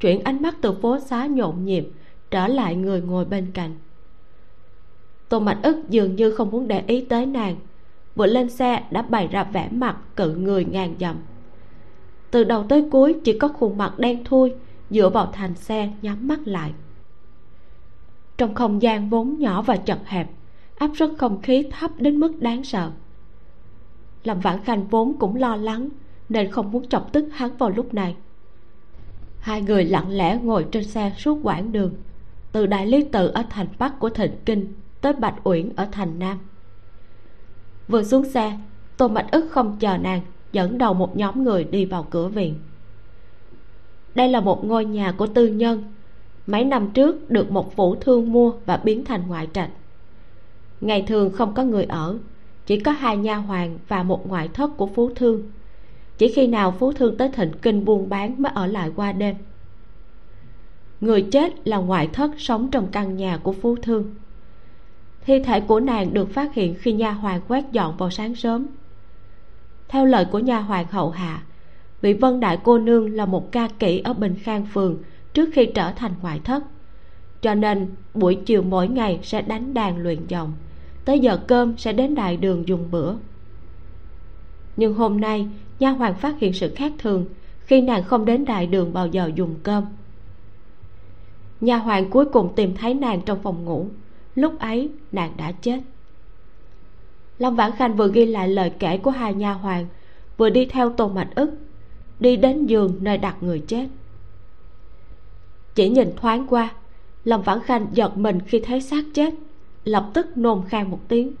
chuyển 0.00 0.24
ánh 0.24 0.42
mắt 0.42 0.56
từ 0.60 0.72
phố 0.72 0.98
xá 1.00 1.26
nhộn 1.26 1.64
nhịp 1.64 1.90
trở 2.30 2.46
lại 2.46 2.76
người 2.76 3.00
ngồi 3.00 3.24
bên 3.24 3.50
cạnh. 3.54 3.76
Tô 5.28 5.40
mạch 5.40 5.58
ức 5.62 5.76
dường 5.88 6.16
như 6.16 6.30
không 6.30 6.50
muốn 6.50 6.68
để 6.68 6.82
ý 6.86 7.00
tới 7.00 7.26
nàng 7.26 7.56
vừa 8.18 8.26
lên 8.26 8.48
xe 8.48 8.82
đã 8.90 9.02
bày 9.02 9.28
ra 9.28 9.44
vẻ 9.44 9.68
mặt 9.70 9.96
cự 10.16 10.34
người 10.34 10.64
ngàn 10.64 10.94
dặm. 11.00 11.16
Từ 12.30 12.44
đầu 12.44 12.64
tới 12.68 12.88
cuối 12.90 13.16
chỉ 13.24 13.38
có 13.38 13.48
khuôn 13.48 13.78
mặt 13.78 13.98
đen 13.98 14.24
thui, 14.24 14.54
dựa 14.90 15.08
vào 15.08 15.30
thành 15.32 15.54
xe 15.54 15.92
nhắm 16.02 16.28
mắt 16.28 16.40
lại. 16.44 16.72
Trong 18.38 18.54
không 18.54 18.82
gian 18.82 19.10
vốn 19.10 19.38
nhỏ 19.38 19.62
và 19.62 19.76
chật 19.76 19.98
hẹp, 20.04 20.30
áp 20.78 20.90
suất 20.98 21.10
không 21.18 21.42
khí 21.42 21.64
thấp 21.70 21.90
đến 21.98 22.20
mức 22.20 22.40
đáng 22.40 22.64
sợ. 22.64 22.90
Làm 24.24 24.40
vãn 24.40 24.64
khanh 24.64 24.86
vốn 24.86 25.18
cũng 25.18 25.36
lo 25.36 25.56
lắng, 25.56 25.88
nên 26.28 26.50
không 26.50 26.72
muốn 26.72 26.88
chọc 26.88 27.12
tức 27.12 27.28
hắn 27.32 27.56
vào 27.56 27.70
lúc 27.70 27.94
này. 27.94 28.16
Hai 29.38 29.62
người 29.62 29.84
lặng 29.84 30.10
lẽ 30.10 30.38
ngồi 30.42 30.66
trên 30.72 30.84
xe 30.84 31.12
suốt 31.18 31.38
quãng 31.42 31.72
đường, 31.72 31.94
từ 32.52 32.66
đại 32.66 32.86
lý 32.86 33.04
tự 33.04 33.28
ở 33.28 33.42
thành 33.50 33.66
bắc 33.78 34.00
của 34.00 34.10
thịnh 34.10 34.32
kinh 34.44 34.72
tới 35.00 35.12
bạch 35.12 35.34
uyển 35.44 35.72
ở 35.76 35.88
thành 35.92 36.18
nam 36.18 36.38
vừa 37.88 38.02
xuống 38.02 38.24
xe, 38.24 38.58
tô 38.96 39.08
mạch 39.08 39.26
ức 39.32 39.46
không 39.50 39.76
chờ 39.80 39.96
nàng, 39.96 40.20
dẫn 40.52 40.78
đầu 40.78 40.94
một 40.94 41.16
nhóm 41.16 41.44
người 41.44 41.64
đi 41.64 41.84
vào 41.84 42.06
cửa 42.10 42.28
viện. 42.28 42.54
Đây 44.14 44.28
là 44.28 44.40
một 44.40 44.64
ngôi 44.64 44.84
nhà 44.84 45.12
của 45.12 45.26
tư 45.26 45.46
nhân. 45.46 45.84
Mấy 46.46 46.64
năm 46.64 46.90
trước 46.90 47.30
được 47.30 47.50
một 47.50 47.76
phủ 47.76 47.94
thương 47.94 48.32
mua 48.32 48.52
và 48.66 48.76
biến 48.76 49.04
thành 49.04 49.22
ngoại 49.28 49.48
trạch. 49.52 49.70
Ngày 50.80 51.02
thường 51.02 51.32
không 51.32 51.54
có 51.54 51.64
người 51.64 51.84
ở, 51.84 52.18
chỉ 52.66 52.80
có 52.80 52.92
hai 52.92 53.16
nha 53.16 53.36
hoàn 53.36 53.78
và 53.88 54.02
một 54.02 54.28
ngoại 54.28 54.48
thất 54.48 54.70
của 54.76 54.86
phú 54.86 55.10
thương. 55.14 55.42
Chỉ 56.18 56.28
khi 56.28 56.46
nào 56.46 56.74
phú 56.78 56.92
thương 56.92 57.16
tới 57.16 57.28
thịnh 57.28 57.52
kinh 57.62 57.84
buôn 57.84 58.08
bán 58.08 58.42
mới 58.42 58.52
ở 58.54 58.66
lại 58.66 58.90
qua 58.96 59.12
đêm. 59.12 59.36
Người 61.00 61.22
chết 61.22 61.68
là 61.68 61.76
ngoại 61.76 62.08
thất 62.12 62.30
sống 62.38 62.70
trong 62.70 62.86
căn 62.92 63.16
nhà 63.16 63.36
của 63.42 63.52
phú 63.52 63.76
thương 63.82 64.14
thi 65.28 65.40
thể 65.40 65.60
của 65.60 65.80
nàng 65.80 66.14
được 66.14 66.30
phát 66.30 66.54
hiện 66.54 66.74
khi 66.74 66.92
nha 66.92 67.10
hoàn 67.10 67.40
quét 67.48 67.64
dọn 67.72 67.96
vào 67.96 68.10
sáng 68.10 68.34
sớm. 68.34 68.66
Theo 69.88 70.04
lời 70.04 70.24
của 70.24 70.38
nha 70.38 70.60
hoàn 70.60 70.86
hậu 70.86 71.10
hạ, 71.10 71.42
vị 72.00 72.12
vân 72.12 72.40
đại 72.40 72.58
cô 72.62 72.78
nương 72.78 73.14
là 73.14 73.26
một 73.26 73.52
ca 73.52 73.68
kỹ 73.78 73.98
ở 73.98 74.12
bình 74.12 74.34
khang 74.42 74.66
phường 74.66 74.96
trước 75.32 75.48
khi 75.52 75.66
trở 75.66 75.92
thành 75.92 76.12
ngoại 76.22 76.40
thất. 76.44 76.64
Cho 77.42 77.54
nên, 77.54 77.88
buổi 78.14 78.34
chiều 78.34 78.62
mỗi 78.62 78.88
ngày 78.88 79.20
sẽ 79.22 79.42
đánh 79.42 79.74
đàn 79.74 79.98
luyện 79.98 80.26
giọng 80.26 80.52
tới 81.04 81.18
giờ 81.18 81.36
cơm 81.46 81.78
sẽ 81.78 81.92
đến 81.92 82.14
đại 82.14 82.36
đường 82.36 82.68
dùng 82.68 82.90
bữa. 82.90 83.14
Nhưng 84.76 84.94
hôm 84.94 85.20
nay, 85.20 85.46
nha 85.78 85.90
hoàn 85.90 86.14
phát 86.14 86.38
hiện 86.38 86.52
sự 86.52 86.74
khác 86.76 86.92
thường 86.98 87.24
khi 87.60 87.80
nàng 87.80 88.04
không 88.04 88.24
đến 88.24 88.44
đại 88.44 88.66
đường 88.66 88.92
bao 88.92 89.06
giờ 89.06 89.30
dùng 89.34 89.54
cơm. 89.62 89.84
Nha 91.60 91.76
hoàn 91.76 92.10
cuối 92.10 92.24
cùng 92.24 92.52
tìm 92.56 92.74
thấy 92.74 92.94
nàng 92.94 93.20
trong 93.26 93.42
phòng 93.42 93.64
ngủ 93.64 93.86
lúc 94.40 94.58
ấy, 94.58 94.90
nàng 95.12 95.32
đã 95.36 95.52
chết. 95.52 95.80
Lâm 97.38 97.56
vãn 97.56 97.72
khanh 97.72 97.96
vừa 97.96 98.10
ghi 98.12 98.26
lại 98.26 98.48
lời 98.48 98.72
kể 98.78 98.98
của 98.98 99.10
hai 99.10 99.34
nha 99.34 99.52
hoàn, 99.52 99.86
vừa 100.36 100.50
đi 100.50 100.66
theo 100.66 100.92
tô 100.92 101.08
mạch 101.08 101.28
ức, 101.34 101.50
đi 102.20 102.36
đến 102.36 102.66
giường 102.66 102.96
nơi 103.00 103.18
đặt 103.18 103.36
người 103.40 103.62
chết. 103.66 103.86
Chỉ 105.74 105.88
nhìn 105.88 106.10
thoáng 106.16 106.46
qua, 106.46 106.70
lâm 107.24 107.42
vãn 107.42 107.60
khanh 107.62 107.86
giật 107.92 108.16
mình 108.16 108.40
khi 108.46 108.60
thấy 108.60 108.80
xác 108.80 109.04
chết, 109.14 109.34
lập 109.84 110.10
tức 110.14 110.36
nôn 110.36 110.62
khan 110.68 110.90
một 110.90 111.00
tiếng. 111.08 111.32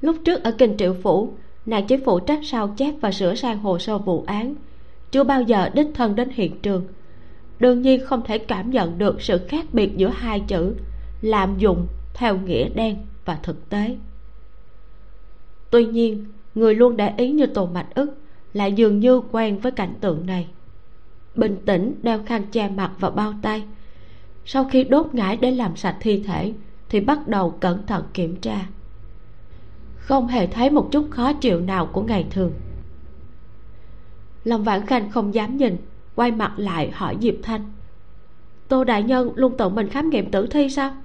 Lúc 0.00 0.16
trước 0.24 0.42
ở 0.42 0.50
kinh 0.58 0.76
triệu 0.76 0.94
phủ, 1.02 1.32
nàng 1.66 1.86
chỉ 1.86 1.96
phụ 2.04 2.20
trách 2.20 2.40
sao 2.44 2.74
chép 2.76 2.94
và 3.00 3.12
sửa 3.12 3.34
sang 3.34 3.58
hồ 3.58 3.78
sơ 3.78 3.98
vụ 3.98 4.24
án, 4.26 4.54
chưa 5.10 5.24
bao 5.24 5.42
giờ 5.42 5.68
đích 5.74 5.86
thân 5.94 6.16
đến 6.16 6.30
hiện 6.32 6.60
trường. 6.60 6.86
Đương 7.58 7.82
nhiên 7.82 8.06
không 8.06 8.22
thể 8.24 8.38
cảm 8.38 8.70
nhận 8.70 8.98
được 8.98 9.22
sự 9.22 9.38
khác 9.48 9.64
biệt 9.72 9.96
giữa 9.96 10.08
hai 10.08 10.40
chữ 10.40 10.74
lạm 11.24 11.58
dụng 11.58 11.86
theo 12.14 12.38
nghĩa 12.38 12.68
đen 12.68 12.96
và 13.24 13.38
thực 13.42 13.68
tế. 13.68 13.96
Tuy 15.70 15.84
nhiên, 15.84 16.24
người 16.54 16.74
luôn 16.74 16.96
để 16.96 17.12
ý 17.16 17.30
như 17.30 17.46
tổ 17.46 17.66
mạch 17.66 17.94
ức 17.94 18.14
lại 18.52 18.72
dường 18.72 19.00
như 19.00 19.20
quen 19.32 19.58
với 19.58 19.72
cảnh 19.72 19.94
tượng 20.00 20.26
này. 20.26 20.48
Bình 21.34 21.56
tĩnh 21.66 21.94
đeo 22.02 22.24
khăn 22.26 22.42
che 22.52 22.68
mặt 22.68 22.92
và 22.98 23.10
bao 23.10 23.34
tay. 23.42 23.64
Sau 24.44 24.64
khi 24.64 24.84
đốt 24.84 25.14
ngải 25.14 25.36
để 25.36 25.50
làm 25.50 25.76
sạch 25.76 25.96
thi 26.00 26.22
thể, 26.26 26.52
thì 26.88 27.00
bắt 27.00 27.28
đầu 27.28 27.50
cẩn 27.50 27.86
thận 27.86 28.04
kiểm 28.14 28.36
tra. 28.36 28.66
Không 29.96 30.26
hề 30.26 30.46
thấy 30.46 30.70
một 30.70 30.88
chút 30.92 31.06
khó 31.10 31.32
chịu 31.32 31.60
nào 31.60 31.86
của 31.86 32.02
ngày 32.02 32.26
thường. 32.30 32.52
Lòng 34.44 34.64
vãn 34.64 34.86
khanh 34.86 35.10
không 35.10 35.34
dám 35.34 35.56
nhìn, 35.56 35.76
quay 36.14 36.30
mặt 36.30 36.52
lại 36.56 36.90
hỏi 36.90 37.16
diệp 37.20 37.34
thanh. 37.42 37.72
Tô 38.68 38.84
đại 38.84 39.02
nhân 39.02 39.30
luôn 39.34 39.56
tự 39.56 39.68
mình 39.68 39.88
khám 39.88 40.10
nghiệm 40.10 40.30
tử 40.30 40.46
thi 40.46 40.70
sao? 40.70 40.96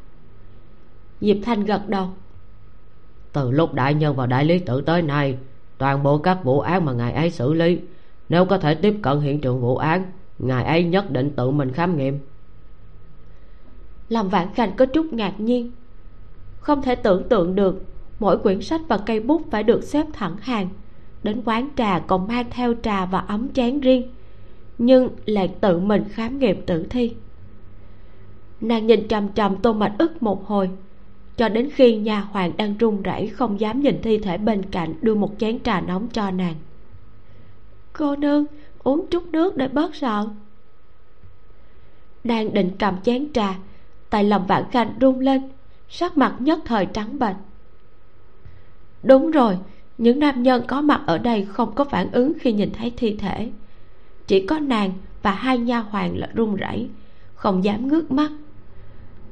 Diệp 1.21 1.38
thanh 1.43 1.65
gật 1.65 1.89
đầu. 1.89 2.08
Từ 3.34 3.51
lúc 3.51 3.73
đại 3.73 3.93
nhân 3.93 4.15
và 4.15 4.25
đại 4.25 4.45
lý 4.45 4.60
tự 4.60 4.82
tới 4.82 5.01
nay 5.01 5.38
toàn 5.77 6.03
bộ 6.03 6.17
các 6.17 6.43
vụ 6.43 6.60
án 6.60 6.86
mà 6.86 6.93
ngài 6.93 7.13
ấy 7.13 7.32
xử 7.32 7.53
lý 7.53 7.79
nếu 8.29 8.45
có 8.45 8.58
thể 8.58 8.75
tiếp 8.75 8.95
cận 9.01 9.21
hiện 9.21 9.41
trường 9.41 9.62
vụ 9.62 9.77
án 9.77 10.12
ngài 10.39 10.63
ấy 10.63 10.84
nhất 10.84 11.12
định 11.12 11.32
tự 11.36 11.49
mình 11.49 11.71
khám 11.71 11.97
nghiệm. 11.97 12.19
Làm 14.10 14.29
vạn 14.29 14.53
khanh 14.53 14.75
có 14.75 14.86
chút 14.86 15.13
ngạc 15.13 15.39
nhiên. 15.39 15.71
Không 16.60 16.82
thể 16.82 16.95
tưởng 16.95 17.29
tượng 17.29 17.55
được 17.55 17.84
mỗi 18.19 18.38
quyển 18.38 18.62
sách 18.62 18.82
và 18.88 18.97
cây 18.97 19.19
bút 19.19 19.41
phải 19.51 19.63
được 19.63 19.84
xếp 19.84 20.05
thẳng 20.13 20.38
hàng 20.38 20.69
đến 21.23 21.41
quán 21.45 21.69
trà 21.75 21.99
còn 21.99 22.27
mang 22.27 22.45
theo 22.49 22.73
trà 22.84 23.05
và 23.05 23.19
ấm 23.19 23.53
chén 23.53 23.79
riêng 23.79 24.03
nhưng 24.77 25.10
lại 25.25 25.55
tự 25.62 25.79
mình 25.79 26.03
khám 26.10 26.39
nghiệm 26.39 26.65
tử 26.65 26.86
thi. 26.89 27.15
Nàng 28.62 28.88
nhìn 28.88 29.08
chằm 29.08 29.29
chằm 29.34 29.56
tô 29.56 29.73
mạch 29.73 29.96
ức 29.98 30.23
một 30.23 30.48
hồi 30.48 30.69
cho 31.40 31.50
đến 31.50 31.69
khi 31.73 31.96
nhà 31.96 32.19
hoàng 32.19 32.58
đang 32.58 32.77
run 32.77 33.02
rẩy 33.02 33.27
không 33.27 33.60
dám 33.60 33.81
nhìn 33.81 34.02
thi 34.02 34.17
thể 34.17 34.37
bên 34.37 34.65
cạnh 34.65 34.94
đưa 35.02 35.15
một 35.15 35.31
chén 35.37 35.60
trà 35.63 35.81
nóng 35.81 36.08
cho 36.08 36.31
nàng. 36.31 36.56
Cô 37.94 38.15
nương, 38.15 38.46
uống 38.83 39.08
chút 39.08 39.23
nước 39.31 39.58
để 39.58 39.67
bớt 39.67 39.96
sợ 39.96 40.27
đang 42.23 42.54
định 42.54 42.71
cầm 42.79 43.02
chén 43.02 43.33
trà, 43.33 43.56
tại 44.10 44.23
lòng 44.23 44.48
vạn 44.48 44.63
khanh 44.71 44.94
run 45.00 45.19
lên, 45.19 45.42
sắc 45.90 46.17
mặt 46.17 46.35
nhất 46.40 46.60
thời 46.65 46.85
trắng 46.85 47.19
bệch. 47.19 47.35
Đúng 49.04 49.31
rồi, 49.31 49.58
những 49.98 50.19
nam 50.19 50.44
nhân 50.44 50.63
có 50.67 50.81
mặt 50.81 51.02
ở 51.06 51.17
đây 51.17 51.46
không 51.46 51.75
có 51.75 51.83
phản 51.83 52.12
ứng 52.12 52.33
khi 52.40 52.54
nhìn 52.54 52.71
thấy 52.73 52.94
thi 52.98 53.15
thể. 53.19 53.52
Chỉ 54.27 54.46
có 54.46 54.60
nàng 54.60 54.92
và 55.21 55.31
hai 55.31 55.58
nha 55.58 55.79
hoàn 55.79 56.17
là 56.17 56.29
run 56.33 56.56
rẩy, 56.56 56.90
không 57.35 57.63
dám 57.63 57.87
ngước 57.87 58.12
mắt. 58.12 58.31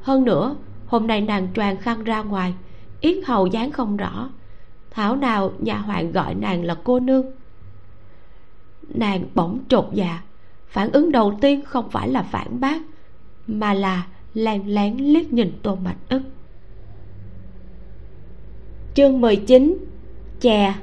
Hơn 0.02 0.24
nữa 0.24 0.56
hôm 0.88 1.08
nay 1.08 1.22
nàng 1.22 1.48
tràn 1.54 1.78
khăn 1.78 2.04
ra 2.04 2.22
ngoài, 2.22 2.54
yết 3.02 3.26
hầu 3.26 3.48
dáng 3.48 3.72
không 3.72 3.98
rõ. 3.98 4.30
Thảo 4.92 5.16
nào 5.16 5.52
nhà 5.60 5.78
hoàng 5.78 6.12
gọi 6.12 6.36
nàng 6.36 6.64
là 6.64 6.76
cô 6.84 7.00
nương? 7.00 7.26
Nàng 8.90 9.24
bỗng 9.36 9.60
trột 9.70 9.86
dạ 9.94 10.22
phản 10.68 10.92
ứng 10.92 11.12
đầu 11.12 11.38
tiên 11.42 11.62
không 11.66 11.90
phải 11.90 12.10
là 12.10 12.24
phản 12.24 12.60
bác, 12.60 12.82
mà 13.48 13.74
là 13.74 14.08
len 14.34 14.76
lén 14.76 14.98
liếc 14.98 15.34
nhìn 15.34 15.52
tô 15.64 15.76
mạch 15.76 15.98
ức. 16.10 16.22
Chương 18.94 19.22
19 19.22 19.78
chè. 20.40 20.74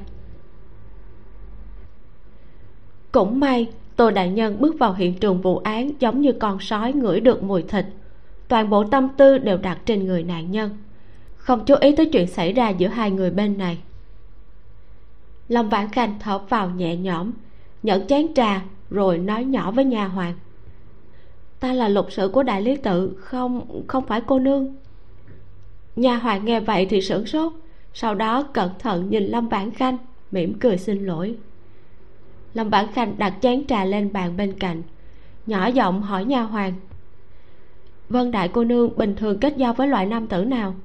Cũng 3.11 3.39
may, 3.39 3.69
tô 3.95 4.11
đại 4.11 4.29
nhân 4.29 4.57
bước 4.59 4.79
vào 4.79 4.93
hiện 4.93 5.13
trường 5.13 5.41
vụ 5.41 5.57
án 5.57 5.91
giống 5.99 6.21
như 6.21 6.31
con 6.33 6.59
sói 6.59 6.93
ngửi 6.93 7.19
được 7.19 7.43
mùi 7.43 7.61
thịt 7.63 7.85
toàn 8.47 8.69
bộ 8.69 8.83
tâm 8.83 9.09
tư 9.17 9.37
đều 9.37 9.57
đặt 9.57 9.79
trên 9.85 10.05
người 10.05 10.23
nạn 10.23 10.51
nhân. 10.51 10.77
Không 11.37 11.65
chú 11.65 11.75
ý 11.75 11.95
tới 11.95 12.05
chuyện 12.05 12.27
xảy 12.27 12.53
ra 12.53 12.69
giữa 12.69 12.87
hai 12.87 13.11
người 13.11 13.31
bên 13.31 13.57
này. 13.57 13.77
Lâm 15.47 15.69
vãn 15.69 15.89
khanh 15.89 16.15
thở 16.19 16.37
vào 16.37 16.69
nhẹ 16.69 16.95
nhõm 16.95 17.31
nhận 17.83 18.07
chén 18.07 18.33
trà, 18.33 18.61
rồi 18.89 19.17
nói 19.17 19.43
nhỏ 19.45 19.71
với 19.71 19.85
nhà 19.85 20.07
hoàng 20.07 20.33
ta 21.65 21.73
là 21.73 21.87
lục 21.87 22.07
sự 22.09 22.27
của 22.27 22.43
đại 22.43 22.61
lý 22.61 22.75
tự, 22.75 23.17
không 23.19 23.83
không 23.87 24.05
phải 24.05 24.21
cô 24.21 24.39
nương. 24.39 24.75
Nhà 25.95 26.17
hoàng 26.17 26.45
nghe 26.45 26.59
vậy 26.59 26.85
thì 26.89 27.01
sửng 27.01 27.25
sốt, 27.25 27.53
sau 27.93 28.15
đó 28.15 28.43
cẩn 28.43 28.69
thận 28.79 29.09
nhìn 29.09 29.23
lâm 29.23 29.47
vãn 29.47 29.71
khanh, 29.71 29.97
mỉm 30.31 30.59
cười 30.59 30.77
xin 30.77 31.05
lỗi. 31.05 31.35
Lâm 32.53 32.69
vãn 32.69 32.91
khanh 32.91 33.17
đặt 33.17 33.33
chén 33.41 33.67
trà 33.67 33.85
lên 33.85 34.13
bàn 34.13 34.37
bên 34.37 34.53
cạnh, 34.59 34.81
nhỏ 35.45 35.67
giọng 35.67 36.01
hỏi 36.01 36.25
nhà 36.25 36.41
hoàng 36.41 36.73
vân 38.09 38.31
đại 38.31 38.47
cô 38.47 38.63
nương, 38.63 38.97
bình 38.97 39.15
thường 39.15 39.39
kết 39.39 39.53
giao 39.57 39.73
với 39.73 39.87
loại 39.87 40.05
nam 40.05 40.27
tử 40.27 40.45
nào? 40.45 40.75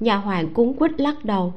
Nhà 0.00 0.16
hoàng 0.16 0.48
cuốn 0.54 0.72
quýt 0.72 1.00
lắc 1.00 1.24
đầu. 1.24 1.54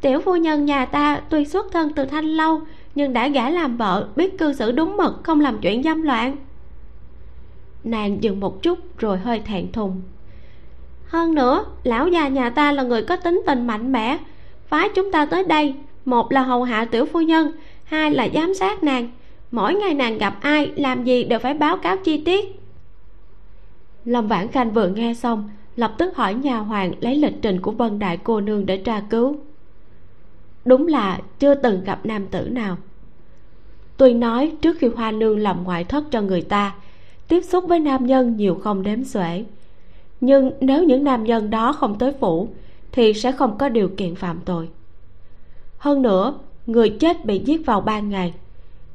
Tiểu 0.00 0.20
phu 0.20 0.36
nhân 0.36 0.64
nhà 0.64 0.84
ta 0.84 1.20
tuy 1.30 1.44
xuất 1.44 1.72
thân 1.72 1.92
từ 1.96 2.04
thanh 2.04 2.24
lâu, 2.24 2.60
nhưng 2.94 3.12
đã 3.12 3.28
gả 3.28 3.50
làm 3.50 3.76
vợ, 3.76 4.08
biết 4.16 4.38
cư 4.38 4.52
xử 4.52 4.72
đúng 4.72 4.96
mực, 4.96 5.24
không 5.24 5.40
làm 5.40 5.58
chuyện 5.58 5.82
dâm 5.82 6.02
loạn. 6.02 6.36
Nàng 7.84 8.22
dừng 8.22 8.40
một 8.40 8.62
chút 8.62 8.98
rồi 8.98 9.18
hơi 9.18 9.40
thẹn 9.40 9.72
thùng. 9.72 10.02
Hơn 11.06 11.34
nữa, 11.34 11.64
lão 11.84 12.08
già 12.08 12.28
nhà 12.28 12.50
ta 12.50 12.72
là 12.72 12.82
người 12.82 13.02
có 13.02 13.16
tính 13.16 13.42
tình 13.46 13.66
mạnh 13.66 13.92
mẽ. 13.92 14.18
Phái 14.68 14.88
chúng 14.94 15.12
ta 15.12 15.26
tới 15.26 15.44
đây, 15.44 15.74
một 16.04 16.32
là 16.32 16.42
hầu 16.42 16.62
hạ 16.62 16.84
tiểu 16.84 17.04
phu 17.04 17.20
nhân, 17.20 17.52
hai 17.84 18.10
là 18.10 18.28
giám 18.34 18.54
sát 18.54 18.82
nàng. 18.82 19.10
Mỗi 19.50 19.74
ngày 19.74 19.94
nàng 19.94 20.18
gặp 20.18 20.34
ai, 20.40 20.72
làm 20.76 21.04
gì 21.04 21.24
đều 21.24 21.38
phải 21.38 21.54
báo 21.54 21.76
cáo 21.76 21.96
chi 21.96 22.22
tiết 22.24 22.57
lâm 24.08 24.26
vãn 24.28 24.48
khanh 24.48 24.70
vừa 24.70 24.88
nghe 24.88 25.14
xong, 25.14 25.50
lập 25.76 25.94
tức 25.98 26.16
hỏi 26.16 26.34
nhà 26.34 26.58
hoàng 26.58 26.92
lấy 27.00 27.16
lịch 27.16 27.42
trình 27.42 27.60
của 27.60 27.70
vân 27.70 27.98
đại 27.98 28.16
cô 28.16 28.40
nương 28.40 28.66
để 28.66 28.76
tra 28.76 29.00
cứu. 29.10 29.36
Đúng 30.64 30.86
là 30.86 31.20
chưa 31.38 31.54
từng 31.54 31.84
gặp 31.84 32.06
nam 32.06 32.26
tử 32.26 32.48
nào. 32.48 32.76
Tuy 33.96 34.14
nói 34.14 34.52
trước 34.62 34.76
khi 34.78 34.88
hoa 34.96 35.10
nương 35.10 35.38
làm 35.38 35.64
ngoại 35.64 35.84
thất 35.84 36.04
cho 36.10 36.20
người 36.20 36.42
ta, 36.42 36.74
tiếp 37.28 37.40
xúc 37.40 37.64
với 37.68 37.80
nam 37.80 38.06
nhân 38.06 38.36
nhiều 38.36 38.54
không 38.54 38.82
đếm 38.82 39.04
xuể. 39.04 39.44
Nhưng 40.20 40.50
nếu 40.60 40.84
những 40.84 41.04
nam 41.04 41.24
nhân 41.24 41.50
đó 41.50 41.72
không 41.72 41.98
tới 41.98 42.12
phủ, 42.20 42.48
thì 42.92 43.14
sẽ 43.14 43.32
không 43.32 43.58
có 43.58 43.68
điều 43.68 43.88
kiện 43.88 44.14
phạm 44.14 44.40
tội. 44.44 44.68
Hơn 45.78 46.02
nữa, 46.02 46.34
người 46.66 46.90
chết 46.90 47.24
bị 47.24 47.38
giết 47.38 47.66
vào 47.66 47.80
ban 47.80 48.10
ngày. 48.10 48.34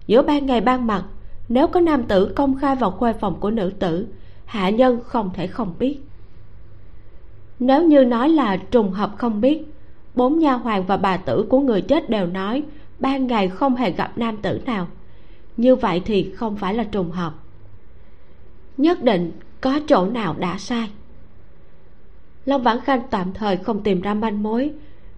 Giữa 0.07 0.21
ban 0.21 0.45
ngày 0.45 0.61
ban 0.61 0.87
mặt, 0.87 1.03
nếu 1.49 1.67
có 1.67 1.79
nam 1.79 2.03
tử 2.03 2.25
công 2.35 2.55
khai 2.55 2.75
vào 2.75 2.91
khuê 2.91 3.13
phòng 3.13 3.35
của 3.39 3.51
nữ 3.51 3.71
tử 3.79 4.07
hạ 4.53 4.69
nhân 4.69 4.99
không 5.05 5.29
thể 5.33 5.47
không 5.47 5.73
biết. 5.79 5.99
Nếu 7.59 7.83
như 7.83 8.03
nói 8.03 8.29
là 8.29 8.57
trùng 8.57 8.91
hợp 8.91 9.11
không 9.17 9.41
biết, 9.41 9.63
bốn 10.15 10.39
nha 10.39 10.53
hoàn 10.53 10.85
và 10.85 10.97
bà 10.97 11.17
tử 11.17 11.45
của 11.49 11.59
người 11.59 11.81
chết 11.81 12.09
đều 12.09 12.27
nói 12.27 12.63
ban 12.99 13.27
ngày 13.27 13.47
không 13.47 13.75
hề 13.75 13.91
gặp 13.91 14.17
nam 14.17 14.37
tử 14.37 14.61
nào. 14.65 14.87
Như 15.57 15.75
vậy 15.75 16.01
thì 16.05 16.31
không 16.31 16.55
phải 16.55 16.73
là 16.73 16.83
trùng 16.83 17.11
hợp. 17.11 17.33
Nhất 18.77 19.03
định 19.03 19.31
có 19.61 19.79
chỗ 19.87 20.05
nào 20.05 20.35
đã 20.39 20.57
sai. 20.57 20.89
Long 22.45 22.63
vãn 22.63 22.79
khanh 22.79 23.01
tạm 23.09 23.33
thời 23.33 23.57
không 23.57 23.83
tìm 23.83 24.01
ra 24.01 24.13
manh 24.13 24.43
mối, 24.43 24.71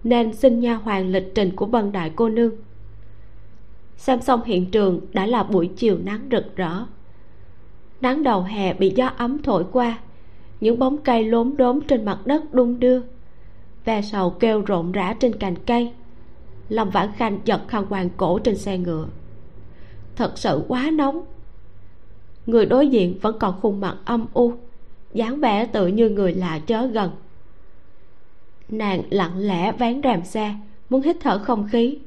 nên 0.04 0.34
xin 0.34 0.60
nha 0.60 0.74
hoàn 0.74 1.08
lịch 1.08 1.32
trình 1.34 1.56
của 1.56 1.66
vân 1.66 1.92
đại 1.92 2.12
cô 2.16 2.28
nương. 2.28 2.52
Xem 3.96 4.20
xong 4.20 4.44
hiện 4.44 4.70
trường 4.70 5.00
đã 5.12 5.26
là 5.26 5.42
buổi 5.42 5.70
chiều 5.76 5.98
nắng 6.04 6.20
rực 6.30 6.56
rỡ 6.56 6.84
nắng 8.00 8.22
đầu 8.22 8.42
hè 8.42 8.74
bị 8.74 8.92
gió 8.96 9.06
ấm 9.16 9.42
thổi 9.42 9.64
qua. 9.72 9.98
Những 10.60 10.78
bóng 10.78 10.98
cây 10.98 11.24
lốm 11.24 11.56
đốm 11.56 11.80
trên 11.80 12.04
mặt 12.04 12.18
đất 12.24 12.54
đung 12.54 12.80
đưa. 12.80 13.00
Ve 13.84 14.02
sầu 14.02 14.30
kêu 14.30 14.62
rộn 14.62 14.92
rã 14.92 15.14
trên 15.20 15.38
cành 15.38 15.56
cây. 15.66 15.92
Lâm 16.68 16.90
vãn 16.90 17.12
khanh 17.16 17.38
giật 17.44 17.60
khăn 17.68 17.86
quàng 17.88 18.10
cổ 18.16 18.38
trên 18.38 18.56
xe 18.56 18.78
ngựa. 18.78 19.06
Thật 20.16 20.38
sự 20.38 20.64
quá 20.68 20.90
nóng. 20.92 21.24
Người 22.46 22.66
đối 22.66 22.88
diện 22.88 23.18
vẫn 23.22 23.38
còn 23.38 23.60
khuôn 23.60 23.80
mặt 23.80 23.96
âm 24.04 24.26
u 24.32 24.52
dáng 25.14 25.40
vẻ 25.40 25.66
tự 25.66 25.86
như 25.86 26.08
người 26.08 26.34
lạ 26.34 26.58
chớ 26.66 26.86
gần. 26.86 27.10
Nàng 28.68 29.02
lặng 29.10 29.38
lẽ 29.38 29.72
vén 29.72 30.00
rèm 30.04 30.24
xe 30.24 30.54
muốn 30.90 31.02
hít 31.02 31.16
thở 31.20 31.38
không 31.38 31.68
khí. 31.72 31.98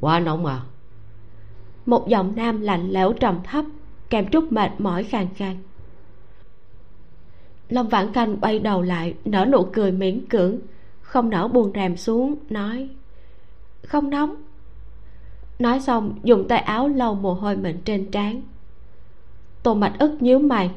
Quá 0.00 0.20
nóng 0.20 0.46
à? 0.46 0.60
Một 1.86 2.08
giọng 2.08 2.32
nam 2.36 2.60
lạnh 2.60 2.90
lẽo 2.90 3.12
trầm 3.12 3.38
thấp 3.44 3.64
kèm 4.14 4.26
chút 4.26 4.52
mệt 4.52 4.70
mỏi 4.78 5.04
khàn 5.04 5.26
khàn. 5.34 5.56
Lâm 7.68 7.88
vãn 7.88 8.12
canh 8.12 8.36
quay 8.36 8.58
đầu 8.58 8.82
lại, 8.82 9.14
nở 9.24 9.46
nụ 9.52 9.66
cười 9.72 9.92
miễn 9.92 10.26
cưỡng, 10.26 10.58
không 11.00 11.30
nở 11.30 11.48
buồn 11.48 11.72
rèm 11.74 11.96
xuống, 11.96 12.34
nói, 12.50 12.88
không 13.82 14.10
nóng. 14.10 14.34
Nói 15.58 15.80
xong, 15.80 16.18
dùng 16.24 16.48
tay 16.48 16.58
áo 16.58 16.88
lau 16.88 17.14
mồ 17.14 17.34
hôi 17.34 17.56
mịn 17.56 17.80
trên 17.84 18.10
trán. 18.10 18.42
Tô 19.62 19.74
mạch 19.74 19.94
ức 19.98 20.22
nhíu 20.22 20.38
mày. 20.38 20.70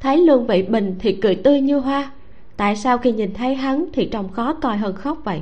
Thấy 0.00 0.18
lương 0.18 0.46
vị 0.46 0.62
bình 0.62 0.96
thì 0.98 1.18
cười 1.22 1.34
tươi 1.34 1.60
như 1.60 1.78
hoa, 1.78 2.12
tại 2.56 2.76
sao 2.76 2.98
khi 2.98 3.12
nhìn 3.12 3.34
thấy 3.34 3.54
hắn 3.54 3.86
thì 3.92 4.08
trông 4.12 4.32
khó 4.32 4.54
coi 4.54 4.76
hơn 4.76 4.94
khóc 4.94 5.18
vậy? 5.24 5.40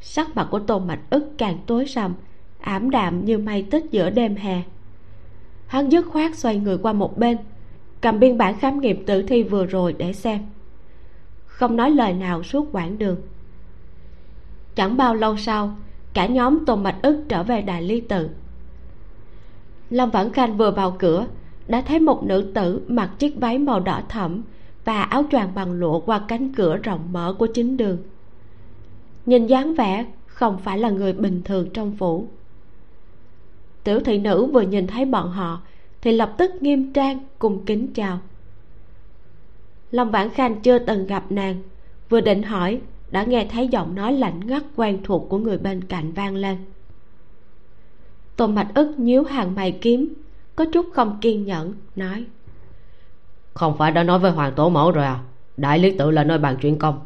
Sắc 0.00 0.36
mặt 0.36 0.48
của 0.50 0.58
tô 0.58 0.78
mạch 0.78 1.00
ức 1.10 1.30
càng 1.38 1.58
tối 1.66 1.86
sầm, 1.86 2.14
ảm 2.60 2.90
đạm 2.90 3.24
như 3.24 3.38
mây 3.38 3.66
tích 3.70 3.84
giữa 3.90 4.10
đêm 4.10 4.36
hè 4.36 4.62
hắn 5.72 5.92
dứt 5.92 6.06
khoát 6.06 6.36
xoay 6.36 6.58
người 6.58 6.78
qua 6.78 6.92
một 6.92 7.18
bên, 7.18 7.38
cầm 8.00 8.20
biên 8.20 8.38
bản 8.38 8.58
khám 8.58 8.80
nghiệm 8.80 9.06
tử 9.06 9.22
thi 9.22 9.42
vừa 9.42 9.66
rồi 9.66 9.92
để 9.98 10.12
xem. 10.12 10.40
Không 11.46 11.76
nói 11.76 11.90
lời 11.90 12.12
nào 12.12 12.42
suốt 12.42 12.68
quãng 12.72 12.98
đường. 12.98 13.16
Chẳng 14.74 14.96
bao 14.96 15.14
lâu 15.14 15.36
sau, 15.36 15.76
cả 16.14 16.26
nhóm 16.26 16.64
tôn 16.64 16.82
mạch 16.82 16.96
ức 17.02 17.24
trở 17.28 17.42
về 17.42 17.62
đài 17.62 17.82
ly 17.82 18.00
tự. 18.00 18.30
Lâm 19.90 20.10
vãn 20.10 20.32
khanh 20.32 20.56
vừa 20.56 20.70
vào 20.70 20.96
cửa, 20.98 21.26
đã 21.68 21.82
thấy 21.82 22.00
một 22.00 22.24
nữ 22.24 22.52
tử 22.54 22.82
mặc 22.88 23.10
chiếc 23.18 23.40
váy 23.40 23.58
màu 23.58 23.80
đỏ 23.80 24.02
thẫm 24.08 24.42
và 24.84 25.02
áo 25.02 25.24
choàng 25.30 25.54
bằng 25.54 25.72
lụa 25.72 26.00
qua 26.00 26.20
cánh 26.28 26.54
cửa 26.54 26.76
rộng 26.76 27.12
mở 27.12 27.34
của 27.38 27.46
chính 27.46 27.76
đường. 27.76 27.98
Nhìn 29.26 29.46
dáng 29.46 29.74
vẻ 29.74 30.06
không 30.26 30.58
phải 30.58 30.78
là 30.78 30.90
người 30.90 31.12
bình 31.12 31.42
thường 31.44 31.70
trong 31.74 31.96
phủ 31.96 32.28
tiểu 33.84 34.00
thị 34.00 34.18
nữ 34.18 34.46
vừa 34.46 34.60
nhìn 34.60 34.86
thấy 34.86 35.04
bọn 35.04 35.30
họ 35.30 35.60
thì 36.02 36.12
lập 36.12 36.34
tức 36.38 36.62
nghiêm 36.62 36.92
trang 36.92 37.18
cùng 37.38 37.64
kính 37.64 37.92
chào. 37.94 38.18
Long 39.90 40.10
vãn 40.10 40.30
khanh 40.30 40.60
chưa 40.60 40.78
từng 40.78 41.06
gặp 41.06 41.32
nàng 41.32 41.62
vừa 42.08 42.20
định 42.20 42.42
hỏi 42.42 42.80
đã 43.10 43.22
nghe 43.22 43.46
thấy 43.50 43.68
giọng 43.68 43.94
nói 43.94 44.12
lạnh 44.12 44.40
ngắt 44.46 44.62
quen 44.76 44.98
thuộc 45.04 45.26
của 45.28 45.38
người 45.38 45.58
bên 45.58 45.84
cạnh 45.84 46.12
vang 46.12 46.34
lên. 46.34 46.56
Tôn 48.36 48.54
mạch 48.54 48.68
ức 48.74 48.98
nhíu 48.98 49.24
hàng 49.24 49.54
mày 49.54 49.72
kiếm 49.72 50.14
có 50.56 50.64
chút 50.72 50.86
không 50.92 51.18
kiên 51.20 51.44
nhẫn 51.44 51.74
nói. 51.96 52.24
Không 53.54 53.76
phải 53.78 53.92
đã 53.92 54.02
nói 54.02 54.18
với 54.18 54.30
hoàng 54.30 54.52
tổ 54.56 54.68
mẫu 54.68 54.90
rồi 54.90 55.04
à? 55.04 55.20
Đại 55.56 55.78
lý 55.78 55.98
tự 55.98 56.10
là 56.10 56.24
nơi 56.24 56.38
bàn 56.38 56.56
chuyện 56.60 56.78
công. 56.78 57.00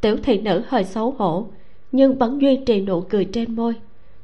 Tiểu 0.00 0.16
thị 0.22 0.40
nữ 0.40 0.62
hơi 0.68 0.84
xấu 0.84 1.10
hổ 1.10 1.46
nhưng 1.92 2.18
vẫn 2.18 2.40
duy 2.40 2.60
trì 2.66 2.80
nụ 2.80 3.00
cười 3.00 3.24
trên 3.24 3.56
môi 3.56 3.74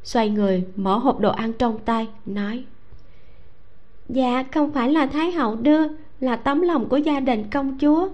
xoay 0.05 0.29
người 0.29 0.65
mở 0.77 0.97
hộp 0.97 1.21
đồ 1.21 1.31
ăn 1.31 1.53
trong 1.53 1.79
tay 1.79 2.09
nói. 2.27 2.65
Dạ 4.09 4.45
không 4.53 4.73
phải 4.73 4.93
là 4.93 5.07
thái 5.07 5.33
hậu 5.33 5.57
đưa 5.57 5.83
là 6.21 6.37
tấm 6.37 6.61
lòng 6.61 6.89
của 6.89 6.97
gia 6.97 7.21
đình 7.21 7.51
công 7.51 7.79
chúa. 7.81 8.09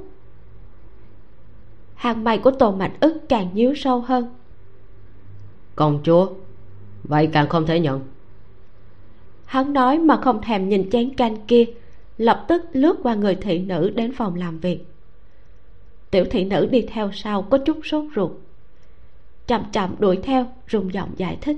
Hàng 1.94 2.24
mày 2.24 2.38
của 2.38 2.50
tổ 2.50 2.72
mạch 2.72 2.92
ức 3.00 3.20
càng 3.28 3.50
nhíu 3.54 3.74
sâu 3.74 4.00
hơn. 4.00 4.34
Công 5.76 6.00
chúa 6.04 6.28
vậy 7.04 7.28
càng 7.32 7.48
không 7.48 7.66
thể 7.66 7.80
nhận. 7.80 8.00
Hắn 9.44 9.72
nói 9.72 9.98
mà 9.98 10.16
không 10.16 10.42
thèm 10.42 10.68
nhìn 10.68 10.90
chén 10.90 11.14
canh 11.14 11.36
kia 11.46 11.64
lập 12.18 12.44
tức 12.48 12.62
lướt 12.72 12.96
qua 13.02 13.14
người 13.14 13.34
thị 13.34 13.58
nữ 13.58 13.90
đến 13.94 14.12
phòng 14.12 14.34
làm 14.34 14.58
việc. 14.58 14.86
Tiểu 16.10 16.24
thị 16.30 16.44
nữ 16.44 16.68
đi 16.70 16.82
theo 16.82 17.10
sau 17.12 17.42
có 17.42 17.58
chút 17.58 17.78
sốt 17.84 18.04
ruột. 18.16 18.30
Chậm 19.46 19.62
chậm 19.72 19.94
đuổi 19.98 20.18
theo 20.22 20.46
rung 20.70 20.94
giọng 20.94 21.10
giải 21.16 21.38
thích 21.40 21.56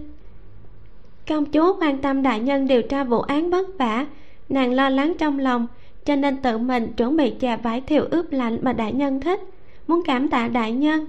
công 1.33 1.45
chúa 1.45 1.76
quan 1.80 1.99
tâm 1.99 2.22
đại 2.22 2.41
nhân 2.41 2.66
điều 2.68 2.83
tra 2.83 3.05
vụ 3.05 3.20
án 3.20 3.51
vất 3.51 3.66
vả. 3.78 4.07
Nàng 4.49 4.72
lo 4.72 4.89
lắng 4.89 5.12
trong 5.18 5.39
lòng 5.39 5.66
cho 6.05 6.16
nên 6.16 6.43
tự 6.43 6.59
mình 6.59 6.93
chuẩn 6.93 7.16
bị 7.16 7.35
chà 7.41 7.57
vải 7.57 7.80
thiều 7.80 8.05
ướp 8.11 8.33
lạnh 8.33 8.59
mà 8.62 8.72
đại 8.72 8.93
nhân 8.93 9.20
thích. 9.20 9.41
Muốn 9.87 10.03
cảm 10.07 10.28
tạ 10.28 10.49
đại 10.49 10.72
nhân. 10.72 11.05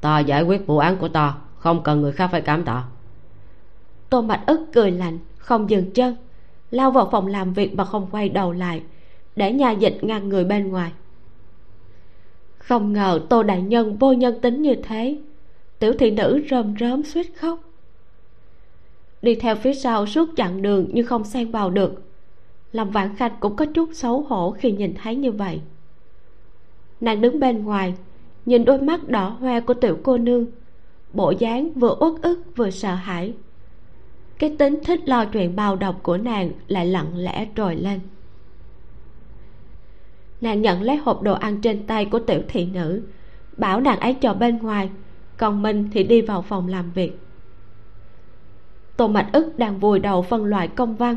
Ta 0.00 0.18
giải 0.18 0.42
quyết 0.42 0.66
vụ 0.66 0.78
án 0.78 0.96
của 0.96 1.08
ta 1.08 1.34
không 1.58 1.82
cần 1.82 2.00
người 2.00 2.12
khác 2.12 2.28
phải 2.32 2.40
cảm 2.40 2.64
tạ. 2.64 2.84
Tô 4.10 4.22
mạch 4.22 4.42
ức 4.46 4.60
cười 4.72 4.90
lạnh 4.90 5.18
không 5.38 5.70
dừng 5.70 5.90
chân. 5.90 6.16
Lao 6.70 6.90
vào 6.90 7.08
phòng 7.12 7.26
làm 7.26 7.52
việc 7.52 7.74
mà 7.74 7.84
không 7.84 8.06
quay 8.10 8.28
đầu 8.28 8.52
lại 8.52 8.82
để 9.36 9.52
nhà 9.52 9.70
dịch 9.70 9.98
ngăn 10.02 10.28
người 10.28 10.44
bên 10.44 10.68
ngoài. 10.68 10.92
Không 12.58 12.92
ngờ 12.92 13.20
tô 13.28 13.42
đại 13.42 13.62
nhân 13.62 13.96
vô 13.96 14.12
nhân 14.12 14.40
tính 14.40 14.62
như 14.62 14.74
thế. 14.74 15.18
Tiểu 15.78 15.92
thị 15.98 16.10
nữ 16.10 16.42
rơm 16.50 16.74
rớm 16.80 17.02
suýt 17.02 17.26
khóc 17.36 17.65
đi 19.22 19.34
theo 19.34 19.56
phía 19.56 19.74
sau 19.74 20.06
suốt 20.06 20.28
chặng 20.36 20.62
đường 20.62 20.88
nhưng 20.92 21.06
không 21.06 21.24
xen 21.24 21.50
vào 21.50 21.70
được. 21.70 22.02
Lâm 22.72 22.90
vãn 22.90 23.16
khanh 23.16 23.32
cũng 23.40 23.56
có 23.56 23.66
chút 23.66 23.90
xấu 23.92 24.20
hổ 24.20 24.50
khi 24.50 24.72
nhìn 24.72 24.94
thấy 25.02 25.16
như 25.16 25.32
vậy. 25.32 25.60
Nàng 27.00 27.20
đứng 27.20 27.40
bên 27.40 27.64
ngoài, 27.64 27.94
nhìn 28.46 28.64
đôi 28.64 28.80
mắt 28.80 29.08
đỏ 29.08 29.28
hoe 29.28 29.60
của 29.60 29.74
tiểu 29.74 29.98
cô 30.02 30.18
nương, 30.18 30.46
bộ 31.12 31.30
dáng 31.30 31.72
vừa 31.72 31.96
uất 32.00 32.22
ức 32.22 32.42
vừa 32.56 32.70
sợ 32.70 32.94
hãi. 32.94 33.32
Cái 34.38 34.56
tính 34.58 34.78
thích 34.84 35.08
lo 35.08 35.24
chuyện 35.24 35.56
bao 35.56 35.76
độc 35.76 36.02
của 36.02 36.16
nàng 36.16 36.50
lại 36.68 36.86
lặng 36.86 37.16
lẽ 37.16 37.46
trồi 37.56 37.76
lên. 37.76 38.00
Nàng 40.40 40.62
nhận 40.62 40.82
lấy 40.82 40.96
hộp 40.96 41.22
đồ 41.22 41.34
ăn 41.34 41.60
trên 41.60 41.86
tay 41.86 42.04
của 42.04 42.18
tiểu 42.18 42.42
thị 42.48 42.66
nữ, 42.66 43.02
bảo 43.56 43.80
nàng 43.80 44.00
ấy 44.00 44.14
chờ 44.14 44.34
bên 44.34 44.58
ngoài, 44.58 44.90
còn 45.36 45.62
mình 45.62 45.88
thì 45.92 46.04
đi 46.04 46.20
vào 46.22 46.42
phòng 46.42 46.68
làm 46.68 46.92
việc 46.92 47.18
tô 48.96 49.08
mạch 49.08 49.28
ức 49.32 49.58
đang 49.58 49.78
vùi 49.78 49.98
đầu 49.98 50.22
phân 50.22 50.44
loại 50.44 50.68
công 50.68 50.96
văn. 50.96 51.16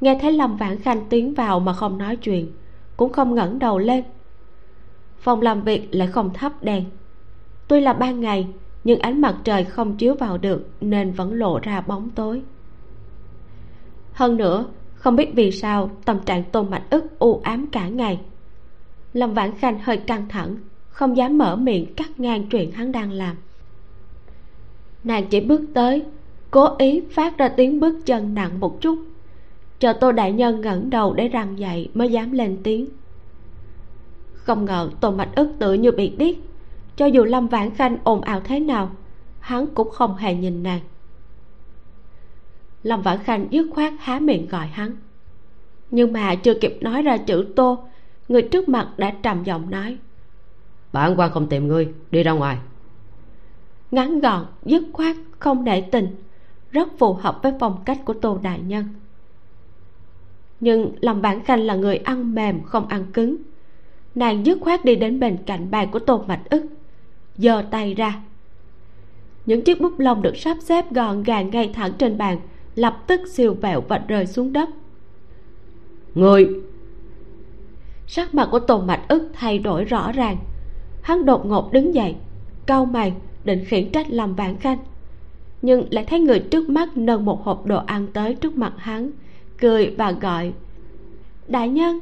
Nghe 0.00 0.18
thấy 0.22 0.32
lâm 0.32 0.56
vãn 0.56 0.78
khanh 0.78 1.08
tiến 1.08 1.34
vào 1.34 1.60
mà 1.60 1.72
không 1.72 1.98
nói 1.98 2.16
chuyện, 2.16 2.52
cũng 2.96 3.12
không 3.12 3.34
ngẩng 3.34 3.58
đầu 3.58 3.78
lên. 3.78 4.04
Phòng 5.18 5.42
làm 5.42 5.62
việc 5.62 5.88
lại 5.90 6.08
không 6.08 6.32
thắp 6.34 6.62
đèn. 6.62 6.84
Tuy 7.68 7.80
là 7.80 7.92
ban 7.92 8.20
ngày, 8.20 8.46
nhưng 8.84 8.98
ánh 8.98 9.20
mặt 9.20 9.36
trời 9.44 9.64
không 9.64 9.96
chiếu 9.96 10.14
vào 10.14 10.38
được 10.38 10.68
nên 10.80 11.12
vẫn 11.12 11.34
lộ 11.34 11.58
ra 11.58 11.80
bóng 11.80 12.10
tối. 12.10 12.42
Hơn 14.12 14.36
nữa, 14.36 14.64
không 14.94 15.16
biết 15.16 15.30
vì 15.34 15.50
sao 15.50 15.90
tâm 16.04 16.18
trạng 16.20 16.44
tôn 16.44 16.70
mạch 16.70 16.90
ức 16.90 17.18
u 17.18 17.40
ám 17.44 17.66
cả 17.66 17.88
ngày. 17.88 18.20
Lâm 19.12 19.34
vãn 19.34 19.54
khanh 19.58 19.78
hơi 19.78 19.96
căng 19.96 20.28
thẳng, 20.28 20.56
không 20.88 21.16
dám 21.16 21.38
mở 21.38 21.56
miệng 21.56 21.94
cắt 21.94 22.20
ngang 22.20 22.48
chuyện 22.50 22.70
hắn 22.70 22.92
đang 22.92 23.10
làm. 23.10 23.36
Nàng 25.04 25.26
chỉ 25.28 25.40
bước 25.40 25.60
tới 25.74 26.04
cố 26.50 26.76
ý 26.78 27.02
phát 27.10 27.38
ra 27.38 27.48
tiếng 27.48 27.80
bước 27.80 28.06
chân 28.06 28.34
nặng 28.34 28.60
một 28.60 28.80
chút. 28.80 28.98
Chờ 29.78 29.92
tô 29.92 30.12
đại 30.12 30.32
nhân 30.32 30.60
ngẩng 30.60 30.90
đầu 30.90 31.14
để 31.14 31.28
răng 31.28 31.58
dậy 31.58 31.90
mới 31.94 32.08
dám 32.08 32.32
lên 32.32 32.58
tiếng. 32.62 32.86
Không 34.32 34.64
ngờ 34.64 34.90
tô 35.00 35.10
mạch 35.10 35.34
ức 35.36 35.48
tự 35.58 35.72
như 35.72 35.90
bị 35.90 36.08
điếc. 36.08 36.36
Cho 36.96 37.06
dù 37.06 37.24
lâm 37.24 37.46
vãn 37.46 37.70
khanh 37.70 37.98
ồn 38.04 38.20
ào 38.20 38.40
thế 38.40 38.60
nào 38.60 38.90
hắn 39.40 39.66
cũng 39.66 39.90
không 39.90 40.16
hề 40.16 40.34
nhìn 40.34 40.62
nàng. 40.62 40.80
Lâm 42.82 43.02
vãn 43.02 43.18
khanh 43.18 43.46
dứt 43.50 43.66
khoát 43.74 43.92
há 43.98 44.18
miệng 44.18 44.48
gọi 44.48 44.66
hắn. 44.66 44.96
Nhưng 45.90 46.12
mà 46.12 46.34
chưa 46.34 46.54
kịp 46.54 46.78
nói 46.80 47.02
ra 47.02 47.16
chữ 47.16 47.46
tô 47.56 47.78
người 48.28 48.42
trước 48.42 48.68
mặt 48.68 48.88
đã 48.96 49.10
trầm 49.22 49.44
giọng 49.44 49.70
nói. 49.70 49.98
Bản 50.92 51.14
quan 51.18 51.30
không 51.30 51.46
tìm 51.46 51.68
ngươi 51.68 51.88
đi 52.10 52.22
ra 52.22 52.32
ngoài. 52.32 52.58
Ngắn 53.90 54.20
gọn 54.20 54.46
dứt 54.64 54.82
khoát 54.92 55.16
không 55.38 55.64
nể 55.64 55.80
tình 55.80 56.16
rất 56.70 56.98
phù 56.98 57.12
hợp 57.12 57.40
với 57.42 57.52
phong 57.60 57.82
cách 57.84 57.98
của 58.04 58.14
tô 58.14 58.38
đại 58.42 58.60
nhân. 58.60 58.84
Nhưng 60.60 60.92
lòng 61.00 61.22
bản 61.22 61.44
khanh 61.44 61.60
là 61.60 61.74
người 61.74 61.96
ăn 61.96 62.34
mềm 62.34 62.62
không 62.62 62.88
ăn 62.88 63.04
cứng. 63.12 63.36
Nàng 64.14 64.46
dứt 64.46 64.58
khoát 64.60 64.84
đi 64.84 64.96
đến 64.96 65.20
bên 65.20 65.36
cạnh 65.46 65.70
bàn 65.70 65.90
của 65.90 65.98
tô 65.98 66.24
mạch 66.28 66.50
ức 66.50 66.62
giơ 67.38 67.62
tay 67.70 67.94
ra. 67.94 68.20
Những 69.46 69.64
chiếc 69.64 69.80
bút 69.80 69.98
lông 69.98 70.22
được 70.22 70.36
sắp 70.36 70.56
xếp 70.60 70.92
gọn 70.92 71.22
gàng 71.22 71.50
ngay 71.50 71.70
thẳng 71.74 71.92
trên 71.98 72.18
bàn 72.18 72.38
lập 72.74 73.02
tức 73.06 73.20
siêu 73.32 73.54
vẹo 73.54 73.80
và 73.80 73.98
rơi 74.08 74.26
xuống 74.26 74.52
đất. 74.52 74.68
Người! 76.14 76.48
Sắc 78.06 78.34
mặt 78.34 78.48
của 78.50 78.58
tôn 78.58 78.86
mạch 78.86 79.08
ức 79.08 79.30
thay 79.32 79.58
đổi 79.58 79.84
rõ 79.84 80.12
ràng. 80.12 80.36
Hắn 81.02 81.24
đột 81.24 81.46
ngột 81.46 81.72
đứng 81.72 81.94
dậy 81.94 82.14
cau 82.66 82.84
mày 82.84 83.12
định 83.44 83.64
khiển 83.64 83.92
trách 83.92 84.10
lâm 84.10 84.34
vãn 84.34 84.56
khanh 84.56 84.78
nhưng 85.62 85.86
lại 85.90 86.04
thấy 86.04 86.20
người 86.20 86.40
trước 86.40 86.68
mắt 86.68 86.96
nâng 86.96 87.24
một 87.24 87.44
hộp 87.44 87.66
đồ 87.66 87.76
ăn 87.86 88.06
tới 88.12 88.34
trước 88.34 88.56
mặt 88.56 88.72
hắn, 88.76 89.10
cười 89.60 89.94
và 89.98 90.12
gọi, 90.12 90.52
đại 91.48 91.68
nhân. 91.68 91.98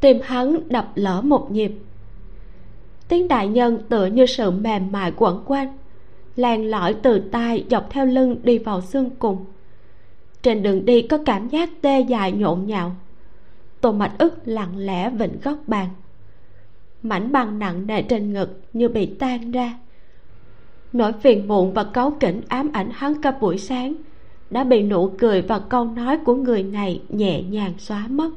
Tim 0.00 0.18
hắn 0.22 0.68
đập 0.68 0.92
lỡ 0.94 1.20
một 1.20 1.50
nhịp. 1.50 1.72
Tiếng 3.08 3.28
đại 3.28 3.48
nhân 3.48 3.78
tựa 3.88 4.06
như 4.06 4.26
sự 4.26 4.50
mềm 4.50 4.92
mại 4.92 5.12
quẩn 5.16 5.42
quanh, 5.46 5.78
len 6.36 6.70
lỏi 6.70 6.94
từ 7.02 7.18
tai 7.18 7.64
dọc 7.70 7.90
theo 7.90 8.06
lưng 8.06 8.36
đi 8.42 8.58
vào 8.58 8.80
xương 8.80 9.10
cùng. 9.18 9.44
Trên 10.42 10.62
đường 10.62 10.84
đi 10.84 11.02
có 11.02 11.18
cảm 11.26 11.48
giác 11.48 11.70
tê 11.82 12.00
dài 12.00 12.32
nhộn 12.32 12.66
nhạo. 12.66 12.96
Tô 13.80 13.92
mạch 13.92 14.12
ức 14.18 14.34
lặng 14.44 14.76
lẽ 14.76 15.10
vịnh 15.10 15.40
góc 15.42 15.58
bàn. 15.66 15.88
Mảnh 17.02 17.32
băng 17.32 17.58
nặng 17.58 17.86
nề 17.86 18.02
trên 18.02 18.32
ngực 18.32 18.60
như 18.72 18.88
bị 18.88 19.06
tan 19.06 19.50
ra 19.50 19.78
nỗi 20.92 21.12
phiền 21.12 21.48
muộn 21.48 21.72
và 21.72 21.84
cáu 21.84 22.10
kỉnh 22.20 22.40
ám 22.48 22.70
ảnh 22.72 22.90
hắn 22.92 23.22
cả 23.22 23.30
buổi 23.30 23.58
sáng, 23.58 23.94
đã 24.50 24.64
bị 24.64 24.82
nụ 24.82 25.10
cười 25.18 25.42
và 25.42 25.58
câu 25.58 25.84
nói 25.84 26.18
của 26.24 26.34
người 26.34 26.62
này 26.62 27.02
nhẹ 27.08 27.42
nhàng 27.42 27.72
xóa 27.78 28.06
mất. 28.08 28.30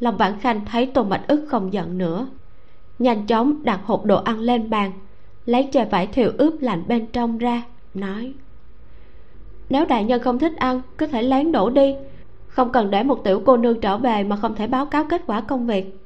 Lòng 0.00 0.16
vãn 0.16 0.40
khanh 0.40 0.64
thấy 0.64 0.86
tô 0.86 1.04
mạch 1.04 1.24
ức 1.28 1.46
không 1.48 1.72
giận 1.72 1.98
nữa, 1.98 2.26
nhanh 2.98 3.26
chóng 3.26 3.64
đặt 3.64 3.80
hộp 3.84 4.04
đồ 4.04 4.22
ăn 4.22 4.38
lên 4.38 4.70
bàn, 4.70 4.92
lấy 5.46 5.68
chè 5.72 5.84
vải 5.84 6.06
thiều 6.06 6.32
ướp 6.38 6.54
lạnh 6.60 6.82
bên 6.88 7.06
trong 7.06 7.38
ra, 7.38 7.62
nói, 7.94 8.32
nếu 9.70 9.84
đại 9.84 10.04
nhân 10.04 10.22
không 10.22 10.38
thích 10.38 10.56
ăn 10.56 10.80
có 10.96 11.06
thể 11.06 11.22
lén 11.22 11.52
đổ 11.52 11.70
đi, 11.70 11.94
không 12.48 12.72
cần 12.72 12.90
để 12.90 13.02
một 13.02 13.24
tiểu 13.24 13.42
cô 13.46 13.56
nương 13.56 13.80
trở 13.80 13.98
về 13.98 14.24
mà 14.24 14.36
không 14.36 14.54
thể 14.54 14.66
báo 14.66 14.86
cáo 14.86 15.04
kết 15.10 15.22
quả 15.26 15.40
công 15.40 15.66
việc. 15.66 15.98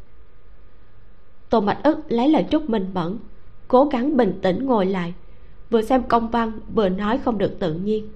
Tô 1.50 1.60
mạch 1.60 1.78
ức 1.82 1.98
lấy 2.08 2.28
lời 2.28 2.44
chúc 2.50 2.70
mình 2.70 2.90
bẩn 2.94 3.18
cố 3.68 3.84
gắng 3.84 4.16
bình 4.16 4.38
tĩnh 4.42 4.66
ngồi 4.66 4.86
lại 4.86 5.14
vừa 5.70 5.82
xem 5.82 6.02
công 6.02 6.28
văn 6.28 6.52
vừa 6.74 6.88
nói 6.88 7.18
không 7.18 7.38
được 7.38 7.58
tự 7.58 7.74
nhiên. 7.74 8.08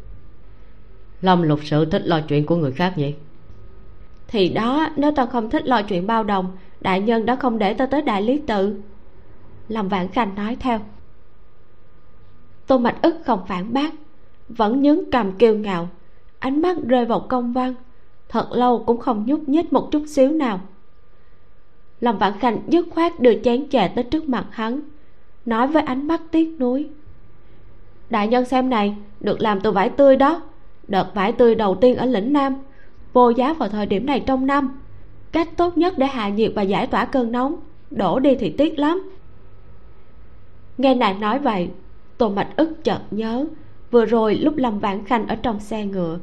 Lâm 1.22 1.42
lục 1.42 1.60
sự 1.64 1.84
thích 1.84 2.02
lo 2.04 2.20
chuyện 2.28 2.46
của 2.46 2.56
người 2.56 2.72
khác 2.72 2.98
nhỉ? 2.98 3.14
Thì 4.28 4.48
đó 4.48 4.88
nếu 4.96 5.12
ta 5.16 5.26
không 5.26 5.50
thích 5.50 5.66
lo 5.66 5.82
chuyện 5.82 6.06
bao 6.06 6.24
đồng 6.24 6.56
đại 6.80 7.00
nhân 7.00 7.26
đã 7.26 7.36
không 7.36 7.58
để 7.58 7.74
ta 7.74 7.86
tới 7.86 8.02
đại 8.02 8.22
lý 8.22 8.38
tự. 8.46 8.76
Lâm 9.68 9.88
vãn 9.88 10.08
khanh 10.08 10.34
nói 10.34 10.56
theo. 10.60 10.80
Tô 12.66 12.78
mạch 12.78 13.02
ức 13.02 13.16
không 13.24 13.40
phản 13.46 13.72
bác 13.72 13.94
vẫn 14.48 14.82
nhướng 14.82 15.10
cầm 15.12 15.32
kiêu 15.32 15.54
ngạo 15.54 15.88
ánh 16.38 16.62
mắt 16.62 16.76
rơi 16.86 17.04
vào 17.04 17.20
công 17.20 17.52
văn 17.52 17.74
thật 18.28 18.48
lâu 18.52 18.84
cũng 18.86 18.98
không 18.98 19.24
nhúc 19.26 19.48
nhích 19.48 19.72
một 19.72 19.88
chút 19.90 20.04
xíu 20.08 20.30
nào. 20.30 20.60
Lâm 22.00 22.18
vãn 22.18 22.38
khanh 22.38 22.58
dứt 22.68 22.86
khoát 22.90 23.20
đưa 23.20 23.42
chén 23.44 23.68
trà 23.70 23.88
tới 23.88 24.04
trước 24.04 24.28
mặt 24.28 24.46
hắn 24.50 24.80
nói 25.46 25.66
với 25.66 25.82
ánh 25.82 26.08
mắt 26.08 26.20
tiếc 26.30 26.60
nuối. 26.60 26.88
Đại 28.10 28.28
nhân 28.28 28.44
xem 28.44 28.70
này, 28.70 28.96
được 29.20 29.40
làm 29.40 29.60
từ 29.60 29.72
vải 29.72 29.88
tươi 29.88 30.16
đó, 30.16 30.42
đợt 30.88 31.14
vải 31.14 31.32
tươi 31.32 31.54
đầu 31.54 31.74
tiên 31.74 31.96
ở 31.96 32.06
lĩnh 32.06 32.32
nam, 32.32 32.54
vô 33.12 33.30
giá 33.30 33.52
vào 33.52 33.68
thời 33.68 33.86
điểm 33.86 34.06
này 34.06 34.20
trong 34.26 34.46
năm. 34.46 34.80
Cách 35.32 35.48
tốt 35.56 35.78
nhất 35.78 35.94
để 35.98 36.06
hạ 36.06 36.28
nhiệt 36.28 36.52
và 36.54 36.62
giải 36.62 36.86
tỏa 36.86 37.04
cơn 37.04 37.32
nóng, 37.32 37.56
đổ 37.90 38.18
đi 38.18 38.34
thì 38.34 38.50
tiếc 38.50 38.78
lắm. 38.78 39.10
Nghe 40.78 40.94
nàng 40.94 41.20
nói 41.20 41.38
vậy, 41.38 41.70
tô 42.18 42.28
mạch 42.28 42.56
ức 42.56 42.84
chợt 42.84 43.00
nhớ, 43.10 43.46
vừa 43.90 44.04
rồi 44.04 44.34
lúc 44.34 44.56
lâm 44.56 44.78
vãn 44.78 45.04
khanh 45.04 45.26
ở 45.26 45.36
trong 45.36 45.60
xe 45.60 45.86
ngựa, 45.86 46.18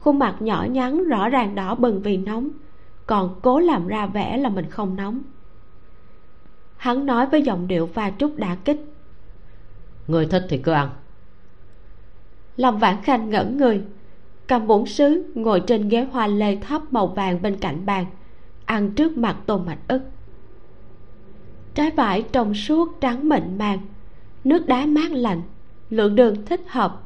khuôn 0.00 0.18
mặt 0.18 0.36
nhỏ 0.40 0.66
nhắn, 0.70 1.04
rõ 1.04 1.28
ràng 1.28 1.54
đỏ 1.54 1.74
bừng 1.74 2.02
vì 2.02 2.16
nóng, 2.16 2.48
còn 3.06 3.34
cố 3.42 3.58
làm 3.58 3.86
ra 3.86 4.06
vẻ 4.06 4.36
là 4.36 4.48
mình 4.48 4.70
không 4.70 4.96
nóng 4.96 5.22
hắn 6.76 7.06
nói 7.06 7.26
với 7.26 7.42
giọng 7.42 7.68
điệu 7.68 7.86
pha 7.86 8.10
chút 8.10 8.36
đả 8.36 8.54
kích. 8.54 8.80
Người 10.06 10.26
thích 10.26 10.46
thì 10.48 10.58
cứ 10.58 10.72
ăn. 10.72 10.88
Lâm 12.56 12.78
vãn 12.78 13.02
khanh 13.02 13.30
ngẩn 13.30 13.56
người. 13.56 13.82
Cầm 14.46 14.66
muỗng 14.66 14.86
sứ 14.86 15.32
ngồi 15.34 15.60
trên 15.66 15.88
ghế 15.88 16.04
hoa 16.04 16.26
lê 16.26 16.56
thấp 16.56 16.82
màu 16.90 17.06
vàng 17.06 17.42
bên 17.42 17.56
cạnh 17.56 17.86
bàn 17.86 18.06
ăn 18.64 18.90
trước 18.90 19.18
mặt 19.18 19.36
tô 19.46 19.58
mạch 19.58 19.78
ức. 19.88 20.00
Trái 21.74 21.90
vải 21.90 22.24
trong 22.32 22.54
suốt 22.54 23.00
trắng 23.00 23.28
mịn 23.28 23.58
màng 23.58 23.78
nước 24.44 24.66
đá 24.66 24.86
mát 24.86 25.12
lạnh 25.12 25.42
lượng 25.90 26.14
đường 26.14 26.46
thích 26.46 26.60
hợp. 26.66 27.02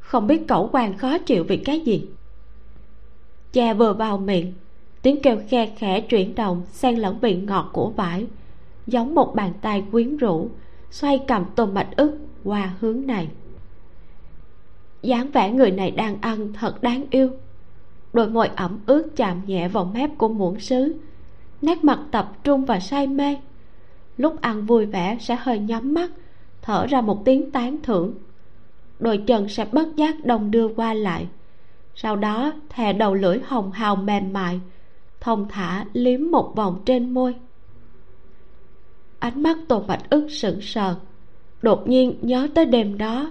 Không 0.00 0.26
biết 0.26 0.48
cẩu 0.48 0.68
quan 0.72 0.98
khó 0.98 1.18
chịu 1.18 1.44
vì 1.44 1.56
cái 1.56 1.80
gì. 1.80 2.08
Cha 3.52 3.74
vừa 3.74 3.92
vào 3.92 4.18
miệng 4.18 4.52
tiếng 5.02 5.22
kêu 5.22 5.38
khe 5.48 5.72
khẽ 5.78 6.00
chuyển 6.00 6.34
động 6.34 6.62
xen 6.72 6.96
lẫn 6.96 7.18
vị 7.18 7.36
ngọt 7.36 7.70
của 7.72 7.90
vải 7.90 8.26
giống 8.86 9.14
một 9.14 9.34
bàn 9.34 9.52
tay 9.62 9.84
quyến 9.92 10.16
rũ, 10.16 10.48
xoay 10.90 11.20
cầm 11.28 11.44
tôm 11.56 11.74
mạch 11.74 11.88
ức 11.96 12.18
qua 12.44 12.74
hướng 12.80 13.06
này. 13.06 13.28
Dáng 15.02 15.30
vẻ 15.30 15.50
người 15.50 15.70
này 15.70 15.90
đang 15.90 16.20
ăn 16.20 16.52
thật 16.52 16.82
đáng 16.82 17.04
yêu. 17.10 17.30
Đôi 18.12 18.28
môi 18.28 18.50
ẩm 18.56 18.78
ướt 18.86 19.16
chạm 19.16 19.42
nhẹ 19.46 19.68
vào 19.68 19.84
mép 19.84 20.10
của 20.18 20.28
muỗng 20.28 20.60
sứ. 20.60 20.94
Nét 21.62 21.84
mặt 21.84 21.98
tập 22.10 22.32
trung 22.44 22.64
và 22.64 22.80
say 22.80 23.06
mê. 23.06 23.36
Lúc 24.16 24.40
ăn 24.40 24.66
vui 24.66 24.86
vẻ 24.86 25.16
sẽ 25.20 25.36
hơi 25.40 25.58
nhắm 25.58 25.94
mắt, 25.94 26.10
thở 26.62 26.86
ra 26.86 27.00
một 27.00 27.22
tiếng 27.24 27.50
tán 27.50 27.76
thưởng. 27.82 28.14
Đôi 28.98 29.18
chân 29.26 29.48
sẽ 29.48 29.66
bất 29.72 29.96
giác 29.96 30.24
đồng 30.24 30.50
đưa 30.50 30.68
qua 30.68 30.94
lại. 30.94 31.26
Sau 31.94 32.16
đó, 32.16 32.52
thè 32.68 32.92
đầu 32.92 33.14
lưỡi 33.14 33.38
hồng 33.46 33.72
hào 33.72 33.96
mềm 33.96 34.32
mại, 34.32 34.60
thông 35.20 35.48
thả 35.48 35.84
liếm 35.92 36.30
một 36.30 36.52
vòng 36.56 36.82
trên 36.84 37.10
môi 37.10 37.34
ánh 39.18 39.42
mắt 39.42 39.58
tô 39.68 39.84
bạch 39.86 40.10
ức 40.10 40.28
sững 40.30 40.60
sờ. 40.60 40.94
Đột 41.62 41.88
nhiên 41.88 42.18
nhớ 42.22 42.48
tới 42.54 42.66
đêm 42.66 42.98
đó, 42.98 43.30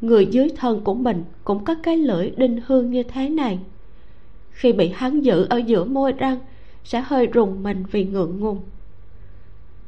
người 0.00 0.26
dưới 0.26 0.48
thân 0.56 0.84
của 0.84 0.94
mình 0.94 1.24
cũng 1.44 1.64
có 1.64 1.74
cái 1.82 1.96
lưỡi 1.96 2.30
đinh 2.30 2.60
hương 2.66 2.90
như 2.90 3.02
thế 3.02 3.28
này. 3.28 3.58
Khi 4.50 4.72
bị 4.72 4.88
hắn 4.94 5.20
giữ 5.20 5.46
ở 5.50 5.56
giữa 5.56 5.84
môi 5.84 6.12
răng, 6.12 6.38
sẽ 6.84 7.00
hơi 7.00 7.26
rùng 7.26 7.62
mình 7.62 7.84
vì 7.90 8.04
ngượng 8.04 8.40
ngùng. 8.40 8.60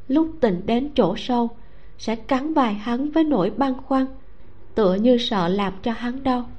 Lúc 0.07 0.31
tình 0.39 0.61
đến 0.65 0.89
chỗ 0.95 1.15
sâu, 1.17 1.49
sẽ 1.97 2.15
cắn 2.15 2.53
vài 2.53 2.73
hắn 2.73 3.11
với 3.11 3.23
nỗi 3.23 3.49
băn 3.49 3.73
khoăn, 3.85 4.05
tựa 4.75 4.93
như 4.93 5.17
sợ 5.17 5.47
làm 5.47 5.73
cho 5.83 5.91
hắn 5.91 6.23
đau. 6.23 6.49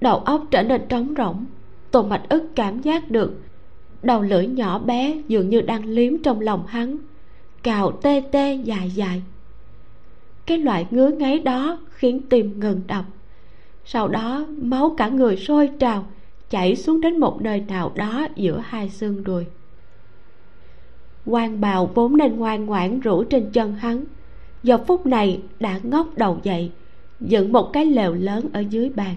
Đầu 0.00 0.16
óc 0.16 0.44
trở 0.50 0.62
nên 0.62 0.88
trống 0.88 1.14
rỗng, 1.16 1.44
tô 1.90 2.02
mạch 2.02 2.22
ức 2.28 2.42
cảm 2.54 2.80
giác 2.80 3.10
được 3.10 3.40
đầu 4.02 4.22
lưỡi 4.22 4.46
nhỏ 4.46 4.78
bé 4.78 5.22
dường 5.28 5.48
như 5.48 5.60
đang 5.60 5.84
liếm 5.84 6.22
trong 6.22 6.40
lòng 6.40 6.66
hắn 6.66 6.98
cào 7.62 7.92
tê 7.92 8.22
tê 8.32 8.54
dài 8.54 8.90
dài. 8.90 9.22
Cái 10.46 10.58
loại 10.58 10.86
ngứa 10.90 11.08
ngáy 11.08 11.38
đó 11.38 11.78
khiến 11.90 12.20
tim 12.28 12.60
ngừng 12.60 12.80
đập. 12.86 13.04
Sau 13.84 14.08
đó, 14.08 14.46
máu 14.62 14.94
cả 14.96 15.08
người 15.08 15.36
sôi 15.36 15.70
trào, 15.78 16.04
chảy 16.50 16.76
xuống 16.76 17.00
đến 17.00 17.20
một 17.20 17.42
nơi 17.42 17.60
nào 17.60 17.92
đó 17.94 18.26
giữa 18.36 18.62
hai 18.64 18.88
xương 18.88 19.24
đùi. 19.24 19.44
Quan 21.26 21.60
bào 21.60 21.86
vốn 21.86 22.16
nên 22.16 22.36
ngoan 22.36 22.66
ngoãn 22.66 23.00
rủ 23.00 23.24
trên 23.24 23.50
chân 23.52 23.74
hắn. 23.74 24.04
Giờ 24.62 24.78
phút 24.86 25.06
này 25.06 25.40
đã 25.60 25.80
ngóc 25.82 26.08
đầu 26.16 26.38
dậy, 26.42 26.70
dựng 27.20 27.52
một 27.52 27.72
cái 27.72 27.84
lều 27.84 28.14
lớn 28.14 28.48
ở 28.52 28.60
dưới 28.60 28.90
bàn. 28.90 29.16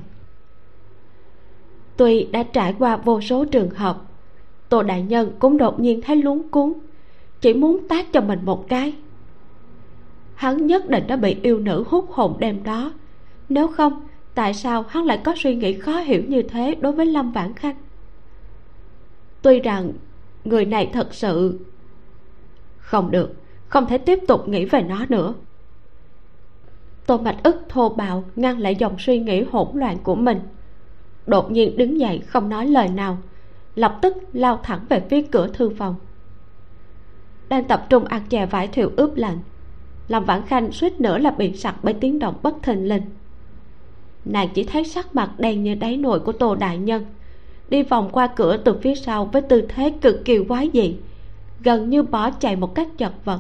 Tuy 1.98 2.28
đã 2.32 2.44
trải 2.44 2.76
qua 2.80 2.98
vô 2.98 3.22
số 3.22 3.46
trường 3.46 3.70
hợp, 3.70 4.02
tô 4.70 4.84
đại 4.84 5.02
nhân 5.02 5.32
cũng 5.40 5.58
đột 5.58 5.80
nhiên 5.80 6.02
thấy 6.02 6.16
luống 6.16 6.50
cuống 6.50 6.74
chỉ 7.44 7.54
muốn 7.54 7.88
tát 7.88 8.06
cho 8.14 8.22
mình 8.22 8.40
một 8.46 8.70
cái. 8.70 8.94
Hắn 10.36 10.68
nhất 10.68 10.90
định 10.90 11.08
đã 11.08 11.16
bị 11.16 11.38
yêu 11.44 11.60
nữ 11.60 11.84
hút 11.88 12.12
hồn 12.12 12.36
đêm 12.40 12.64
đó. 12.64 12.94
Nếu 13.50 13.68
không, 13.68 14.08
tại 14.36 14.54
sao 14.54 14.86
hắn 14.90 15.04
lại 15.04 15.22
có 15.24 15.34
suy 15.38 15.56
nghĩ 15.56 15.74
khó 15.74 16.00
hiểu 16.00 16.24
như 16.28 16.42
thế 16.42 16.76
đối 16.76 16.92
với 16.92 17.06
lâm 17.06 17.32
vãn 17.32 17.54
khanh? 17.54 17.76
Tuy 19.42 19.60
rằng 19.60 19.94
người 20.46 20.66
này 20.66 20.90
thật 20.94 21.14
sự 21.14 21.60
không 22.78 23.12
được, 23.12 23.34
không 23.68 23.86
thể 23.86 23.98
tiếp 23.98 24.20
tục 24.28 24.48
nghĩ 24.48 24.66
về 24.66 24.82
nó 24.82 25.06
nữa. 25.10 25.34
Tô 27.06 27.18
mạch 27.18 27.44
ức 27.44 27.62
thô 27.70 27.90
bạo, 27.90 28.24
ngăn 28.36 28.60
lại 28.60 28.76
dòng 28.76 28.96
suy 29.00 29.20
nghĩ 29.20 29.44
hỗn 29.44 29.68
loạn 29.74 29.98
của 30.04 30.16
mình. 30.16 30.40
Đột 31.28 31.52
nhiên 31.52 31.78
đứng 31.78 32.00
dậy, 32.00 32.20
không 32.28 32.50
nói 32.50 32.68
lời 32.68 32.88
nào, 32.88 33.18
lập 33.76 34.00
tức 34.02 34.18
lao 34.34 34.60
thẳng 34.64 34.86
về 34.90 35.04
phía 35.10 35.22
cửa 35.22 35.48
thư 35.48 35.70
phòng 35.70 35.96
đang 37.50 37.64
tập 37.64 37.86
trung 37.90 38.06
ăn 38.06 38.22
chè 38.30 38.46
vải 38.46 38.68
thiều 38.68 38.92
ướp 38.96 39.16
lạnh. 39.16 39.40
Làm 40.08 40.26
vãn 40.26 40.42
khanh 40.46 40.72
suýt 40.72 41.02
nữa 41.02 41.18
là 41.18 41.32
bị 41.32 41.54
sặc 41.54 41.76
bởi 41.84 41.94
tiếng 41.94 42.20
động 42.20 42.36
bất 42.44 42.56
thình 42.64 42.88
lình. 42.88 43.04
Nàng 44.26 44.50
chỉ 44.54 44.64
thấy 44.64 44.84
sắc 44.84 45.16
mặt 45.16 45.32
đen 45.38 45.64
như 45.64 45.76
đáy 45.76 45.98
nồi 45.98 46.20
của 46.20 46.32
tô 46.32 46.56
đại 46.56 46.78
nhân, 46.78 47.06
đi 47.70 47.84
vòng 47.84 48.10
qua 48.12 48.28
cửa 48.28 48.58
từ 48.58 48.80
phía 48.82 48.96
sau 48.96 49.26
với 49.26 49.42
tư 49.42 49.62
thế 49.70 49.94
cực 50.02 50.26
kỳ 50.26 50.44
quái 50.44 50.70
dị, 50.74 50.96
gần 51.64 51.90
như 51.90 52.04
bỏ 52.04 52.30
chạy 52.30 52.56
một 52.56 52.76
cách 52.76 52.88
chật 52.98 53.14
vật. 53.26 53.40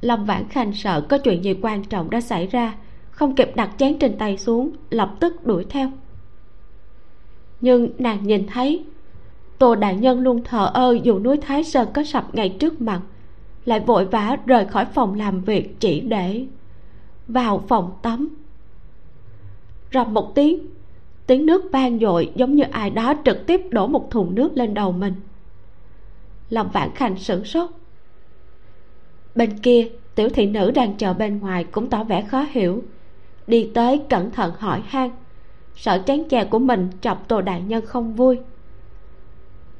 Lâm 0.00 0.24
vãn 0.24 0.48
khanh 0.48 0.72
sợ 0.72 1.00
có 1.00 1.18
chuyện 1.18 1.44
gì 1.44 1.54
quan 1.62 1.84
trọng 1.84 2.10
đã 2.10 2.20
xảy 2.20 2.46
ra, 2.46 2.74
không 3.10 3.34
kịp 3.34 3.50
đặt 3.54 3.70
chén 3.78 3.98
trên 3.98 4.18
tay 4.18 4.38
xuống, 4.38 4.70
lập 4.90 5.14
tức 5.20 5.46
đuổi 5.46 5.66
theo. 5.70 5.90
Nhưng 7.60 7.90
nàng 7.98 8.26
nhìn 8.26 8.46
thấy 8.46 8.84
tô 9.58 9.74
đại 9.74 9.96
nhân 9.96 10.20
luôn 10.20 10.44
thờ 10.44 10.70
ơ 10.74 10.98
dù 11.02 11.18
núi 11.18 11.36
thái 11.36 11.64
sơn 11.64 11.88
có 11.94 12.04
sập 12.04 12.34
ngay 12.34 12.48
trước 12.48 12.80
mặt, 12.80 13.00
lại 13.64 13.80
vội 13.80 14.04
vã 14.04 14.36
rời 14.46 14.66
khỏi 14.66 14.84
phòng 14.84 15.14
làm 15.14 15.40
việc 15.40 15.80
chỉ 15.80 16.00
để 16.00 16.46
vào 17.28 17.64
phòng 17.68 17.92
tắm. 18.02 18.28
Rầm 19.92 20.14
một 20.14 20.34
tiếng 20.34 20.66
tiếng 21.26 21.46
nước 21.46 21.64
vang 21.72 21.98
dội 21.98 22.32
giống 22.34 22.54
như 22.54 22.62
ai 22.62 22.90
đó 22.90 23.14
trực 23.24 23.46
tiếp 23.46 23.60
đổ 23.70 23.86
một 23.86 24.10
thùng 24.10 24.34
nước 24.34 24.56
lên 24.56 24.74
đầu 24.74 24.92
mình. 24.92 25.14
Lòng 26.50 26.68
vãn 26.72 26.90
khanh 26.94 27.16
sửng 27.18 27.44
sốt. 27.44 27.70
Bên 29.34 29.58
kia, 29.58 29.88
tiểu 30.14 30.28
thị 30.28 30.46
nữ 30.46 30.70
đang 30.70 30.96
chờ 30.96 31.14
bên 31.14 31.38
ngoài 31.38 31.64
cũng 31.64 31.90
tỏ 31.90 32.04
vẻ 32.04 32.22
khó 32.22 32.46
hiểu, 32.50 32.82
đi 33.46 33.70
tới 33.74 34.00
cẩn 34.08 34.30
thận 34.30 34.52
hỏi 34.58 34.82
han. 34.86 35.10
Sợ 35.76 35.98
chán 35.98 36.28
chè 36.28 36.44
của 36.44 36.58
mình 36.58 36.88
chọc 37.00 37.28
tô 37.28 37.40
đại 37.40 37.62
nhân 37.62 37.86
không 37.86 38.14
vui 38.14 38.38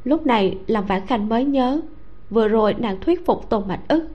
lúc 0.05 0.27
này 0.27 0.59
làm 0.67 0.87
vãn 0.87 1.07
khanh 1.07 1.29
mới 1.29 1.45
nhớ, 1.45 1.81
vừa 2.31 2.49
rồi 2.49 2.75
nàng 2.75 3.01
thuyết 3.01 3.27
phục 3.27 3.51
tôn 3.51 3.69
mạch 3.69 3.81
ức. 3.89 4.09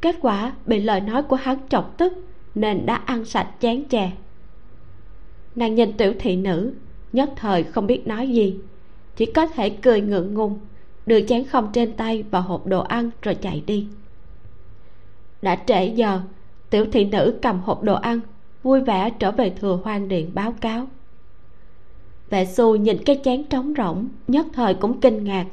Kết 0.00 0.16
quả 0.20 0.52
bị 0.66 0.80
lời 0.80 1.00
nói 1.00 1.22
của 1.22 1.36
hắn 1.36 1.58
chọc 1.68 1.98
tức, 1.98 2.12
nên 2.54 2.86
đã 2.86 2.94
ăn 2.94 3.24
sạch 3.24 3.48
chén 3.60 3.84
chè. 3.84 4.10
Nàng 5.54 5.74
nhìn 5.74 5.92
tiểu 5.92 6.12
thị 6.18 6.36
nữ, 6.36 6.72
nhất 7.12 7.30
thời 7.36 7.64
không 7.64 7.86
biết 7.86 8.06
nói 8.06 8.28
gì, 8.28 8.56
chỉ 9.16 9.26
có 9.26 9.46
thể 9.46 9.70
cười 9.70 10.00
ngượng 10.00 10.34
ngùng, 10.34 10.58
đưa 11.06 11.20
chén 11.20 11.44
không 11.44 11.70
trên 11.72 11.92
tay 11.92 12.24
vào 12.30 12.42
hộp 12.42 12.66
đồ 12.66 12.80
ăn 12.80 13.10
rồi 13.22 13.34
chạy 13.34 13.62
đi. 13.66 13.86
Đã 15.42 15.56
trễ 15.66 15.86
giờ, 15.86 16.20
tiểu 16.70 16.86
thị 16.92 17.04
nữ 17.04 17.38
cầm 17.42 17.60
hộp 17.60 17.82
đồ 17.82 17.94
ăn, 17.94 18.20
vui 18.62 18.80
vẻ 18.80 19.10
trở 19.18 19.30
về 19.30 19.50
thừa 19.50 19.78
hoang 19.84 20.08
điện 20.08 20.30
báo 20.34 20.54
cáo 20.60 20.86
vệ 22.30 22.46
xu 22.46 22.76
nhìn 22.76 23.04
cái 23.04 23.20
chén 23.24 23.44
trống 23.44 23.74
rỗng, 23.76 24.08
nhất 24.28 24.46
thời 24.52 24.74
cũng 24.74 25.00
kinh 25.00 25.24
ngạc. 25.24 25.46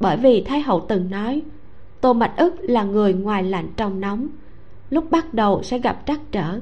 Bởi 0.00 0.16
vì 0.16 0.42
thái 0.42 0.60
hậu 0.60 0.86
từng 0.88 1.10
nói, 1.10 1.42
tô 2.00 2.12
mạch 2.12 2.34
ức 2.36 2.54
là 2.60 2.84
người 2.84 3.14
ngoài 3.14 3.42
lạnh 3.42 3.68
trong 3.76 4.00
nóng, 4.00 4.28
lúc 4.90 5.10
bắt 5.10 5.34
đầu 5.34 5.62
sẽ 5.62 5.78
gặp 5.78 6.02
trắc 6.06 6.20
trở, 6.32 6.60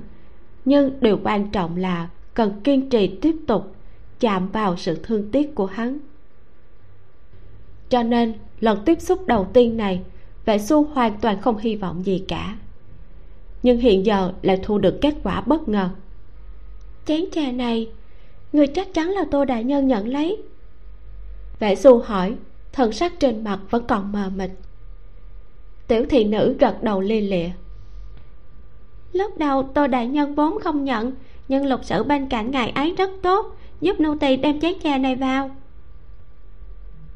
nhưng 0.64 0.93
điều 1.01 1.18
quan 1.24 1.51
trọng 1.51 1.76
là 1.76 2.09
cần 2.35 2.61
kiên 2.64 2.91
trì 2.91 3.07
tiếp 3.07 3.37
tục 3.47 3.74
chạm 4.20 4.49
vào 4.49 4.76
sự 4.76 4.99
thương 5.03 5.30
tiếc 5.33 5.55
của 5.55 5.66
hắn. 5.66 5.99
Cho 7.89 8.03
nên, 8.03 8.35
lần 8.61 8.83
tiếp 8.85 9.01
xúc 9.01 9.26
đầu 9.26 9.47
tiên 9.53 9.76
này, 9.76 10.01
vệ 10.45 10.59
xu 10.59 10.85
hoàn 10.85 11.18
toàn 11.20 11.41
không 11.41 11.59
hy 11.59 11.76
vọng 11.76 12.07
gì 12.07 12.24
cả. 12.28 12.57
Nhưng 13.62 13.78
hiện 13.78 14.07
giờ 14.07 14.33
lại 14.43 14.61
thu 14.62 14.78
được 14.78 14.99
kết 15.01 15.14
quả 15.22 15.41
bất 15.41 15.68
ngờ. 15.68 15.89
Chén 17.07 17.24
trà 17.33 17.53
này 17.53 17.89
người 18.53 18.66
chắc 18.66 18.94
chắn 18.94 19.11
là 19.11 19.24
tô 19.30 19.44
đại 19.44 19.64
nhân 19.64 19.88
nhận 19.88 20.09
lấy. 20.09 20.42
Vệ 21.59 21.74
xu 21.74 21.98
hỏi, 21.98 22.34
thần 22.72 22.92
sắc 22.92 23.20
trên 23.20 23.44
mặt 23.44 23.59
vẫn 23.70 23.86
còn 23.88 24.12
mờ 24.12 24.30
mịt. 24.36 24.50
Tiểu 25.86 26.07
thị 26.11 26.24
nữ 26.24 26.57
gật 26.59 26.82
đầu 26.82 27.00
lia 27.00 27.20
lịa. 27.20 27.48
Lúc 29.12 29.38
đầu 29.38 29.62
tô 29.62 29.86
đại 29.86 30.07
nhân 30.07 30.34
vốn 30.34 30.61
không 30.61 30.84
nhận, 30.84 31.12
nhưng 31.48 31.66
lục 31.66 31.84
sử 31.84 32.03
bên 32.03 32.28
cạnh 32.28 32.50
ngài 32.50 32.70
ấy 32.70 32.94
rất 32.98 33.11
tốt, 33.22 33.57
giúp 33.80 34.00
nô 34.00 34.16
tỳ 34.20 34.36
đem 34.36 34.61
chén 34.61 34.74
trà 34.82 34.98
này 34.98 35.16
vào. 35.16 35.50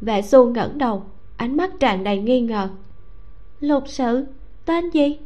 Vệ 0.00 0.22
xu 0.22 0.46
ngẩng 0.46 0.78
đầu, 0.78 1.02
ánh 1.36 1.56
mắt 1.56 1.70
tràn 1.80 2.04
đầy 2.04 2.18
nghi 2.18 2.40
ngờ. 2.40 2.68
Lục 3.60 3.84
sự 3.86 4.26
tên 4.64 4.90
gì? 4.90 5.18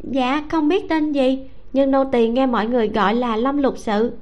Dạ 0.00 0.42
không 0.50 0.68
biết 0.68 0.88
tên 0.88 1.12
gì, 1.12 1.48
nhưng 1.72 1.90
nô 1.90 2.04
tỳ 2.04 2.28
nghe 2.28 2.46
mọi 2.46 2.66
người 2.66 2.88
gọi 2.88 3.14
là 3.14 3.36
lâm 3.36 3.56
lục 3.56 3.78
sự 3.78 4.12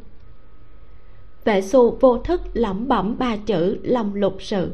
vệ 1.45 1.63
xu 1.63 1.91
vô 2.01 2.19
thức 2.19 2.43
lẩm 2.53 2.89
bẩm 2.89 3.19
ba 3.19 3.37
chữ 3.37 3.79
lâm 3.83 4.15
lục 4.15 4.37
sự, 4.41 4.71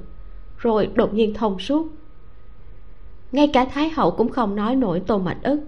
rồi 0.59 0.91
đột 0.95 1.15
nhiên 1.15 1.35
thông 1.35 1.59
suốt. 1.59 1.89
Ngay 3.33 3.51
cả 3.53 3.65
thái 3.65 3.91
hậu 3.91 4.11
cũng 4.11 4.29
không 4.29 4.57
nói 4.57 4.77
nổi 4.77 5.03
tô 5.07 5.19
mạch 5.19 5.43
ức, 5.43 5.61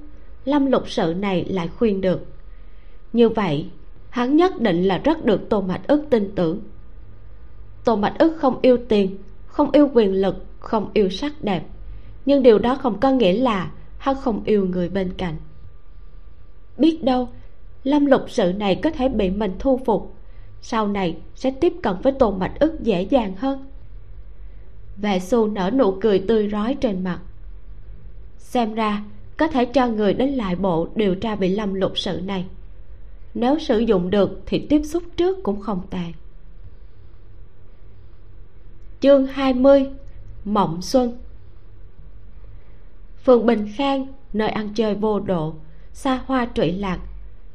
lâm 0.45 0.67
lục 0.67 0.91
sự 0.91 1.15
này 1.19 1.45
lại 1.45 1.69
khuyên 1.69 2.01
được. 2.01 2.27
Như 3.13 3.29
vậy, 3.29 3.67
hắn 4.11 4.37
nhất 4.37 4.61
định 4.61 4.83
là 4.83 4.99
rất 4.99 5.25
được 5.25 5.49
tô 5.49 5.61
mạch 5.61 5.87
ức 5.87 6.05
tin 6.11 6.33
tưởng. 6.35 6.61
Tô 7.85 7.97
mạch 7.97 8.15
ức 8.19 8.37
không 8.39 8.59
yêu 8.63 8.79
tiền, 8.89 9.19
không 9.47 9.71
yêu 9.71 9.91
quyền 9.95 10.13
lực, 10.15 10.37
không 10.59 10.91
yêu 10.93 11.11
sắc 11.11 11.45
đẹp, 11.45 11.67
nhưng 12.27 12.43
điều 12.43 12.59
đó 12.59 12.75
không 12.75 13.01
có 13.01 13.11
nghĩa 13.11 13.33
là 13.33 13.71
hắn 13.99 14.17
không 14.21 14.43
yêu 14.45 14.67
người 14.67 14.89
bên 14.89 15.13
cạnh. 15.13 15.35
Biết 16.79 17.05
đâu, 17.05 17.29
lâm 17.85 18.07
lục 18.07 18.23
sự 18.29 18.53
này 18.53 18.75
có 18.83 18.91
thể 18.91 19.09
bị 19.09 19.31
mình 19.31 19.53
thu 19.59 19.81
phục 19.87 20.15
sau 20.63 20.89
này 20.89 21.17
sẽ 21.35 21.51
tiếp 21.51 21.73
cận 21.83 21.97
với 22.03 22.13
tôn 22.13 22.39
mạch 22.39 22.53
ức 22.61 22.81
dễ 22.81 23.03
dàng 23.03 23.37
hơn. 23.37 23.67
Vệ 24.97 25.19
xu 25.19 25.49
nở 25.49 25.71
nụ 25.75 25.99
cười 26.01 26.19
tươi 26.29 26.49
rói 26.49 26.77
trên 26.81 27.05
mặt. 27.05 27.21
Xem 28.39 28.75
ra, 28.75 29.05
có 29.37 29.49
thể 29.49 29.65
cho 29.65 29.87
người 29.89 30.15
đến 30.15 30.29
lại 30.29 30.57
bộ 30.57 30.89
điều 30.95 31.15
tra 31.15 31.37
bị 31.37 31.49
lâm 31.49 31.75
lục 31.75 31.99
sự 31.99 32.21
này. 32.25 32.47
Nếu 33.35 33.59
sử 33.59 33.79
dụng 33.79 34.11
được 34.11 34.43
thì 34.47 34.67
tiếp 34.69 34.83
xúc 34.85 35.03
trước 35.17 35.43
cũng 35.43 35.61
không 35.61 35.83
tệ. 35.91 36.13
chương 39.01 39.27
20 39.27 39.87
Mộng 40.45 40.83
Xuân. 40.83 41.19
Phường 43.25 43.47
Bình 43.47 43.69
Khang, 43.77 44.07
Nơi 44.33 44.49
ăn 44.49 44.75
chơi 44.75 44.95
vô 44.95 45.21
độ, 45.21 45.55
Xa 45.93 46.21
hoa 46.27 46.49
trụy 46.55 46.73
lạc, 46.73 46.99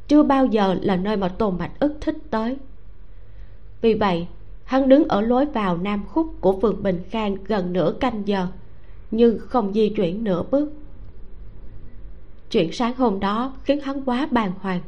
Chưa 0.07 0.23
bao 0.23 0.45
giờ 0.45 0.75
là 0.81 0.95
nơi 0.95 1.17
mà 1.17 1.27
Tôn 1.27 1.57
Mạch 1.57 1.79
ức 1.79 1.97
thích 2.01 2.17
tới. 2.29 2.57
Vì 3.81 3.93
vậy, 3.93 4.27
Hắn 4.67 4.89
đứng 4.89 5.07
ở 5.07 5.21
lối 5.21 5.45
vào 5.45 5.77
nam 5.77 6.03
khúc 6.07 6.33
của 6.41 6.59
phường 6.61 6.83
Bình 6.83 7.01
Khang 7.09 7.37
gần 7.45 7.73
nửa 7.73 7.93
canh 7.99 8.27
giờ, 8.27 8.47
nhưng 9.11 9.39
không 9.39 9.73
di 9.73 9.89
chuyển 9.89 10.23
nửa 10.23 10.43
bước. 10.51 10.73
Chuyện 12.51 12.71
sáng 12.71 12.95
hôm 12.95 13.19
đó 13.19 13.53
khiến 13.63 13.79
hắn 13.81 14.01
quá 14.05 14.27
bàng 14.31 14.51
hoàng. 14.61 14.81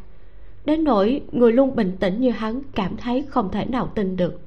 Đến 0.65 0.83
nỗi 0.83 1.21
người 1.31 1.51
luôn 1.51 1.75
bình 1.75 1.97
tĩnh 1.99 2.21
như 2.21 2.31
hắn 2.31 2.61
cảm 2.75 2.97
thấy 2.97 3.25
không 3.29 3.51
thể 3.51 3.65
nào 3.65 3.87
tin 3.95 4.17
được. 4.17 4.39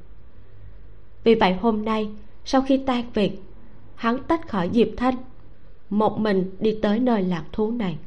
Vì 1.24 1.34
vậy 1.34 1.54
hôm 1.54 1.84
nay, 1.84 2.10
sau 2.44 2.62
khi 2.62 2.76
tan 2.76 3.04
việc, 3.14 3.42
hắn 3.94 4.22
tách 4.22 4.48
khỏi 4.48 4.70
diệp 4.72 4.88
thanh, 4.96 5.14
một 5.90 6.20
mình 6.20 6.50
đi 6.60 6.78
tới 6.82 6.98
nơi 6.98 7.22
lạc 7.22 7.44
thú 7.52 7.70
này. 7.70 7.98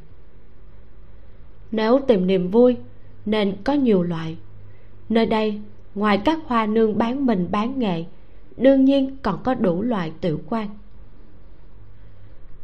Nếu 1.71 1.99
tìm 2.07 2.27
niềm 2.27 2.51
vui, 2.51 2.77
nên 3.25 3.55
có 3.63 3.73
nhiều 3.73 4.03
loại. 4.03 4.37
Nơi 5.09 5.25
đây 5.25 5.61
ngoài 5.95 6.21
các 6.25 6.39
hoa 6.45 6.65
nương 6.65 6.97
bán 6.97 7.25
mình 7.25 7.47
bán 7.51 7.79
nghệ 7.79 8.03
đương 8.57 8.85
nhiên 8.85 9.17
còn 9.21 9.39
có 9.43 9.53
đủ 9.53 9.81
loại 9.81 10.11
tiểu 10.21 10.39
quan. 10.49 10.69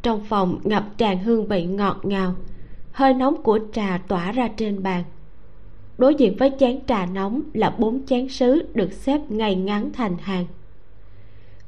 Trong 0.01 0.21
phòng, 0.29 0.59
ngập 0.63 0.85
tràn 0.97 1.23
hương 1.23 1.47
vị 1.47 1.65
ngọt 1.65 1.99
ngào, 2.03 2.35
hơi 2.91 3.13
nóng 3.13 3.43
của 3.43 3.59
trà 3.73 3.97
tỏa 4.07 4.31
ra 4.31 4.47
trên 4.57 4.83
bàn. 4.83 5.03
Đối 5.97 6.15
diện 6.15 6.35
với 6.39 6.51
chén 6.59 6.79
trà 6.87 7.05
nóng 7.05 7.41
là 7.53 7.75
bốn 7.77 8.05
chén 8.05 8.29
sứ 8.29 8.71
được 8.73 8.93
xếp 8.93 9.21
ngay 9.29 9.55
ngắn 9.55 9.91
thành 9.93 10.17
hàng. 10.17 10.45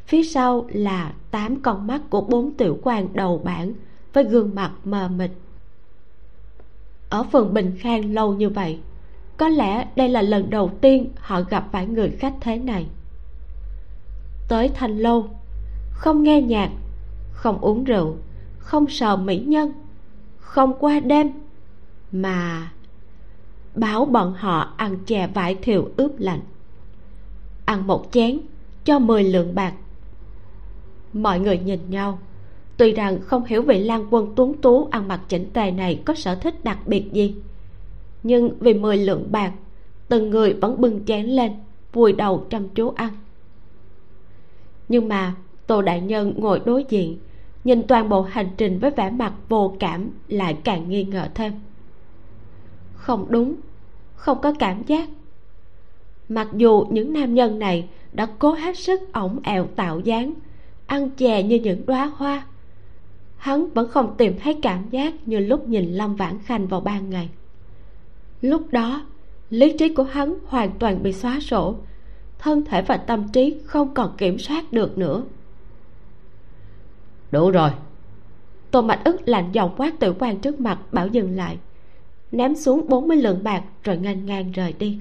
Phía 0.05 0.23
sau 0.23 0.67
là 0.73 1.13
tám 1.31 1.61
con 1.61 1.87
mắt 1.87 2.01
của 2.09 2.21
bốn 2.21 2.51
tiểu 2.51 2.79
quan 2.83 3.07
đầu 3.13 3.41
bảng 3.43 3.73
với 4.13 4.23
gương 4.23 4.55
mặt 4.55 4.71
mờ 4.83 5.07
mịt. 5.07 5.31
Ở 7.09 7.23
phường 7.23 7.53
bình 7.53 7.71
khang 7.79 8.13
lâu 8.13 8.33
như 8.33 8.49
vậy 8.49 8.79
có 9.37 9.49
lẽ 9.49 9.87
đây 9.95 10.09
là 10.09 10.21
lần 10.21 10.49
đầu 10.49 10.71
tiên 10.81 11.09
họ 11.19 11.41
gặp 11.41 11.67
phải 11.71 11.87
người 11.87 12.09
khách 12.09 12.33
thế 12.41 12.57
này. 12.57 12.85
Tới 14.47 14.69
thanh 14.69 14.97
lâu, 14.97 15.29
không 15.91 16.23
nghe 16.23 16.41
nhạc, 16.41 16.69
không 17.31 17.57
uống 17.61 17.83
rượu, 17.83 18.15
không 18.57 18.89
sờ 18.89 19.15
mỹ 19.15 19.39
nhân, 19.39 19.71
không 20.37 20.73
qua 20.79 20.99
đêm, 20.99 21.31
mà 22.11 22.71
bảo 23.75 24.05
bọn 24.05 24.33
họ 24.33 24.73
ăn 24.77 24.97
chè 25.05 25.27
vải 25.27 25.55
thiều 25.55 25.89
ướp 25.97 26.11
lạnh, 26.17 26.41
ăn 27.65 27.87
một 27.87 28.05
chén 28.11 28.39
cho 28.85 28.99
mười 28.99 29.23
lượng 29.23 29.55
bạc. 29.55 29.73
Mọi 31.13 31.39
người 31.39 31.57
nhìn 31.57 31.79
nhau, 31.89 32.19
tuy 32.77 32.91
rằng 32.91 33.21
không 33.21 33.45
hiểu 33.45 33.61
vị 33.61 33.79
lan 33.79 34.07
quân 34.09 34.33
tuấn 34.35 34.53
tú 34.61 34.87
ăn 34.91 35.07
mặc 35.07 35.21
chỉnh 35.27 35.49
tề 35.53 35.71
này 35.71 36.01
có 36.05 36.15
sở 36.15 36.35
thích 36.35 36.63
đặc 36.63 36.77
biệt 36.85 37.13
gì 37.13 37.35
nhưng 38.23 38.59
vì 38.59 38.73
mười 38.73 38.97
lượng 38.97 39.27
bạc, 39.31 39.51
từng 40.07 40.29
người 40.29 40.53
vẫn 40.53 40.81
bưng 40.81 41.05
chén 41.05 41.25
lên, 41.25 41.51
vùi 41.93 42.13
đầu 42.13 42.45
chăm 42.49 42.69
chú 42.69 42.89
ăn. 42.89 43.13
Nhưng 44.89 45.07
mà, 45.07 45.35
tô 45.67 45.81
đại 45.81 46.01
nhân 46.01 46.33
ngồi 46.37 46.61
đối 46.65 46.85
diện, 46.89 47.17
nhìn 47.63 47.87
toàn 47.87 48.09
bộ 48.09 48.21
hành 48.21 48.49
trình 48.57 48.79
với 48.79 48.91
vẻ 48.91 49.11
mặt 49.11 49.33
vô 49.49 49.75
cảm 49.79 50.09
lại 50.27 50.57
càng 50.63 50.89
nghi 50.89 51.03
ngờ 51.03 51.27
thêm. 51.35 51.53
Không 52.93 53.25
đúng, 53.29 53.55
không 54.15 54.41
có 54.41 54.53
cảm 54.59 54.83
giác. 54.83 55.09
Mặc 56.29 56.47
dù 56.53 56.85
những 56.89 57.13
nam 57.13 57.33
nhân 57.33 57.59
này 57.59 57.89
đã 58.13 58.27
cố 58.39 58.53
hết 58.53 58.77
sức 58.77 59.13
ổng 59.13 59.39
ẹo 59.43 59.67
tạo 59.75 59.99
dáng, 59.99 60.33
ăn 60.85 61.09
chè 61.09 61.43
như 61.43 61.55
những 61.59 61.85
đóa 61.85 62.11
hoa, 62.15 62.45
hắn 63.37 63.69
vẫn 63.73 63.89
không 63.89 64.15
tìm 64.17 64.39
thấy 64.39 64.59
cảm 64.61 64.89
giác 64.89 65.27
như 65.27 65.39
lúc 65.39 65.67
nhìn 65.67 65.93
lâm 65.93 66.15
vãn 66.15 66.39
khanh 66.39 66.67
vào 66.67 66.81
ban 66.81 67.09
ngày 67.09 67.29
lúc 68.43 68.71
đó 68.71 69.05
lý 69.49 69.77
trí 69.77 69.89
của 69.93 70.03
hắn 70.03 70.35
hoàn 70.47 70.71
toàn 70.79 71.03
bị 71.03 71.13
xóa 71.13 71.39
sổ. 71.39 71.75
Thân 72.39 72.65
thể 72.65 72.81
và 72.81 72.97
tâm 72.97 73.29
trí 73.33 73.57
không 73.65 73.93
còn 73.93 74.17
kiểm 74.17 74.39
soát 74.39 74.73
được 74.73 74.97
nữa. 74.97 75.23
Đủ 77.31 77.51
rồi. 77.51 77.69
Tô 78.71 78.81
mạch 78.81 79.01
ức 79.03 79.17
lạnh 79.25 79.49
giọng 79.51 79.73
quát 79.77 79.99
tử 79.99 80.13
quan 80.19 80.39
trước 80.39 80.59
mặt 80.59 80.79
bảo 80.91 81.07
dừng 81.07 81.35
lại. 81.35 81.57
Ném 82.31 82.55
xuống 82.55 82.89
40 82.89 83.17
lượng 83.17 83.43
bạc 83.43 83.63
rồi 83.83 83.97
ngang 83.97 84.25
ngang 84.25 84.51
rời 84.51 84.73
đi. 84.79 84.99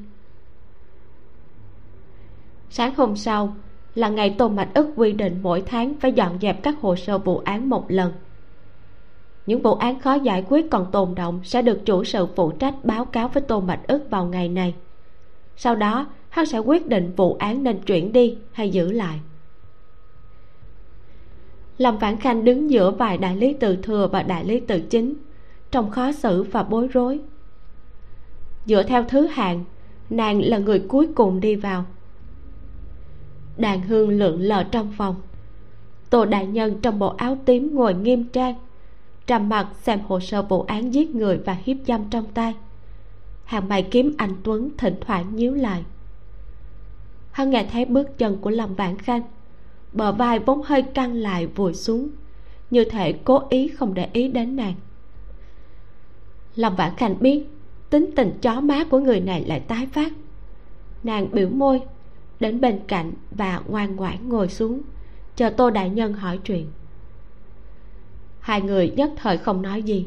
Sáng 2.70 2.94
hôm 2.96 3.16
sau 3.16 3.56
là 3.94 4.08
ngày 4.08 4.34
tô 4.38 4.48
mạch 4.48 4.74
ức 4.74 4.92
quy 4.96 5.12
định 5.12 5.38
mỗi 5.42 5.62
tháng 5.66 5.94
phải 6.00 6.12
dọn 6.12 6.38
dẹp 6.40 6.62
các 6.62 6.80
hồ 6.80 6.96
sơ 6.96 7.18
vụ 7.18 7.38
án 7.38 7.68
một 7.68 7.90
lần 7.90 8.12
những 9.46 9.62
vụ 9.62 9.74
án 9.74 10.00
khó 10.00 10.14
giải 10.14 10.44
quyết 10.48 10.70
còn 10.70 10.90
tồn 10.92 11.14
động 11.14 11.40
sẽ 11.44 11.62
được 11.62 11.86
chủ 11.86 12.04
sự 12.04 12.26
phụ 12.36 12.50
trách 12.50 12.74
báo 12.84 13.04
cáo 13.04 13.28
với 13.28 13.42
tô 13.42 13.60
mạch 13.60 13.80
ức 13.86 14.10
vào 14.10 14.26
ngày 14.26 14.48
này. 14.48 14.74
Sau 15.56 15.76
đó, 15.76 16.06
hắn 16.28 16.46
sẽ 16.46 16.58
quyết 16.58 16.88
định 16.88 17.12
vụ 17.16 17.34
án 17.34 17.62
nên 17.62 17.80
chuyển 17.80 18.12
đi 18.12 18.38
hay 18.52 18.70
giữ 18.70 18.92
lại. 18.92 19.20
Lâm 21.78 21.98
vãn 21.98 22.16
khanh 22.16 22.44
đứng 22.44 22.70
giữa 22.70 22.90
vài 22.90 23.18
đại 23.18 23.36
lý 23.36 23.52
tự 23.52 23.76
thừa 23.76 24.08
và 24.12 24.22
đại 24.22 24.44
lý 24.44 24.60
tự 24.60 24.80
chính, 24.80 25.14
trong 25.70 25.90
khó 25.90 26.12
xử 26.12 26.42
và 26.42 26.62
bối 26.62 26.88
rối. 26.88 27.20
Dựa 28.66 28.82
theo 28.82 29.04
thứ 29.08 29.26
hạng, 29.26 29.64
nàng 30.10 30.40
là 30.42 30.58
người 30.58 30.78
cuối 30.88 31.08
cùng 31.14 31.40
đi 31.40 31.56
vào. 31.56 31.84
Đàn 33.56 33.80
hương 33.80 34.10
lượn 34.10 34.40
lờ 34.40 34.64
trong 34.64 34.92
phòng. 34.96 35.14
Tô 36.10 36.24
đại 36.24 36.46
nhân 36.46 36.80
trong 36.82 36.98
bộ 36.98 37.08
áo 37.08 37.38
tím 37.44 37.74
ngồi 37.74 37.94
nghiêm 37.94 38.24
trang 38.24 38.54
trầm 39.32 39.48
mặt 39.48 39.68
xem 39.82 40.00
hồ 40.08 40.20
sơ 40.20 40.42
vụ 40.42 40.62
án 40.62 40.94
giết 40.94 41.14
người 41.14 41.38
và 41.38 41.56
hiếp 41.64 41.76
dâm 41.86 42.10
trong 42.10 42.24
tay. 42.34 42.54
Hàng 43.44 43.68
mày 43.68 43.82
kiếm 43.82 44.14
anh 44.18 44.34
tuấn 44.42 44.70
thỉnh 44.78 44.94
thoảng 45.00 45.36
nhíu 45.36 45.54
lại. 45.54 45.84
Hắn 47.30 47.50
nghe 47.50 47.66
thấy 47.72 47.84
bước 47.84 48.18
chân 48.18 48.38
của 48.40 48.50
lâm 48.50 48.74
vãn 48.74 48.98
khanh, 48.98 49.22
bờ 49.92 50.12
vai 50.12 50.38
vốn 50.38 50.62
hơi 50.64 50.82
căng 50.82 51.14
lại 51.14 51.46
vùi 51.46 51.74
xuống, 51.74 52.08
như 52.70 52.84
thể 52.84 53.12
cố 53.12 53.42
ý 53.48 53.68
không 53.68 53.94
để 53.94 54.08
ý 54.12 54.28
đến 54.28 54.56
nàng. 54.56 54.74
Lâm 56.56 56.76
vãn 56.76 56.96
khanh 56.96 57.14
biết 57.20 57.46
tính 57.90 58.10
tình 58.16 58.38
chó 58.42 58.60
má 58.60 58.84
của 58.90 59.00
người 59.00 59.20
này 59.20 59.44
lại 59.44 59.60
tái 59.60 59.86
phát. 59.92 60.12
Nàng 61.02 61.28
biểu 61.32 61.48
môi, 61.48 61.80
đến 62.40 62.60
bên 62.60 62.80
cạnh 62.88 63.12
và 63.30 63.60
ngoan 63.68 63.96
ngoãn 63.96 64.28
ngồi 64.28 64.48
xuống, 64.48 64.80
chờ 65.36 65.50
tô 65.50 65.70
đại 65.70 65.90
nhân 65.90 66.12
hỏi 66.12 66.38
chuyện 66.44 66.66
hai 68.42 68.62
người 68.62 68.92
nhất 68.96 69.10
thời 69.16 69.38
không 69.38 69.62
nói 69.62 69.82
gì 69.82 70.06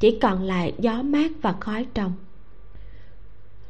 chỉ 0.00 0.18
còn 0.18 0.42
lại 0.42 0.72
gió 0.78 1.02
mát 1.02 1.30
và 1.42 1.54
khói 1.60 1.86
trong. 1.94 2.12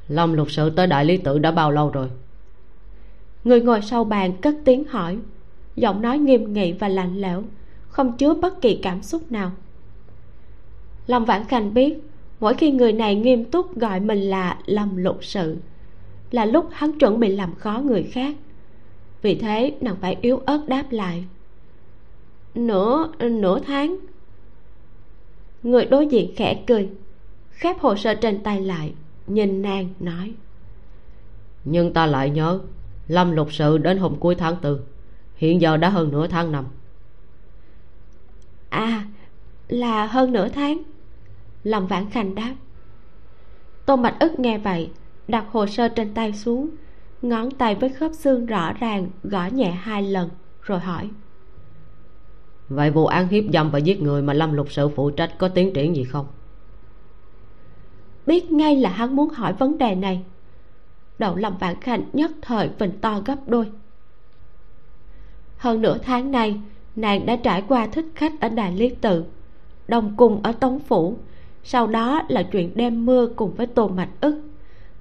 Lâm 0.08 0.32
lục 0.32 0.50
sự 0.50 0.70
tới 0.70 0.86
đại 0.86 1.04
lý 1.04 1.16
tự 1.16 1.38
đã 1.38 1.50
bao 1.50 1.70
lâu 1.70 1.90
rồi? 1.90 2.08
Người 3.44 3.60
ngồi 3.60 3.82
sau 3.82 4.04
bàn 4.04 4.32
cất 4.42 4.54
tiếng 4.64 4.84
hỏi 4.84 5.18
giọng 5.76 6.02
nói 6.02 6.18
nghiêm 6.18 6.52
nghị 6.52 6.72
và 6.72 6.88
lạnh 6.88 7.20
lẽo 7.20 7.44
không 7.88 8.16
chứa 8.16 8.34
bất 8.34 8.60
kỳ 8.60 8.78
cảm 8.82 9.02
xúc 9.02 9.32
nào. 9.32 9.50
Lâm 11.06 11.24
vãn 11.24 11.44
khanh 11.44 11.74
biết 11.74 11.98
mỗi 12.40 12.54
khi 12.54 12.70
người 12.70 12.92
này 12.92 13.14
nghiêm 13.14 13.44
túc 13.44 13.78
gọi 13.78 14.00
mình 14.00 14.20
là 14.20 14.58
lâm 14.66 14.96
lục 14.96 15.18
sự 15.24 15.56
là 16.30 16.44
lúc 16.44 16.68
hắn 16.72 16.98
chuẩn 16.98 17.20
bị 17.20 17.28
làm 17.28 17.54
khó 17.54 17.80
người 17.84 18.02
khác. 18.02 18.36
Vì 19.22 19.34
thế 19.34 19.74
nàng 19.80 19.96
phải 20.00 20.16
yếu 20.20 20.38
ớt 20.46 20.68
đáp 20.68 20.84
lại 20.90 21.24
nửa 22.54 23.10
nửa 23.18 23.58
tháng. 23.60 23.96
Người 25.62 25.84
đối 25.84 26.06
diện 26.06 26.32
khẽ 26.36 26.62
cười 26.66 26.88
khép 27.50 27.78
hồ 27.80 27.96
sơ 27.96 28.14
trên 28.14 28.42
tay 28.42 28.60
lại 28.60 28.94
nhìn 29.26 29.62
nàng 29.62 29.88
nói. 30.00 30.34
Nhưng 31.64 31.92
ta 31.92 32.06
lại 32.06 32.30
nhớ 32.30 32.60
lâm 33.08 33.32
lục 33.32 33.52
sự 33.52 33.78
đến 33.78 33.98
hôm 33.98 34.16
cuối 34.20 34.34
tháng 34.34 34.56
tư 34.62 34.80
hiện 35.36 35.60
giờ 35.60 35.76
đã 35.76 35.88
hơn 35.88 36.10
nửa 36.10 36.26
tháng 36.26 36.52
năm. 36.52 36.64
À 38.68 39.04
là 39.68 40.06
hơn 40.06 40.32
nửa 40.32 40.48
tháng. 40.48 40.82
Lâm 41.64 41.86
vãn 41.86 42.10
khanh 42.10 42.34
đáp. 42.34 42.54
Tôn 43.86 44.02
mạch 44.02 44.16
ức 44.20 44.40
nghe 44.40 44.58
vậy 44.58 44.90
đặt 45.28 45.44
hồ 45.50 45.66
sơ 45.66 45.88
trên 45.88 46.14
tay 46.14 46.32
xuống 46.32 46.70
ngón 47.22 47.50
tay 47.50 47.74
với 47.74 47.88
khớp 47.88 48.12
xương 48.14 48.46
rõ 48.46 48.72
ràng 48.72 49.10
gõ 49.22 49.46
nhẹ 49.46 49.70
hai 49.70 50.02
lần 50.02 50.30
rồi 50.62 50.78
hỏi 50.78 51.10
vậy 52.70 52.90
vụ 52.90 53.06
án 53.06 53.28
hiếp 53.28 53.44
dâm 53.52 53.70
và 53.70 53.78
giết 53.78 54.02
người 54.02 54.22
mà 54.22 54.32
lâm 54.32 54.52
lục 54.52 54.72
sự 54.72 54.88
phụ 54.88 55.10
trách 55.10 55.38
có 55.38 55.48
tiến 55.48 55.72
triển 55.72 55.96
gì 55.96 56.04
không? 56.04 56.26
Biết 58.26 58.52
ngay 58.52 58.76
là 58.76 58.90
hắn 58.90 59.16
muốn 59.16 59.28
hỏi 59.28 59.52
vấn 59.52 59.78
đề 59.78 59.94
này. 59.94 60.22
Đầu 61.18 61.36
lâm 61.36 61.56
vạn 61.58 61.80
khanh 61.80 62.02
nhất 62.12 62.30
thời 62.42 62.68
phình 62.78 62.92
to 63.00 63.20
gấp 63.24 63.36
đôi. 63.46 63.70
Hơn 65.56 65.82
nửa 65.82 65.98
tháng 65.98 66.30
nay, 66.30 66.60
nàng 66.96 67.26
đã 67.26 67.36
trải 67.36 67.62
qua 67.68 67.86
thích 67.86 68.06
khách 68.14 68.40
ở 68.40 68.48
đài 68.48 68.72
lý 68.72 68.88
tự, 68.88 69.24
đồng 69.88 70.14
cùng 70.16 70.42
ở 70.42 70.52
tống 70.52 70.78
phủ. 70.78 71.16
Sau 71.64 71.86
đó 71.86 72.22
là 72.28 72.42
chuyện 72.42 72.72
đêm 72.74 73.06
mưa 73.06 73.26
cùng 73.36 73.54
với 73.54 73.66
tô 73.66 73.88
mạch 73.88 74.10
ức. 74.20 74.42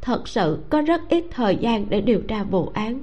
Thật 0.02 0.28
sự 0.28 0.60
có 0.70 0.82
rất 0.82 1.02
ít 1.10 1.26
thời 1.32 1.56
gian 1.56 1.90
để 1.90 2.02
điều 2.02 2.22
tra 2.22 2.44
vụ 2.44 2.72
án. 2.74 3.02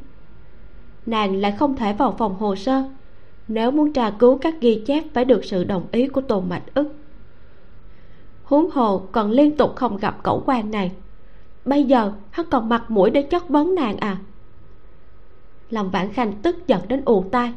Nàng 1.06 1.36
lại 1.36 1.52
không 1.52 1.76
thể 1.76 1.92
vào 1.92 2.14
phòng 2.18 2.34
hồ 2.34 2.56
sơ 2.56 2.84
nếu 3.48 3.70
muốn 3.70 3.92
tra 3.92 4.10
cứu 4.10 4.38
các 4.38 4.54
ghi 4.60 4.82
chép 4.86 5.04
phải 5.14 5.24
được 5.24 5.44
sự 5.44 5.64
đồng 5.64 5.86
ý 5.92 6.08
của 6.08 6.20
tôn 6.20 6.48
mạch 6.48 6.74
ức. 6.74 6.94
Huống 8.44 8.70
hồ 8.70 9.02
còn 9.12 9.30
liên 9.30 9.56
tục 9.56 9.76
không 9.76 9.96
gặp 9.96 10.22
cẩu 10.22 10.42
quan 10.46 10.70
này. 10.70 10.92
Bây 11.64 11.84
giờ, 11.84 12.12
hắn 12.30 12.46
còn 12.50 12.68
mặt 12.68 12.84
mũi 12.88 13.10
để 13.10 13.22
chất 13.22 13.48
vấn 13.48 13.74
nàng 13.74 13.96
à? 13.96 14.18
Lòng 15.70 15.90
vãn 15.90 16.12
khanh 16.12 16.32
tức 16.42 16.66
giận 16.66 16.80
đến 16.88 17.02
ù 17.04 17.24
tai. 17.30 17.52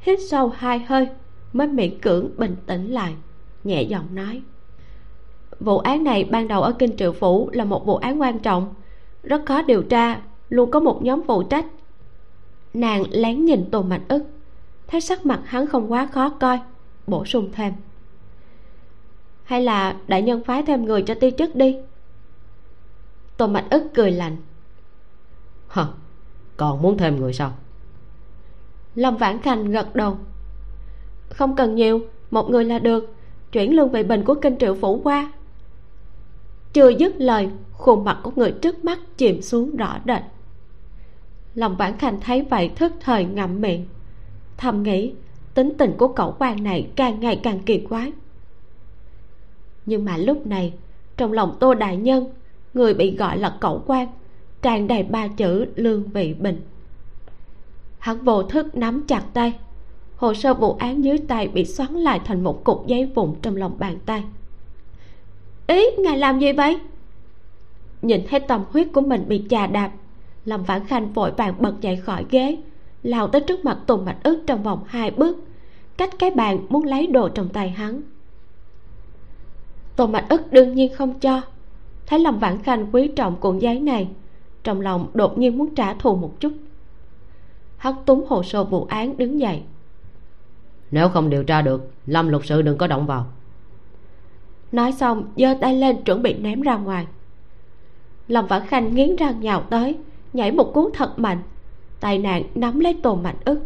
Hít 0.00 0.18
sâu 0.30 0.48
hai 0.48 0.78
hơi, 0.78 1.08
mới 1.52 1.66
miễn 1.66 2.00
cưỡng 2.00 2.30
bình 2.36 2.56
tĩnh 2.66 2.90
lại, 2.90 3.14
nhẹ 3.64 3.82
giọng 3.82 4.14
nói. 4.14 4.42
Vụ 5.60 5.78
án 5.78 6.04
này 6.04 6.24
ban 6.24 6.48
đầu 6.48 6.62
ở 6.62 6.72
kinh 6.72 6.96
triệu 6.96 7.12
phủ 7.12 7.50
là 7.52 7.64
một 7.64 7.86
vụ 7.86 7.96
án 7.96 8.20
quan 8.20 8.38
trọng. 8.38 8.74
Rất 9.22 9.42
khó 9.46 9.62
điều 9.62 9.82
tra, 9.82 10.20
luôn 10.48 10.70
có 10.70 10.80
một 10.80 11.02
nhóm 11.02 11.22
phụ 11.26 11.42
trách. 11.42 11.66
Nàng 12.74 13.04
lén 13.10 13.44
nhìn 13.44 13.70
tô 13.70 13.82
mạch 13.82 14.02
ức 14.08 14.22
thấy 14.86 15.00
sắc 15.00 15.26
mặt 15.26 15.42
hắn 15.44 15.66
không 15.66 15.92
quá 15.92 16.06
khó 16.06 16.28
coi 16.28 16.60
bổ 17.06 17.24
sung 17.24 17.50
thêm. 17.52 17.72
Hay 19.44 19.62
là 19.62 19.96
đại 20.08 20.22
nhân 20.22 20.44
phái 20.44 20.62
thêm 20.62 20.84
người 20.84 21.02
cho 21.02 21.14
ti 21.14 21.30
chức 21.38 21.56
đi. 21.56 21.76
Tô 23.36 23.46
mạnh 23.46 23.68
ức 23.70 23.82
cười 23.94 24.10
lạnh. 24.10 24.36
Hờ 25.68 25.88
còn 26.56 26.82
muốn 26.82 26.98
thêm 26.98 27.20
người 27.20 27.32
sao? 27.32 27.52
Lâm 28.94 29.16
vãn 29.16 29.40
khanh 29.40 29.70
gật 29.70 29.94
đầu. 29.94 30.18
Không 31.30 31.56
cần 31.56 31.74
nhiều 31.74 32.00
một 32.30 32.50
người 32.50 32.64
là 32.64 32.78
được. 32.78 33.14
Chuyển 33.52 33.76
lương 33.76 33.90
vị 33.90 34.02
bình 34.02 34.24
của 34.24 34.34
kinh 34.34 34.58
triệu 34.58 34.74
phủ 34.74 35.00
qua. 35.04 35.32
Chưa 36.72 36.88
dứt 36.88 37.14
lời 37.16 37.48
khuôn 37.72 38.04
mặt 38.04 38.18
của 38.22 38.32
người 38.36 38.52
trước 38.52 38.84
mắt 38.84 38.98
chìm 39.16 39.42
xuống 39.42 39.76
rõ 39.76 39.98
rệt. 40.06 40.22
Lòng 41.54 41.76
vãn 41.76 41.98
khanh 41.98 42.20
thấy 42.20 42.46
vậy 42.50 42.68
thức 42.76 42.92
thời 43.00 43.24
ngậm 43.24 43.60
miệng 43.60 43.86
thầm 44.58 44.82
nghĩ, 44.82 45.12
tính 45.54 45.72
tình 45.78 45.94
của 45.98 46.08
cậu 46.08 46.36
quan 46.38 46.62
này 46.64 46.88
càng 46.96 47.20
ngày 47.20 47.40
càng 47.42 47.58
kỳ 47.58 47.78
quái. 47.78 48.12
Nhưng 49.86 50.04
mà 50.04 50.16
lúc 50.16 50.46
này, 50.46 50.74
trong 51.16 51.32
lòng 51.32 51.56
tô 51.60 51.74
đại 51.74 51.96
nhân, 51.96 52.26
người 52.74 52.94
bị 52.94 53.16
gọi 53.16 53.38
là 53.38 53.56
cậu 53.60 53.82
quan, 53.86 54.08
tràn 54.62 54.88
đầy 54.88 55.02
ba 55.02 55.28
chữ 55.28 55.66
lương 55.76 56.02
vị 56.08 56.34
bình. 56.34 56.60
Hắn 57.98 58.24
vô 58.24 58.42
thức 58.42 58.76
nắm 58.76 59.04
chặt 59.08 59.22
tay, 59.32 59.52
hồ 60.16 60.34
sơ 60.34 60.54
vụ 60.54 60.72
án 60.72 61.04
dưới 61.04 61.18
tay 61.18 61.48
bị 61.48 61.64
xoắn 61.64 61.94
lại 61.94 62.20
thành 62.24 62.44
một 62.44 62.64
cục 62.64 62.86
giấy 62.86 63.10
vụn 63.14 63.34
trong 63.42 63.56
lòng 63.56 63.76
bàn 63.78 63.98
tay. 64.06 64.24
Ý, 65.66 65.84
ngài 65.98 66.18
làm 66.18 66.38
gì 66.38 66.52
vậy? 66.52 66.78
Nhìn 68.02 68.20
thấy 68.28 68.40
tâm 68.40 68.64
huyết 68.70 68.88
của 68.92 69.00
mình 69.00 69.24
bị 69.28 69.44
chà 69.50 69.66
đạp, 69.66 69.92
lâm 70.44 70.62
vãn 70.62 70.84
khanh 70.86 71.12
vội 71.12 71.30
vàng 71.30 71.54
bật 71.58 71.80
dậy 71.80 71.96
khỏi 71.96 72.24
ghế 72.30 72.56
lao 73.06 73.28
tới 73.28 73.40
trước 73.40 73.64
mặt 73.64 73.78
tùng 73.86 74.04
mạch 74.04 74.22
ức 74.22 74.42
trong 74.46 74.62
vòng 74.62 74.84
hai 74.86 75.10
bước 75.10 75.36
cách 75.96 76.10
cái 76.18 76.30
bàn 76.30 76.66
muốn 76.68 76.84
lấy 76.84 77.06
đồ 77.06 77.28
trong 77.28 77.48
tay 77.48 77.70
hắn. 77.70 78.02
Tùng 79.96 80.12
mạch 80.12 80.28
ức 80.28 80.52
đương 80.52 80.74
nhiên 80.74 80.94
không 80.94 81.20
cho 81.20 81.42
thấy 82.06 82.18
lâm 82.18 82.38
vãn 82.38 82.62
khanh 82.62 82.86
quý 82.92 83.08
trọng 83.16 83.36
cuộn 83.36 83.58
giấy 83.58 83.80
này 83.80 84.08
trong 84.64 84.80
lòng 84.80 85.06
đột 85.14 85.38
nhiên 85.38 85.58
muốn 85.58 85.74
trả 85.74 85.94
thù 85.94 86.16
một 86.16 86.40
chút. 86.40 86.52
Hắn 87.76 87.94
túng 88.06 88.24
hồ 88.28 88.42
sơ 88.42 88.64
vụ 88.64 88.84
án 88.84 89.16
đứng 89.16 89.40
dậy. 89.40 89.62
Nếu 90.90 91.08
không 91.08 91.30
điều 91.30 91.44
tra 91.44 91.62
được 91.62 91.90
lâm 92.06 92.28
luật 92.28 92.42
sự 92.46 92.62
đừng 92.62 92.78
có 92.78 92.86
động 92.86 93.06
vào. 93.06 93.26
Nói 94.72 94.92
xong 94.92 95.24
giơ 95.36 95.54
tay 95.60 95.74
lên 95.74 96.02
chuẩn 96.04 96.22
bị 96.22 96.34
ném 96.34 96.62
ra 96.62 96.76
ngoài. 96.76 97.06
Lâm 98.28 98.46
vãn 98.46 98.66
khanh 98.66 98.94
nghiến 98.94 99.16
răng 99.16 99.40
nhào 99.40 99.62
tới 99.70 99.98
nhảy 100.32 100.52
một 100.52 100.70
cú 100.74 100.90
thật 100.90 101.18
mạnh 101.18 101.42
tay 102.00 102.18
nàng 102.18 102.42
nắm 102.54 102.80
lấy 102.80 102.98
tô 103.02 103.14
mạnh 103.14 103.36
ức. 103.44 103.60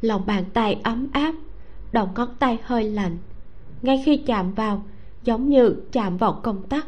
Lòng 0.00 0.26
bàn 0.26 0.44
tay 0.52 0.80
ấm 0.82 1.08
áp 1.12 1.34
đầu 1.92 2.08
ngón 2.14 2.28
tay 2.38 2.58
hơi 2.64 2.84
lạnh. 2.84 3.18
Ngay 3.82 4.02
khi 4.04 4.16
chạm 4.16 4.54
vào, 4.54 4.82
giống 5.24 5.48
như 5.48 5.74
chạm 5.92 6.16
vào 6.16 6.40
công 6.42 6.62
tắc. 6.68 6.86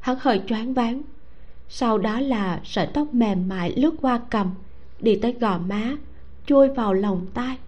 Hắn 0.00 0.16
hơi 0.20 0.42
choáng 0.46 0.74
váng. 0.74 1.02
Sau 1.68 1.98
đó 1.98 2.20
là 2.20 2.60
sợi 2.64 2.86
tóc 2.86 3.14
mềm 3.14 3.48
mại 3.48 3.72
lướt 3.76 3.94
qua 4.00 4.20
cầm, 4.30 4.50
đi 5.00 5.18
tới 5.22 5.32
gò 5.32 5.58
má, 5.58 5.96
chui 6.46 6.68
vào 6.68 6.94
lòng 6.94 7.26
tay 7.34 7.58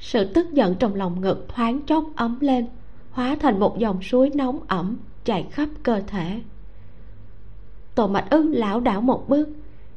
sự 0.00 0.24
tức 0.24 0.52
giận 0.52 0.74
trong 0.74 0.94
lòng 0.94 1.20
ngực 1.20 1.46
thoáng 1.48 1.80
chốc 1.86 2.04
ấm 2.16 2.38
lên, 2.40 2.66
hóa 3.10 3.36
thành 3.40 3.60
một 3.60 3.78
dòng 3.78 4.02
suối 4.02 4.30
nóng 4.34 4.60
ẩm 4.66 4.96
chạy 5.24 5.46
khắp 5.50 5.68
cơ 5.82 6.02
thể. 6.06 6.40
Tổ 7.94 8.06
mạch 8.06 8.26
ưng 8.30 8.52
lão 8.52 8.80
đảo 8.80 9.00
một 9.00 9.28
bước 9.28 9.48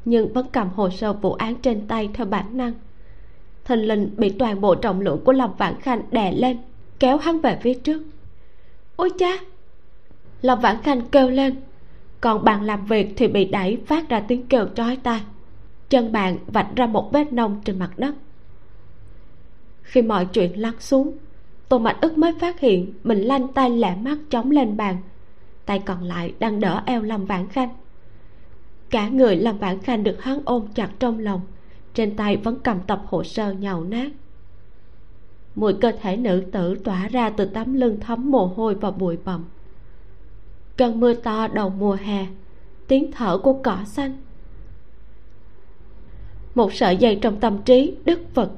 nhưng 0.04 0.32
vẫn 0.32 0.46
cầm 0.52 0.68
hồ 0.68 0.90
sơ 0.90 1.12
vụ 1.12 1.32
án 1.32 1.54
trên 1.54 1.88
tay 1.88 2.10
theo 2.14 2.26
bản 2.26 2.56
năng. 2.56 2.72
Thình 3.64 3.80
lình 3.80 4.10
bị 4.16 4.30
toàn 4.38 4.60
bộ 4.60 4.74
trọng 4.74 5.00
lượng 5.00 5.20
của 5.24 5.32
lâm 5.32 5.50
vãn 5.58 5.80
khanh 5.80 6.02
đè 6.10 6.32
lên, 6.32 6.58
kéo 6.98 7.16
hắn 7.16 7.40
về 7.40 7.58
phía 7.62 7.74
trước. 7.74 8.02
Ôi 8.96 9.10
cha! 9.18 9.38
Lâm 10.42 10.60
vãn 10.60 10.82
khanh 10.82 11.00
kêu 11.02 11.30
lên, 11.30 11.54
còn 12.20 12.44
bàn 12.44 12.62
làm 12.62 12.86
việc 12.86 13.12
thì 13.16 13.28
bị 13.28 13.44
đẩy 13.44 13.78
phát 13.86 14.08
ra 14.08 14.20
tiếng 14.20 14.46
kêu 14.46 14.66
trói 14.74 14.96
tai. 14.96 15.20
Chân 15.88 16.12
bàn 16.12 16.38
vạch 16.46 16.68
ra 16.76 16.86
một 16.86 17.12
vết 17.12 17.32
nông 17.32 17.60
trên 17.64 17.78
mặt 17.78 17.90
đất. 17.96 18.14
Khi 19.82 20.02
mọi 20.02 20.26
chuyện 20.26 20.60
lăn 20.60 20.80
xuống, 20.80 21.12
tô 21.68 21.78
mạch 21.78 22.00
ức 22.00 22.18
mới 22.18 22.32
phát 22.40 22.60
hiện 22.60 22.92
mình 23.04 23.18
lanh 23.18 23.52
tay 23.52 23.70
lẹ 23.70 23.96
mắt 23.96 24.18
chống 24.30 24.50
lên 24.50 24.76
bàn, 24.76 24.96
tay 25.66 25.82
còn 25.86 26.02
lại 26.02 26.34
đang 26.38 26.60
đỡ 26.60 26.82
eo 26.86 27.02
lâm 27.02 27.24
vãn 27.24 27.48
khanh 27.48 27.68
cả 28.94 29.08
người 29.08 29.36
làm 29.36 29.60
bản 29.60 29.78
khanh 29.78 30.04
được 30.04 30.22
hắn 30.22 30.40
ôm 30.44 30.66
chặt 30.74 30.90
trong 30.98 31.18
lòng, 31.18 31.40
trên 31.94 32.16
tay 32.16 32.36
vẫn 32.36 32.58
cầm 32.62 32.80
tập 32.86 33.02
hồ 33.06 33.24
sơ 33.24 33.52
nhàu 33.52 33.84
nát. 33.84 34.12
Mùi 35.54 35.72
cơ 35.72 35.92
thể 36.00 36.16
nữ 36.16 36.44
tử 36.52 36.74
tỏa 36.84 37.08
ra 37.08 37.30
từ 37.30 37.44
tấm 37.44 37.74
lưng 37.74 38.00
thấm 38.00 38.30
mồ 38.30 38.46
hôi 38.46 38.74
và 38.74 38.90
bụi 38.90 39.18
bặm. 39.24 39.44
Cơn 40.76 41.00
mưa 41.00 41.14
to 41.14 41.48
đầu 41.48 41.70
mùa 41.70 41.96
hè, 42.00 42.26
tiếng 42.88 43.12
thở 43.12 43.38
của 43.38 43.52
cỏ 43.52 43.78
xanh. 43.86 44.16
Một 46.54 46.72
sợi 46.72 46.96
dây 46.96 47.18
trong 47.22 47.40
tâm 47.40 47.62
trí 47.62 47.96
đứt 48.04 48.34
vật 48.34 48.50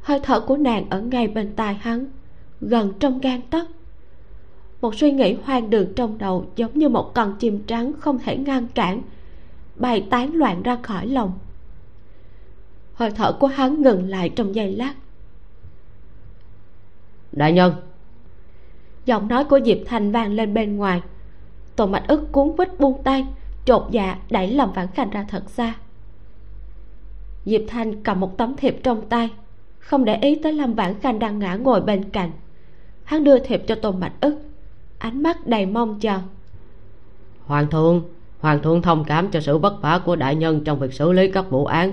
hơi 0.00 0.20
thở 0.22 0.40
của 0.40 0.56
nàng 0.56 0.90
ở 0.90 1.00
ngay 1.00 1.28
bên 1.28 1.52
tai 1.56 1.74
hắn, 1.74 2.06
gần 2.60 2.92
trong 3.00 3.18
gan 3.18 3.40
tấc. 3.50 3.66
Một 4.80 4.94
suy 4.94 5.12
nghĩ 5.12 5.36
hoang 5.44 5.70
đường 5.70 5.92
trong 5.96 6.18
đầu 6.18 6.46
giống 6.56 6.78
như 6.78 6.88
một 6.88 7.14
con 7.14 7.36
chim 7.38 7.62
trắng 7.66 7.92
không 8.00 8.18
thể 8.18 8.36
ngăn 8.36 8.66
cản 8.74 9.02
bay 9.78 10.06
tán 10.10 10.34
loạn 10.34 10.62
ra 10.62 10.78
khỏi 10.82 11.06
lòng. 11.06 11.38
Hơi 12.94 13.10
thở 13.10 13.32
của 13.32 13.46
hắn 13.46 13.82
ngừng 13.82 14.08
lại 14.08 14.28
trong 14.28 14.54
giây 14.54 14.72
lát. 14.72 14.94
Đại 17.32 17.52
nhân! 17.52 17.74
Giọng 19.04 19.28
nói 19.28 19.44
của 19.44 19.60
diệp 19.64 19.78
thành 19.86 20.12
vang 20.12 20.32
lên 20.32 20.54
bên 20.54 20.76
ngoài. 20.76 21.02
Tổ 21.76 21.86
mạch 21.86 22.04
ức 22.08 22.32
cuốn 22.32 22.56
quýt 22.56 22.80
buông 22.80 23.02
tay 23.02 23.26
trột 23.64 23.82
dạ 23.90 24.18
đẩy 24.30 24.52
lòng 24.52 24.72
vãn 24.72 24.86
khanh 24.88 25.10
ra 25.10 25.26
thật 25.28 25.50
xa. 25.50 25.74
Diệp 27.44 27.60
thanh 27.68 28.02
cầm 28.02 28.20
một 28.20 28.38
tấm 28.38 28.56
thiệp 28.56 28.80
trong 28.82 29.08
tay 29.08 29.30
không 29.78 30.04
để 30.04 30.14
ý 30.16 30.34
tới 30.34 30.52
lâm 30.52 30.74
vãn 30.74 31.00
khanh 31.00 31.18
đang 31.18 31.38
ngã 31.38 31.54
ngồi 31.54 31.80
bên 31.80 32.10
cạnh. 32.10 32.30
Hắn 33.04 33.24
đưa 33.24 33.38
thiệp 33.38 33.62
cho 33.66 33.74
tôn 33.74 34.00
bạch 34.00 34.12
ức 34.20 34.36
ánh 34.98 35.22
mắt 35.22 35.46
đầy 35.46 35.66
mong 35.66 36.00
chờ. 36.00 36.18
Hoàng 37.44 37.70
thượng 37.70 38.02
hoàng 38.40 38.62
thượng 38.62 38.82
thông 38.82 39.04
cảm 39.04 39.30
cho 39.30 39.40
sự 39.40 39.58
vất 39.58 39.82
vả 39.82 40.00
của 40.04 40.16
đại 40.16 40.36
nhân 40.36 40.64
trong 40.64 40.78
việc 40.78 40.92
xử 40.92 41.12
lý 41.12 41.30
các 41.30 41.50
vụ 41.50 41.66
án. 41.66 41.92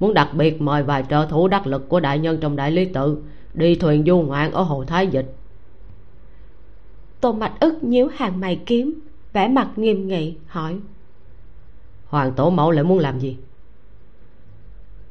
Muốn 0.00 0.14
đặc 0.14 0.28
biệt 0.34 0.62
mời 0.62 0.82
vài 0.82 1.04
trợ 1.10 1.26
thủ 1.30 1.48
đắc 1.48 1.66
lực 1.66 1.88
của 1.88 2.00
đại 2.00 2.18
nhân 2.18 2.38
trong 2.40 2.56
đại 2.56 2.70
lý 2.70 2.84
tự 2.84 3.22
đi 3.54 3.74
thuyền 3.74 4.04
du 4.06 4.20
ngoạn 4.20 4.52
ở 4.52 4.62
hồ 4.62 4.84
thái 4.84 5.06
dịch. 5.06 5.34
Tôn 7.20 7.38
mạch 7.38 7.60
ức 7.60 7.84
nhíu 7.84 8.08
hàng 8.14 8.40
mày 8.40 8.60
kiếm 8.66 9.00
vẻ 9.32 9.48
mặt 9.48 9.68
nghiêm 9.76 10.08
nghị 10.08 10.34
hỏi. 10.46 10.78
Hoàng 12.06 12.32
tổ 12.32 12.50
mẫu 12.50 12.70
lại 12.70 12.84
muốn 12.84 12.98
làm 12.98 13.18
gì? 13.18 13.36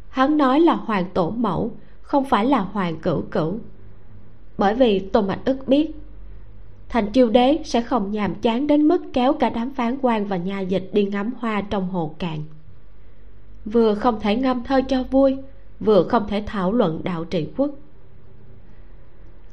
Hắn 0.09 0.37
nói 0.37 0.59
là 0.59 0.73
hoàng 0.73 1.05
tổ 1.13 1.29
mẫu 1.29 1.71
không 2.01 2.25
phải 2.25 2.45
là 2.45 2.59
hoàng 2.59 2.99
cửu 2.99 3.21
cửu. 3.21 3.59
Bởi 4.57 4.75
vì 4.75 4.99
tôn 4.99 5.27
mạch 5.27 5.45
ức 5.45 5.67
biết 5.67 5.91
thành 6.93 7.11
chiêu 7.11 7.29
đế 7.29 7.59
sẽ 7.65 7.81
không 7.81 8.11
nhàm 8.11 8.35
chán 8.35 8.67
đến 8.67 8.87
mức 8.87 9.01
kéo 9.13 9.33
cả 9.33 9.49
đám 9.49 9.71
phán 9.73 9.97
quan 10.01 10.25
và 10.25 10.37
nhà 10.37 10.59
dịch 10.59 10.89
đi 10.93 11.03
ngắm 11.03 11.33
hoa 11.37 11.61
trong 11.61 11.89
hồ 11.89 12.15
cạn. 12.19 12.39
Vừa 13.65 13.95
không 13.95 14.19
thể 14.19 14.35
ngâm 14.35 14.63
thơ 14.63 14.81
cho 14.87 15.03
vui, 15.03 15.37
vừa 15.79 16.03
không 16.03 16.27
thể 16.27 16.43
thảo 16.45 16.73
luận 16.73 17.01
đạo 17.03 17.25
trị 17.25 17.47
quốc. 17.57 17.71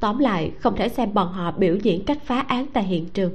Tóm 0.00 0.18
lại, 0.18 0.52
không 0.58 0.76
thể 0.76 0.88
xem 0.88 1.14
bọn 1.14 1.32
họ 1.32 1.52
biểu 1.52 1.76
diễn 1.76 2.04
cách 2.04 2.18
phá 2.24 2.40
án 2.40 2.66
tại 2.72 2.84
hiện 2.84 3.08
trường. 3.08 3.32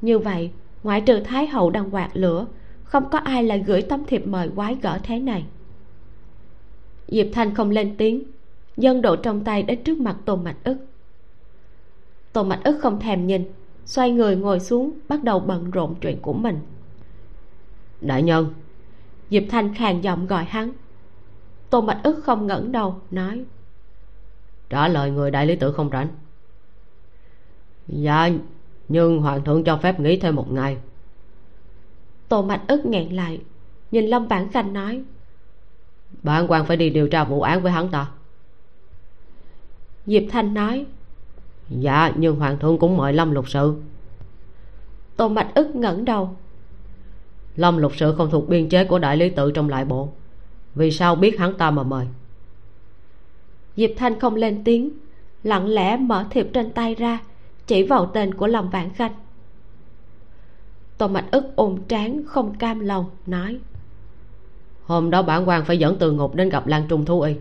Như 0.00 0.18
vậy, 0.18 0.50
ngoại 0.82 1.00
trừ 1.00 1.20
thái 1.20 1.46
hậu 1.46 1.70
đang 1.70 1.94
quạt 1.94 2.10
lửa, 2.12 2.46
không 2.84 3.04
có 3.10 3.18
ai 3.18 3.44
lại 3.44 3.64
gửi 3.66 3.82
tấm 3.82 4.04
thiệp 4.04 4.26
mời 4.26 4.50
quái 4.56 4.76
gở 4.82 4.98
thế 5.02 5.18
này. 5.18 5.44
Diệp 7.08 7.26
thanh 7.32 7.54
không 7.54 7.70
lên 7.70 7.94
tiếng 7.98 8.22
dân 8.76 9.02
độ 9.02 9.16
trong 9.16 9.44
tay 9.44 9.62
đến 9.62 9.82
trước 9.84 9.98
mặt 9.98 10.16
tôn 10.24 10.44
mạch 10.44 10.64
ức 10.64 10.87
tôn 12.38 12.48
mạch 12.48 12.60
ức 12.64 12.78
không 12.80 13.00
thèm 13.00 13.26
nhìn 13.26 13.52
xoay 13.84 14.10
người 14.10 14.36
ngồi 14.36 14.60
xuống 14.60 14.92
bắt 15.08 15.24
đầu 15.24 15.40
bận 15.40 15.70
rộn 15.70 15.94
chuyện 16.00 16.18
của 16.22 16.32
mình. 16.32 16.60
Đại 18.00 18.22
nhân. 18.22 18.54
Diệp 19.30 19.42
thanh 19.50 19.74
khàn 19.74 20.00
giọng 20.00 20.26
gọi 20.26 20.44
hắn. 20.44 20.72
Tôn 21.70 21.86
mạch 21.86 22.00
ức 22.02 22.20
không 22.24 22.46
ngẩng 22.46 22.72
đầu 22.72 23.00
nói. 23.10 23.44
Trả 24.70 24.88
lời 24.88 25.10
người 25.10 25.30
đại 25.30 25.46
lý 25.46 25.56
tự 25.56 25.72
không 25.72 25.90
rảnh. 25.90 26.08
Dạ 27.88 28.30
nhưng 28.88 29.20
hoàng 29.20 29.44
thượng 29.44 29.64
cho 29.64 29.76
phép 29.76 30.00
nghỉ 30.00 30.16
thêm 30.16 30.34
một 30.34 30.52
ngày. 30.52 30.76
Tô 32.28 32.42
mạch 32.42 32.62
ức 32.68 32.86
nghẹn 32.86 33.16
lại 33.16 33.40
nhìn 33.90 34.06
lâm 34.06 34.26
vãn 34.26 34.52
khanh 34.52 34.72
nói. 34.72 35.02
Bản 36.22 36.46
quan 36.48 36.66
phải 36.66 36.76
đi 36.76 36.90
điều 36.90 37.08
tra 37.08 37.24
vụ 37.24 37.42
án 37.42 37.62
với 37.62 37.72
hắn 37.72 37.88
ta. 37.90 38.10
Diệp 40.06 40.22
thanh 40.30 40.54
nói 40.54 40.86
dạ 41.70 42.12
nhưng 42.16 42.36
hoàng 42.36 42.58
thượng 42.58 42.78
cũng 42.78 42.96
mời 42.96 43.12
lâm 43.12 43.30
lục 43.30 43.48
sự. 43.48 43.74
Tô 45.16 45.28
mạch 45.28 45.54
ức 45.54 45.76
ngẩng 45.76 46.04
đầu. 46.04 46.36
Lâm 47.56 47.76
lục 47.76 47.92
sự 47.96 48.14
không 48.14 48.30
thuộc 48.30 48.48
biên 48.48 48.68
chế 48.68 48.84
của 48.84 48.98
đại 48.98 49.16
lý 49.16 49.30
tự 49.30 49.52
trong 49.52 49.68
lại 49.68 49.84
bộ. 49.84 50.08
Vì 50.74 50.90
sao 50.90 51.16
biết 51.16 51.38
hắn 51.38 51.54
ta 51.54 51.70
mà 51.70 51.82
mời? 51.82 52.06
Diệp 53.76 53.90
thanh 53.96 54.20
không 54.20 54.34
lên 54.34 54.64
tiếng 54.64 54.90
lặng 55.42 55.66
lẽ 55.66 55.96
mở 55.96 56.24
thiệp 56.30 56.48
trên 56.52 56.72
tay 56.72 56.94
ra 56.94 57.18
chỉ 57.66 57.82
vào 57.82 58.06
tên 58.06 58.34
của 58.34 58.46
lâm 58.46 58.70
vãn 58.70 58.90
khanh. 58.90 59.12
Tô 60.98 61.08
mạch 61.08 61.30
ức 61.30 61.44
ôm 61.56 61.78
trán 61.88 62.22
không 62.26 62.54
cam 62.54 62.80
lòng 62.80 63.04
nói 63.26 63.58
hôm 64.88 65.10
đó 65.10 65.22
bản 65.22 65.48
quan 65.48 65.64
phải 65.64 65.78
dẫn 65.78 65.96
từ 65.98 66.12
ngục 66.12 66.34
đến 66.34 66.48
gặp 66.48 66.66
lan 66.66 66.82
trung 66.88 67.04
thú 67.04 67.20
y. 67.20 67.34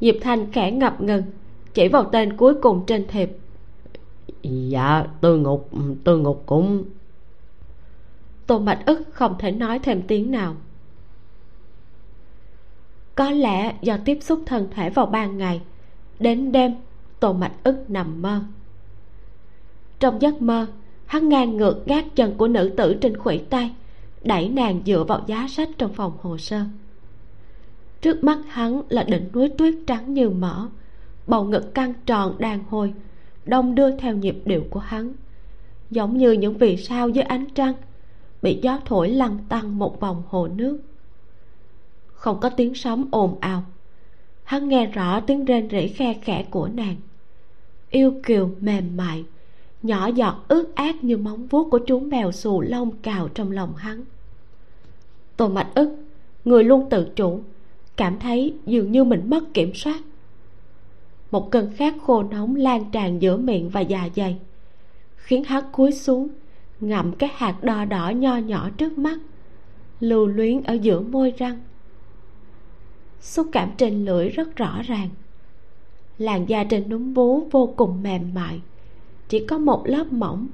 Diệp 0.00 0.14
thanh 0.20 0.52
khẽ 0.52 0.70
ngập 0.70 1.00
ngừng 1.00 1.22
chỉ 1.74 1.88
vào 1.88 2.04
tên 2.04 2.36
cuối 2.36 2.54
cùng 2.54 2.84
trên 2.86 3.06
thiệp 3.06 3.30
dạ 4.42 5.04
tư 5.20 5.36
ngục 5.36 5.70
tư 6.04 6.18
ngục 6.18 6.42
cũng. 6.46 6.84
Tô 8.46 8.58
mạch 8.58 8.82
ức 8.86 9.02
không 9.12 9.36
thể 9.38 9.50
nói 9.50 9.78
thêm 9.78 10.02
tiếng 10.02 10.30
nào. 10.30 10.56
Có 13.14 13.30
lẽ 13.30 13.76
do 13.82 13.96
tiếp 14.04 14.18
xúc 14.20 14.42
thân 14.46 14.68
thể 14.70 14.90
vào 14.90 15.06
ban 15.06 15.38
ngày 15.38 15.60
đến 16.18 16.52
đêm 16.52 16.74
tô 17.20 17.32
mạch 17.32 17.52
ức 17.64 17.84
nằm 17.88 18.22
mơ. 18.22 18.42
Trong 20.00 20.22
giấc 20.22 20.42
mơ 20.42 20.66
hắn 21.06 21.28
ngang 21.28 21.56
ngược 21.56 21.86
gác 21.86 22.16
chân 22.16 22.36
của 22.36 22.48
nữ 22.48 22.74
tử 22.76 22.94
trên 23.00 23.16
khuỷu 23.16 23.40
tay 23.50 23.74
đẩy 24.24 24.48
nàng 24.48 24.82
dựa 24.86 25.04
vào 25.08 25.24
giá 25.26 25.46
sách 25.48 25.68
trong 25.78 25.92
phòng 25.92 26.12
hồ 26.22 26.38
sơ. 26.38 26.64
Trước 28.00 28.24
mắt 28.24 28.38
hắn 28.48 28.82
là 28.88 29.02
đỉnh 29.02 29.28
núi 29.32 29.48
tuyết 29.58 29.74
trắng 29.86 30.14
như 30.14 30.30
mỡ 30.30 30.68
bầu 31.26 31.44
ngực 31.44 31.74
căng 31.74 31.94
tròn 32.06 32.38
đàn 32.38 32.64
hồi, 32.68 32.94
đông 33.44 33.74
đưa 33.74 33.96
theo 33.96 34.16
nhịp 34.16 34.36
điệu 34.44 34.64
của 34.70 34.80
hắn. 34.80 35.12
Giống 35.90 36.18
như 36.18 36.32
những 36.32 36.58
vì 36.58 36.76
sao 36.76 37.08
dưới 37.08 37.24
ánh 37.24 37.44
trăng, 37.54 37.74
bị 38.42 38.58
gió 38.62 38.78
thổi 38.84 39.10
lăn 39.10 39.38
tăng 39.48 39.78
một 39.78 40.00
vòng 40.00 40.22
hồ 40.28 40.48
nước. 40.48 40.78
Không 42.06 42.40
có 42.40 42.48
tiếng 42.48 42.74
sóng 42.74 43.08
ồn 43.10 43.36
ào, 43.40 43.62
hắn 44.44 44.68
nghe 44.68 44.86
rõ 44.86 45.20
tiếng 45.20 45.44
rên 45.44 45.68
rỉ 45.70 45.88
khe 45.88 46.14
khẽ 46.22 46.46
của 46.50 46.68
nàng. 46.74 46.96
Yêu 47.90 48.14
kiều, 48.22 48.50
mềm 48.60 48.96
mại, 48.96 49.24
nhỏ 49.82 50.06
giọt 50.06 50.44
ướt 50.48 50.74
át 50.74 51.04
như 51.04 51.16
móng 51.16 51.46
vuốt 51.46 51.68
của 51.70 51.78
chú 51.78 52.00
mèo 52.00 52.32
xù 52.32 52.60
lông 52.60 52.90
cào 52.96 53.28
trong 53.28 53.50
lòng 53.50 53.76
hắn. 53.76 54.04
Tô 55.36 55.48
mạch 55.48 55.68
ức, 55.74 55.96
người 56.44 56.64
luôn 56.64 56.90
tự 56.90 57.08
chủ, 57.16 57.40
cảm 57.96 58.18
thấy 58.18 58.54
dường 58.66 58.92
như 58.92 59.04
mình 59.04 59.30
mất 59.30 59.54
kiểm 59.54 59.74
soát 59.74 60.00
một 61.32 61.50
cơn 61.50 61.70
khát 61.76 61.94
khô 62.02 62.22
nóng 62.22 62.56
lan 62.56 62.90
tràn 62.92 63.22
giữa 63.22 63.36
miệng 63.36 63.68
và 63.68 63.80
dạ 63.80 64.08
dày, 64.16 64.38
khiến 65.16 65.44
hắn 65.44 65.64
cúi 65.72 65.92
xuống, 65.92 66.28
ngậm 66.80 67.12
cái 67.12 67.30
hạt 67.34 67.64
đỏ 67.64 67.84
đỏ 67.84 68.10
nho 68.10 68.36
nhỏ 68.36 68.70
trước 68.76 68.98
mắt, 68.98 69.18
lưu 70.00 70.26
luyến 70.26 70.62
ở 70.62 70.74
giữa 70.74 71.00
môi 71.00 71.34
răng. 71.38 71.58
Xúc 73.20 73.46
cảm 73.52 73.70
trên 73.76 74.04
lưỡi 74.04 74.28
rất 74.28 74.56
rõ 74.56 74.82
ràng. 74.86 75.08
Làn 76.18 76.48
da 76.48 76.64
trên 76.64 76.88
núm 76.88 77.14
vú 77.14 77.48
vô 77.50 77.74
cùng 77.76 78.02
mềm 78.02 78.34
mại, 78.34 78.60
chỉ 79.28 79.46
có 79.46 79.58
một 79.58 79.82
lớp 79.86 80.12
mỏng, 80.12 80.46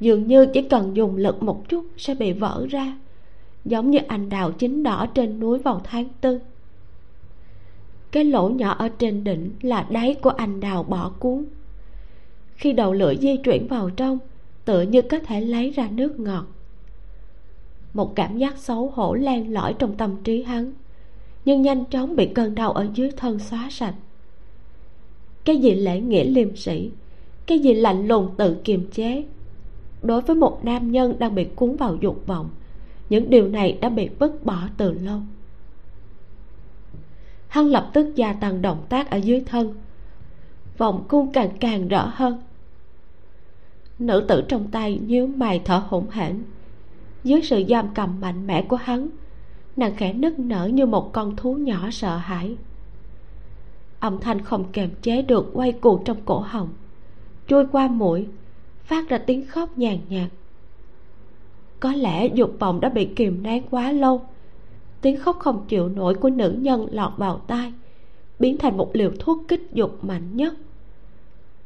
dường 0.00 0.26
như 0.26 0.46
chỉ 0.46 0.62
cần 0.62 0.96
dùng 0.96 1.16
lực 1.16 1.42
một 1.42 1.68
chút 1.68 1.86
sẽ 1.96 2.14
bị 2.14 2.32
vỡ 2.32 2.66
ra, 2.70 2.98
giống 3.64 3.90
như 3.90 3.98
anh 4.08 4.28
đào 4.28 4.52
chín 4.52 4.82
đỏ 4.82 5.06
trên 5.14 5.40
núi 5.40 5.58
vào 5.58 5.80
tháng 5.84 6.08
tư 6.20 6.40
cái 8.14 8.24
lỗ 8.24 8.48
nhỏ 8.48 8.70
ở 8.70 8.88
trên 8.88 9.24
đỉnh 9.24 9.50
là 9.62 9.86
đáy 9.90 10.14
của 10.14 10.30
anh 10.30 10.60
đào 10.60 10.82
bỏ 10.82 11.12
cuốn. 11.18 11.44
Khi 12.54 12.72
đầu 12.72 12.92
lưỡi 12.92 13.16
di 13.16 13.36
chuyển 13.36 13.66
vào 13.66 13.90
trong, 13.90 14.18
tựa 14.64 14.82
như 14.82 15.02
có 15.02 15.18
thể 15.18 15.40
lấy 15.40 15.70
ra 15.70 15.88
nước 15.90 16.20
ngọt. 16.20 16.46
Một 17.94 18.16
cảm 18.16 18.38
giác 18.38 18.58
xấu 18.58 18.90
hổ 18.94 19.14
len 19.14 19.52
lỏi 19.52 19.74
trong 19.78 19.96
tâm 19.96 20.16
trí 20.24 20.42
hắn, 20.42 20.72
nhưng 21.44 21.62
nhanh 21.62 21.84
chóng 21.84 22.16
bị 22.16 22.26
cơn 22.26 22.54
đau 22.54 22.72
ở 22.72 22.86
dưới 22.94 23.10
thân 23.16 23.38
xóa 23.38 23.68
sạch. 23.70 23.94
Cái 25.44 25.56
gì 25.56 25.74
lễ 25.74 26.00
nghĩa 26.00 26.24
liêm 26.24 26.56
sĩ 26.56 26.90
cái 27.46 27.58
gì 27.58 27.74
lạnh 27.74 28.08
lùng 28.08 28.28
tự 28.36 28.56
kiềm 28.64 28.90
chế. 28.92 29.24
Đối 30.02 30.20
với 30.20 30.36
một 30.36 30.64
nam 30.64 30.92
nhân 30.92 31.18
đang 31.18 31.34
bị 31.34 31.44
cuốn 31.44 31.76
vào 31.76 31.96
dục 32.00 32.26
vọng, 32.26 32.48
những 33.10 33.30
điều 33.30 33.48
này 33.48 33.78
đã 33.80 33.88
bị 33.88 34.08
vứt 34.18 34.44
bỏ 34.44 34.58
từ 34.76 34.92
lâu 34.92 35.20
hắn 37.54 37.66
lập 37.66 37.90
tức 37.92 38.14
gia 38.14 38.32
tăng 38.32 38.62
động 38.62 38.86
tác 38.88 39.10
ở 39.10 39.16
dưới 39.16 39.42
thân. 39.46 39.74
Vòng 40.78 41.04
cung 41.08 41.32
càng 41.32 41.50
càng 41.60 41.88
rõ 41.88 42.12
hơn. 42.14 42.42
Nữ 43.98 44.24
tử 44.28 44.44
trong 44.48 44.70
tay 44.70 45.00
nhíu 45.06 45.26
mày 45.26 45.62
thở 45.64 45.82
hổn 45.88 46.10
hển. 46.10 46.42
Dưới 47.24 47.42
sự 47.42 47.62
giam 47.68 47.88
cầm 47.94 48.20
mạnh 48.20 48.46
mẽ 48.46 48.62
của 48.62 48.76
hắn, 48.76 49.08
nàng 49.76 49.96
khẽ 49.96 50.12
nức 50.12 50.38
nở 50.38 50.66
như 50.72 50.86
một 50.86 51.12
con 51.12 51.36
thú 51.36 51.54
nhỏ 51.54 51.90
sợ 51.90 52.16
hãi. 52.16 52.56
Âm 54.00 54.20
thanh 54.20 54.40
không 54.40 54.64
kềm 54.72 54.90
chế 55.02 55.22
được 55.22 55.50
quay 55.52 55.72
cuồng 55.72 56.04
trong 56.04 56.18
cổ 56.24 56.38
họng, 56.38 56.68
trôi 57.46 57.66
qua 57.72 57.88
mũi, 57.88 58.26
phát 58.84 59.08
ra 59.08 59.18
tiếng 59.18 59.46
khóc 59.46 59.78
nhàn 59.78 59.98
nhạt. 60.08 60.30
Có 61.80 61.92
lẽ 61.92 62.26
dục 62.26 62.56
vọng 62.58 62.80
đã 62.80 62.88
bị 62.88 63.08
kìm 63.16 63.42
nén 63.42 63.62
quá 63.70 63.92
lâu 63.92 64.22
tiếng 65.04 65.16
khóc 65.16 65.38
không 65.40 65.64
chịu 65.68 65.88
nổi 65.88 66.14
của 66.14 66.30
nữ 66.30 66.56
nhân 66.58 66.86
lọt 66.90 67.12
vào 67.16 67.38
tai, 67.46 67.72
biến 68.38 68.58
thành 68.58 68.76
một 68.76 68.90
liều 68.92 69.12
thuốc 69.18 69.38
kích 69.48 69.68
dục 69.72 70.04
mạnh 70.04 70.36
nhất. 70.36 70.54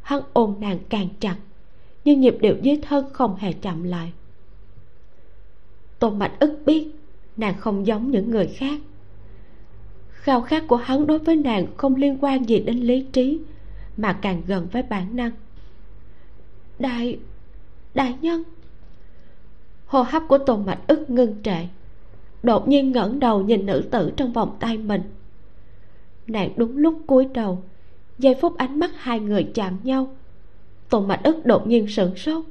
Hắn 0.02 0.22
ôm 0.32 0.54
nàng 0.60 0.78
càng 0.88 1.08
chặt, 1.20 1.36
nhưng 2.04 2.20
nhịp 2.20 2.36
điệu 2.40 2.56
dưới 2.62 2.80
thân 2.82 3.06
không 3.12 3.36
hề 3.36 3.52
chậm 3.52 3.82
lại. 3.82 4.12
Tôn 5.98 6.18
mạch 6.18 6.32
ức 6.40 6.58
biết, 6.66 6.88
nàng 7.36 7.54
không 7.58 7.86
giống 7.86 8.10
những 8.10 8.30
người 8.30 8.46
khác. 8.46 8.80
Khao 10.10 10.40
khát 10.40 10.64
của 10.68 10.76
hắn 10.76 11.06
đối 11.06 11.18
với 11.18 11.36
nàng 11.36 11.66
không 11.76 11.96
liên 11.96 12.18
quan 12.20 12.48
gì 12.48 12.60
đến 12.60 12.76
lý 12.76 13.06
trí, 13.12 13.40
mà 13.96 14.12
càng 14.12 14.42
gần 14.46 14.68
với 14.72 14.82
bản 14.82 15.16
năng. 15.16 15.32
Đại 16.78 17.18
đại 17.94 18.14
nhân. 18.20 18.42
Hô 19.86 20.02
hấp 20.02 20.22
của 20.28 20.38
tôn 20.38 20.66
mạch 20.66 20.80
ức 20.86 21.10
ngưng 21.10 21.42
trệ 21.42 21.66
đột 22.42 22.68
nhiên 22.68 22.92
ngẩng 22.92 23.20
đầu 23.20 23.42
nhìn 23.42 23.66
nữ 23.66 23.88
tử 23.90 24.12
trong 24.16 24.32
vòng 24.32 24.56
tay 24.60 24.78
mình. 24.78 25.02
Nàng 26.26 26.50
đúng 26.56 26.76
lúc 26.76 26.98
cúi 27.06 27.24
đầu, 27.24 27.62
giây 28.18 28.34
phút 28.40 28.56
ánh 28.56 28.78
mắt 28.78 28.90
hai 28.96 29.20
người 29.20 29.48
chạm 29.54 29.78
nhau. 29.82 30.16
Tôn 30.88 31.08
mạch 31.08 31.20
ức 31.22 31.46
đột 31.46 31.66
nhiên 31.66 31.88
sửng 31.88 32.16
sốt. 32.16 32.44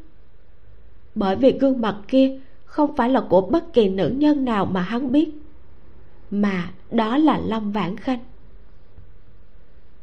Bởi 1.16 1.36
vì 1.36 1.52
gương 1.52 1.82
mặt 1.82 1.98
kia 2.08 2.40
không 2.66 2.96
phải 2.96 3.10
là 3.10 3.22
của 3.22 3.42
bất 3.42 3.74
kỳ 3.74 3.90
nữ 3.90 4.14
nhân 4.18 4.46
nào 4.46 4.66
mà 4.66 4.82
hắn 4.82 5.12
biết, 5.12 5.30
mà 6.32 6.72
đó 6.92 7.18
là 7.18 7.40
lâm 7.46 7.72
vãn 7.72 7.98
khanh. 7.98 8.20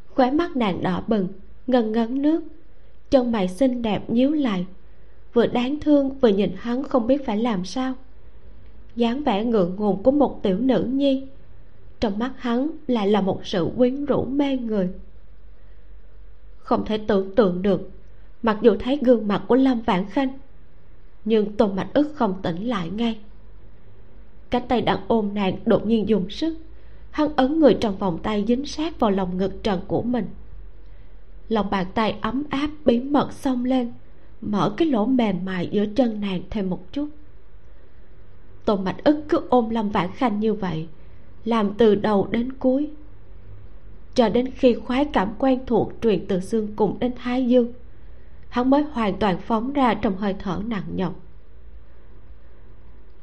Khóe 0.09 0.30
mắt 0.30 0.57
nàng 0.57 0.82
đỏ 0.82 1.03
bừng 1.07 1.28
ngần 1.66 1.93
ngấn 1.93 2.22
nước, 2.22 2.45
chân 3.11 3.32
mày 3.32 3.49
xinh 3.49 3.82
đẹp 3.82 4.11
nhíu 4.11 4.30
lại, 4.30 4.66
vừa 5.32 5.47
đáng 5.47 5.80
thương 5.80 6.18
vừa 6.18 6.28
nhìn 6.28 6.51
hắn 6.57 6.82
không 6.82 7.07
biết 7.07 7.26
phải 7.26 7.37
làm 7.37 7.64
sao 7.64 7.95
dáng 8.97 9.25
vẻ 9.25 9.45
ngượng 9.45 9.77
ngùng 9.77 10.03
của 10.03 10.11
một 10.11 10.43
tiểu 10.43 10.59
nữ 10.59 10.85
nhi. 10.93 11.27
Trong 12.01 12.19
mắt 12.19 12.33
hắn 12.39 12.71
lại 12.87 13.09
là 13.09 13.21
một 13.21 13.47
sự 13.47 13.69
quyến 13.77 14.05
rũ 14.05 14.25
mê 14.25 14.57
người. 14.57 14.89
Không 16.59 16.85
thể 16.85 16.99
tưởng 16.99 17.35
tượng 17.35 17.63
được, 17.63 17.91
mặc 18.43 18.59
dù 18.63 18.77
thấy 18.81 18.99
gương 19.03 19.29
mặt 19.29 19.43
của 19.49 19.55
lâm 19.55 19.81
vãn 19.81 20.05
khanh, 20.11 20.39
nhưng 21.25 21.57
tôn 21.57 21.77
mạch 21.77 21.89
ức 21.95 22.13
không 22.15 22.35
tỉnh 22.43 22.69
lại 22.69 22.91
ngay. 22.91 23.19
Cánh 24.51 24.69
tay 24.69 24.81
đang 24.81 24.99
ôm 25.09 25.35
nàng 25.35 25.57
đột 25.67 25.87
nhiên 25.87 26.09
dùng 26.09 26.31
sức, 26.31 26.59
hắn 27.11 27.37
ấn 27.37 27.61
người 27.61 27.77
trong 27.81 27.99
vòng 27.99 28.19
tay 28.23 28.45
dính 28.49 28.67
sát 28.67 29.01
vào 29.01 29.11
lòng 29.11 29.37
ngực 29.37 29.63
trần 29.63 29.81
của 29.87 30.03
mình. 30.03 30.27
Lòng 31.49 31.71
bàn 31.71 31.87
tay 31.95 32.17
ấm 32.21 32.45
áp 32.51 32.71
bí 32.85 33.01
mật 33.01 33.33
xông 33.33 33.65
lên, 33.65 33.93
mở 34.41 34.75
cái 34.77 34.89
lỗ 34.89 35.07
mềm 35.07 35.45
mại 35.45 35.69
giữa 35.73 35.85
chân 35.97 36.21
nàng 36.21 36.43
thêm 36.51 36.71
một 36.71 36.93
chút 36.93 37.09
tôn 38.65 38.85
mạch 38.85 39.05
ức 39.05 39.25
cứ 39.29 39.41
ôm 39.51 39.71
lâm 39.71 39.91
vãn 39.91 40.11
khanh 40.12 40.41
như 40.41 40.55
vậy, 40.55 40.89
làm 41.45 41.75
từ 41.75 41.95
đầu 41.95 42.29
đến 42.31 42.53
cuối, 42.53 42.91
cho 44.15 44.29
đến 44.29 44.51
khi 44.51 44.75
khoái 44.75 45.05
cảm 45.05 45.35
quen 45.39 45.61
thuộc 45.67 45.93
truyền 46.03 46.27
từ 46.29 46.41
xương 46.41 46.77
cùng 46.77 46.99
đến 46.99 47.12
thái 47.17 47.47
dương, 47.47 47.73
hắn 48.49 48.71
mới 48.71 48.83
hoàn 48.83 49.19
toàn 49.19 49.39
phóng 49.39 49.73
ra 49.73 49.95
trong 49.95 50.17
hơi 50.17 50.35
thở 50.39 50.61
nặng 50.67 50.85
nhọc. 50.95 51.21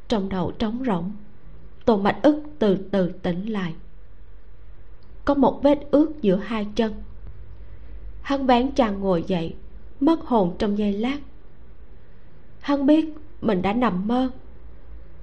Trong 0.08 0.30
đầu 0.30 0.52
trống 0.52 0.84
rỗng, 0.86 1.12
tôn 1.86 2.04
mạch 2.04 2.20
ức 2.22 2.44
từ 2.60 2.78
từ 2.92 3.10
tỉnh 3.10 3.46
lại. 3.46 3.74
Có 5.26 5.34
một 5.34 5.60
vết 5.64 5.80
ướt 5.92 6.12
giữa 6.22 6.36
hai 6.36 6.68
chân. 6.76 6.94
Hắn 8.22 8.48
bán 8.48 8.72
chàng 8.72 9.00
ngồi 9.00 9.24
dậy, 9.28 9.56
mất 10.00 10.22
hồn 10.26 10.56
trong 10.60 10.78
giây 10.78 10.94
lát. 10.94 11.18
Hắn 12.60 12.86
biết 12.86 13.06
mình 13.42 13.62
đã 13.62 13.74
nằm 13.74 14.08
mơ 14.08 14.30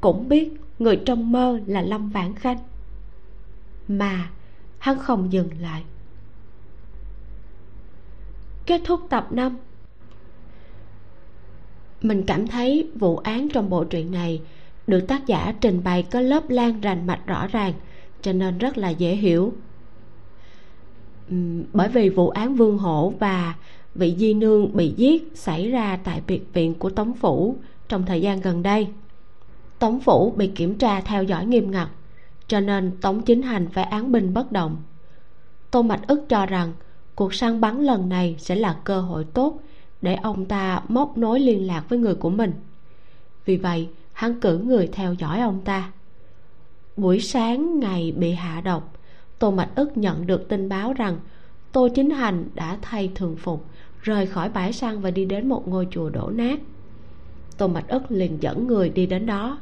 cũng 0.01 0.29
biết 0.29 0.53
người 0.79 1.01
trong 1.07 1.33
mơ 1.33 1.61
là 1.67 1.83
lâm 1.83 2.09
vãn 2.09 2.35
khanh. 2.35 2.59
Mà 3.89 4.31
hắn 4.79 4.99
không 4.99 5.33
dừng 5.33 5.51
lại. 5.61 5.85
Kết 8.67 8.81
thúc 8.85 9.01
tập 9.11 9.29
5 9.31 9.57
mình 12.03 12.23
cảm 12.27 12.47
thấy 12.47 12.91
vụ 12.95 13.17
án 13.17 13.49
trong 13.49 13.71
bộ 13.71 13.85
truyện 13.85 14.13
này 14.13 14.41
được 14.87 15.01
tác 15.01 15.27
giả 15.27 15.55
trình 15.61 15.85
bày 15.85 16.03
có 16.03 16.21
lớp 16.21 16.51
lan 16.51 16.81
rành 16.81 17.07
mạch 17.07 17.27
rõ 17.27 17.47
ràng, 17.47 17.73
cho 18.23 18.33
nên 18.33 18.59
rất 18.59 18.79
là 18.79 18.89
dễ 18.89 19.17
hiểu. 19.17 19.53
Bởi 21.73 21.89
vì 21.89 22.09
vụ 22.09 22.29
án 22.29 22.55
vương 22.55 22.79
hổ 22.79 23.13
và 23.19 23.55
vị 23.95 24.15
di 24.19 24.35
nương 24.35 24.77
bị 24.77 24.95
giết 24.97 25.33
xảy 25.35 25.71
ra 25.71 25.99
tại 26.05 26.23
biệt 26.27 26.43
viện 26.53 26.75
của 26.75 26.91
tống 26.91 27.15
phủ 27.15 27.57
trong 27.89 28.07
thời 28.07 28.21
gian 28.21 28.41
gần 28.41 28.63
đây 28.63 28.89
tống 29.79 30.01
phủ 30.01 30.31
bị 30.37 30.47
kiểm 30.47 30.79
tra 30.79 31.01
theo 31.01 31.22
dõi 31.22 31.47
nghiêm 31.47 31.70
ngặt, 31.70 31.89
cho 32.47 32.61
nên 32.61 33.01
tống 33.01 33.22
chính 33.22 33.43
hành 33.43 33.68
phải 33.68 33.85
án 33.85 34.12
binh 34.12 34.35
bất 34.35 34.53
động. 34.53 34.76
Tô 35.70 35.83
mạch 35.83 36.07
ức 36.07 36.29
cho 36.29 36.47
rằng 36.47 36.72
cuộc 37.14 37.35
săn 37.35 37.61
bắn 37.61 37.83
lần 37.83 38.09
này 38.09 38.37
sẽ 38.39 38.55
là 38.55 38.76
cơ 38.85 39.01
hội 39.01 39.24
tốt 39.24 39.61
để 40.03 40.14
ông 40.14 40.45
ta 40.45 40.83
móc 40.89 41.18
nối 41.18 41.41
liên 41.41 41.66
lạc 41.66 41.85
với 41.89 41.99
người 41.99 42.14
của 42.14 42.31
mình. 42.31 42.53
Vì 43.45 43.57
vậy, 43.57 43.89
hắn 44.12 44.41
cử 44.41 44.59
người 44.59 44.87
theo 44.87 45.14
dõi 45.14 45.41
ông 45.41 45.61
ta. 45.64 45.93
Buổi 46.97 47.20
sáng 47.20 47.81
ngày 47.81 48.12
bị 48.16 48.33
hạ 48.33 48.61
độc, 48.61 48.93
tô 49.39 49.51
mạch 49.51 49.70
ức 49.74 49.97
nhận 49.97 50.26
được 50.26 50.49
tin 50.49 50.68
báo 50.68 50.93
rằng 50.93 51.18
tô 51.72 51.89
chính 51.95 52.11
hành 52.11 52.45
đã 52.55 52.79
thay 52.83 53.11
thường 53.14 53.37
phục, 53.37 53.64
rời 54.03 54.26
khỏi 54.26 54.49
bãi 54.49 54.72
săn 54.72 55.01
và 55.01 55.11
đi 55.11 55.24
đến 55.24 55.49
một 55.49 55.68
ngôi 55.68 55.89
chùa 55.91 56.11
đổ 56.11 56.31
nát. 56.31 56.61
Tô 57.57 57.68
mạch 57.68 57.89
ức 57.89 58.03
liền 58.09 58.43
dẫn 58.43 58.66
người 58.66 58.89
đi 58.89 59.07
đến 59.07 59.26
đó 59.26 59.59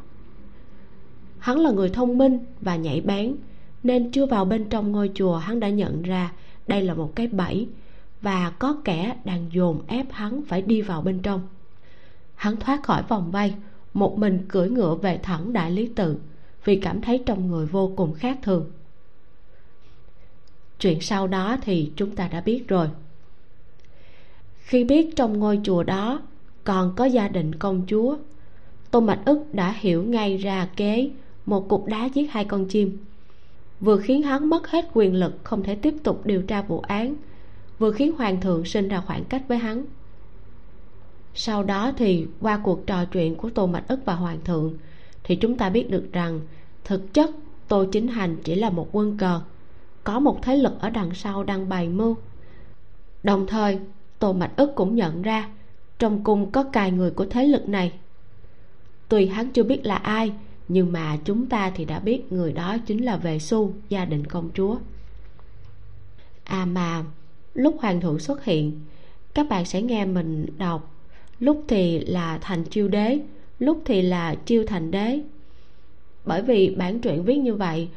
hắn 1.38 1.60
là 1.60 1.70
người 1.70 1.88
thông 1.88 2.18
minh 2.18 2.38
và 2.60 2.76
nhảy 2.76 3.00
bén 3.00 3.36
nên 3.82 4.10
chưa 4.10 4.26
vào 4.26 4.44
bên 4.44 4.68
trong 4.68 4.92
ngôi 4.92 5.10
chùa 5.14 5.36
hắn 5.36 5.60
đã 5.60 5.68
nhận 5.68 6.02
ra 6.02 6.32
đây 6.66 6.82
là 6.82 6.94
một 6.94 7.12
cái 7.16 7.26
bẫy, 7.26 7.68
và 8.20 8.50
có 8.58 8.76
kẻ 8.84 9.16
đang 9.24 9.52
dồn 9.52 9.82
ép 9.86 10.06
hắn 10.12 10.42
phải 10.48 10.62
đi 10.62 10.82
vào 10.82 11.02
bên 11.02 11.20
trong. 11.22 11.48
Hắn 12.34 12.56
thoát 12.56 12.82
khỏi 12.82 13.02
vòng 13.08 13.30
vây 13.30 13.54
một 13.94 14.18
mình 14.18 14.44
cưỡi 14.48 14.70
ngựa 14.70 14.94
về 14.94 15.18
thẳng 15.22 15.52
đại 15.52 15.70
lý 15.70 15.88
tự, 15.96 16.16
vì 16.64 16.76
cảm 16.76 17.00
thấy 17.00 17.22
trong 17.26 17.50
người 17.50 17.66
vô 17.66 17.92
cùng 17.96 18.14
khác 18.14 18.38
thường. 18.42 18.70
Chuyện 20.78 21.00
sau 21.00 21.26
đó 21.26 21.56
thì 21.62 21.92
chúng 21.96 22.16
ta 22.16 22.28
đã 22.28 22.40
biết 22.40 22.68
rồi. 22.68 22.88
Khi 24.58 24.84
biết 24.84 25.16
trong 25.16 25.38
ngôi 25.38 25.60
chùa 25.62 25.82
đó 25.82 26.22
còn 26.64 26.92
có 26.96 27.04
gia 27.04 27.28
đình 27.28 27.54
công 27.54 27.82
chúa, 27.86 28.16
tô 28.90 29.00
mạch 29.00 29.20
ức 29.24 29.44
đã 29.52 29.74
hiểu 29.78 30.04
ngay 30.04 30.36
ra 30.36 30.68
kế 30.76 31.10
một 31.46 31.68
cục 31.68 31.86
đá 31.86 32.04
giết 32.14 32.30
hai 32.30 32.44
con 32.44 32.66
chim. 32.68 32.98
Vừa 33.80 33.96
khiến 33.96 34.22
hắn 34.22 34.50
mất 34.50 34.68
hết 34.68 34.84
quyền 34.92 35.14
lực, 35.14 35.32
không 35.44 35.62
thể 35.62 35.74
tiếp 35.74 35.94
tục 36.02 36.26
điều 36.26 36.42
tra 36.42 36.62
vụ 36.62 36.80
án. 36.80 37.14
Vừa 37.78 37.92
khiến 37.92 38.12
hoàng 38.12 38.40
thượng 38.40 38.64
sinh 38.64 38.88
ra 38.88 39.00
khoảng 39.00 39.24
cách 39.24 39.42
với 39.48 39.58
hắn. 39.58 39.84
Sau 41.34 41.62
đó 41.62 41.92
thì, 41.96 42.26
qua 42.40 42.60
cuộc 42.64 42.86
trò 42.86 43.04
chuyện 43.04 43.34
của 43.34 43.50
tô 43.50 43.66
mạch 43.66 43.88
ức 43.88 44.00
và 44.04 44.14
hoàng 44.14 44.38
thượng, 44.44 44.74
thì 45.24 45.36
chúng 45.36 45.58
ta 45.58 45.70
biết 45.70 45.90
được 45.90 46.12
rằng, 46.12 46.40
thực 46.84 47.14
chất 47.14 47.30
tô 47.68 47.84
chính 47.92 48.08
hành 48.08 48.36
chỉ 48.44 48.54
là 48.54 48.70
một 48.70 48.88
quân 48.92 49.16
cờ, 49.18 49.40
có 50.04 50.20
một 50.20 50.38
thế 50.42 50.56
lực 50.56 50.72
ở 50.80 50.90
đằng 50.90 51.14
sau 51.14 51.44
đang 51.44 51.68
bày 51.68 51.88
mưu. 51.88 52.16
Đồng 53.22 53.46
thời, 53.46 53.78
tô 54.18 54.32
mạch 54.32 54.56
ức 54.56 54.72
cũng 54.74 54.94
nhận 54.94 55.22
ra, 55.22 55.48
trong 55.98 56.24
cung 56.24 56.50
có 56.50 56.62
cài 56.62 56.90
người 56.90 57.10
của 57.10 57.26
thế 57.26 57.46
lực 57.46 57.68
này. 57.68 57.92
Tuy 59.08 59.26
hắn 59.26 59.50
chưa 59.50 59.62
biết 59.62 59.86
là 59.86 59.96
ai 59.96 60.32
nhưng 60.68 60.92
mà 60.92 61.18
chúng 61.24 61.46
ta 61.46 61.72
thì 61.74 61.84
đã 61.84 61.98
biết 61.98 62.32
người 62.32 62.52
đó 62.52 62.76
chính 62.86 63.04
là 63.04 63.16
về 63.16 63.38
su 63.38 63.72
gia 63.88 64.04
đình 64.04 64.26
công 64.26 64.50
chúa. 64.54 64.76
À 66.44 66.64
mà, 66.64 67.04
lúc 67.54 67.76
hoàng 67.80 68.00
thượng 68.00 68.18
xuất 68.18 68.44
hiện, 68.44 68.80
các 69.34 69.48
bạn 69.48 69.64
sẽ 69.64 69.82
nghe 69.82 70.04
mình 70.04 70.46
đọc. 70.58 70.94
Lúc 71.40 71.64
thì 71.68 71.98
là 71.98 72.38
thành 72.38 72.64
chiêu 72.64 72.88
đế, 72.88 73.18
lúc 73.58 73.82
thì 73.84 74.02
là 74.02 74.34
chiêu 74.34 74.64
thành 74.66 74.90
đế. 74.90 75.20
Bởi 76.24 76.42
vì 76.42 76.74
bản 76.74 77.00
truyện 77.00 77.24
viết 77.24 77.36
như 77.36 77.54
vậy, 77.54 77.88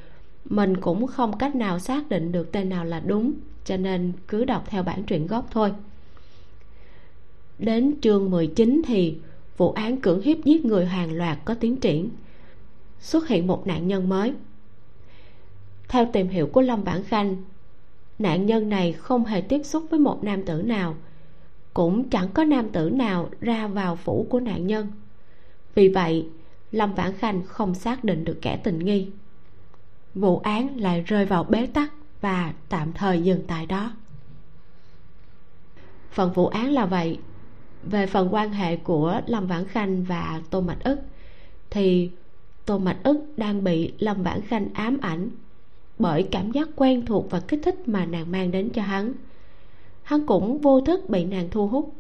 mình 0.46 0.78
cũng 0.78 1.08
không 1.08 1.38
cách 1.38 1.56
nào 1.56 1.80
xác 1.80 2.10
định 2.10 2.32
được 2.32 2.52
tên 2.52 2.70
nào 2.70 2.86
là 2.86 3.00
đúng, 3.00 3.34
cho 3.66 3.78
nên 3.78 4.12
cứ 4.28 4.46
đọc 4.46 4.64
theo 4.68 4.84
bản 4.84 5.04
truyện 5.04 5.28
gốc 5.28 5.48
thôi. 5.52 5.72
Đến 7.60 7.96
chương 8.02 8.32
19 8.32 8.82
thì 8.86 9.18
vụ 9.58 9.72
án 9.72 10.02
cưỡng 10.02 10.22
hiếp 10.22 10.38
giết 10.46 10.66
người 10.66 10.86
hàng 10.86 11.14
loạt 11.14 11.38
có 11.46 11.54
tiến 11.54 11.78
triển 11.78 12.10
xuất 13.00 13.28
hiện 13.28 13.48
một 13.48 13.68
nạn 13.68 13.88
nhân 13.88 14.10
mới. 14.10 14.34
Theo 15.88 16.10
tìm 16.14 16.28
hiểu 16.28 16.48
của 16.48 16.62
lâm 16.62 16.84
bản 16.84 17.04
khanh, 17.04 17.44
nạn 18.20 18.46
nhân 18.46 18.70
này 18.70 18.94
không 18.94 19.26
hề 19.26 19.42
tiếp 19.42 19.62
xúc 19.64 19.86
với 19.90 20.00
một 20.00 20.24
nam 20.24 20.46
tử 20.46 20.62
nào, 20.62 20.96
cũng 21.74 22.10
chẳng 22.10 22.30
có 22.34 22.44
nam 22.44 22.70
tử 22.70 22.90
nào 22.90 23.30
ra 23.42 23.68
vào 23.68 23.96
phủ 23.96 24.28
của 24.30 24.40
nạn 24.40 24.68
nhân. 24.68 24.92
Vì 25.76 25.90
vậy, 25.90 26.28
lâm 26.72 26.94
vãn 26.94 27.14
khanh 27.14 27.42
không 27.46 27.76
xác 27.76 28.04
định 28.04 28.26
được 28.26 28.40
kẻ 28.42 28.58
tình 28.64 28.80
nghi. 28.80 29.10
Vụ 30.16 30.40
án 30.40 30.80
lại 30.80 31.02
rơi 31.02 31.26
vào 31.26 31.44
bế 31.44 31.66
tắc 31.66 31.94
và 32.22 32.54
tạm 32.70 32.94
thời 32.94 33.22
dừng 33.22 33.44
tại 33.48 33.66
đó. 33.66 33.94
Phần 36.12 36.34
vụ 36.34 36.48
án 36.48 36.72
là 36.72 36.86
vậy. 36.86 37.20
Về 37.84 38.06
phần 38.06 38.34
quan 38.34 38.54
hệ 38.54 38.76
của 38.76 39.22
lâm 39.28 39.48
vãn 39.48 39.68
khanh 39.68 40.04
và 40.04 40.42
tô 40.50 40.62
mạch 40.62 40.84
ức, 40.84 41.00
thì 41.70 42.12
tô 42.70 42.78
mạch 42.78 43.04
ức 43.04 43.34
đang 43.38 43.64
bị 43.64 43.92
lâm 44.00 44.24
vãn 44.24 44.42
khanh 44.42 44.68
ám 44.74 44.98
ảnh 45.02 45.30
bởi 46.00 46.24
cảm 46.32 46.52
giác 46.52 46.70
quen 46.76 47.06
thuộc 47.06 47.28
và 47.30 47.40
kích 47.40 47.60
thích 47.64 47.88
mà 47.88 48.06
nàng 48.06 48.32
mang 48.32 48.52
đến 48.52 48.70
cho 48.70 48.82
hắn. 48.82 49.14
Hắn 50.04 50.26
cũng 50.26 50.58
vô 50.62 50.82
thức 50.82 51.10
bị 51.10 51.24
nàng 51.26 51.50
thu 51.52 51.68
hút. 51.68 51.94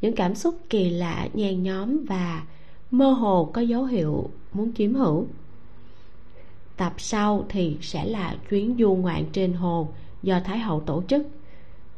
Những 0.00 0.14
cảm 0.14 0.34
xúc 0.34 0.58
kỳ 0.70 0.90
lạ, 0.90 1.28
nhen 1.34 1.62
nhóm 1.62 2.04
và 2.04 2.42
mơ 2.90 3.10
hồ 3.10 3.50
có 3.52 3.60
dấu 3.60 3.84
hiệu 3.84 4.30
muốn 4.52 4.72
chiếm 4.74 4.94
hữu. 4.94 5.26
Tập 6.76 6.94
sau 6.98 7.46
thì 7.48 7.76
sẽ 7.80 8.04
là 8.04 8.36
chuyến 8.50 8.76
du 8.78 8.94
ngoạn 8.94 9.24
trên 9.32 9.52
hồ 9.52 9.88
do 10.22 10.40
thái 10.44 10.58
hậu 10.58 10.80
tổ 10.80 11.02
chức. 11.08 11.26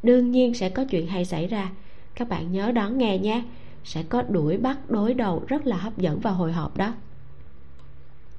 Đương 0.03 0.31
nhiên 0.31 0.55
sẽ 0.55 0.69
có 0.69 0.85
chuyện 0.85 1.07
hay 1.07 1.25
xảy 1.25 1.47
ra. 1.47 1.71
Các 2.15 2.29
bạn 2.29 2.53
nhớ 2.53 2.73
đón 2.73 2.99
nghe 2.99 3.19
nhé. 3.19 3.43
Sẽ 3.85 4.03
có 4.03 4.23
đuổi 4.23 4.57
bắt 4.57 4.91
đối 4.91 5.15
đầu 5.15 5.43
rất 5.47 5.67
là 5.67 5.77
hấp 5.77 5.99
dẫn 5.99 6.21
và 6.21 6.31
hồi 6.31 6.53
hộp 6.53 6.77
đó 6.77 6.95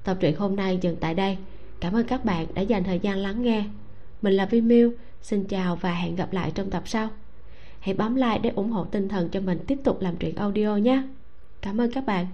tập 0.03 0.17
truyện 0.19 0.35
hôm 0.35 0.55
nay 0.55 0.77
dừng 0.81 0.95
tại 0.99 1.13
đây. 1.13 1.37
Cảm 1.79 1.93
ơn 1.93 2.07
các 2.07 2.25
bạn 2.25 2.47
đã 2.53 2.61
dành 2.61 2.83
thời 2.83 2.99
gian 2.99 3.17
lắng 3.17 3.41
nghe. 3.41 3.63
Mình 4.21 4.33
là 4.33 4.45
vi 4.45 4.61
miu 4.61 4.93
xin 5.21 5.43
chào 5.43 5.75
và 5.75 5.93
hẹn 5.93 6.15
gặp 6.15 6.33
lại 6.33 6.51
trong 6.55 6.69
tập 6.69 6.83
sau. 6.85 7.09
Hãy 7.79 7.93
bấm 7.93 8.15
like 8.15 8.37
để 8.37 8.49
ủng 8.49 8.71
hộ 8.71 8.85
tinh 8.85 9.09
thần 9.09 9.29
cho 9.29 9.39
mình 9.39 9.59
tiếp 9.67 9.77
tục 9.83 10.01
làm 10.01 10.15
truyện 10.15 10.35
audio 10.35 10.75
nhé. 10.75 11.03
Cảm 11.61 11.81
ơn 11.81 11.91
các 11.91 12.05
bạn. 12.05 12.27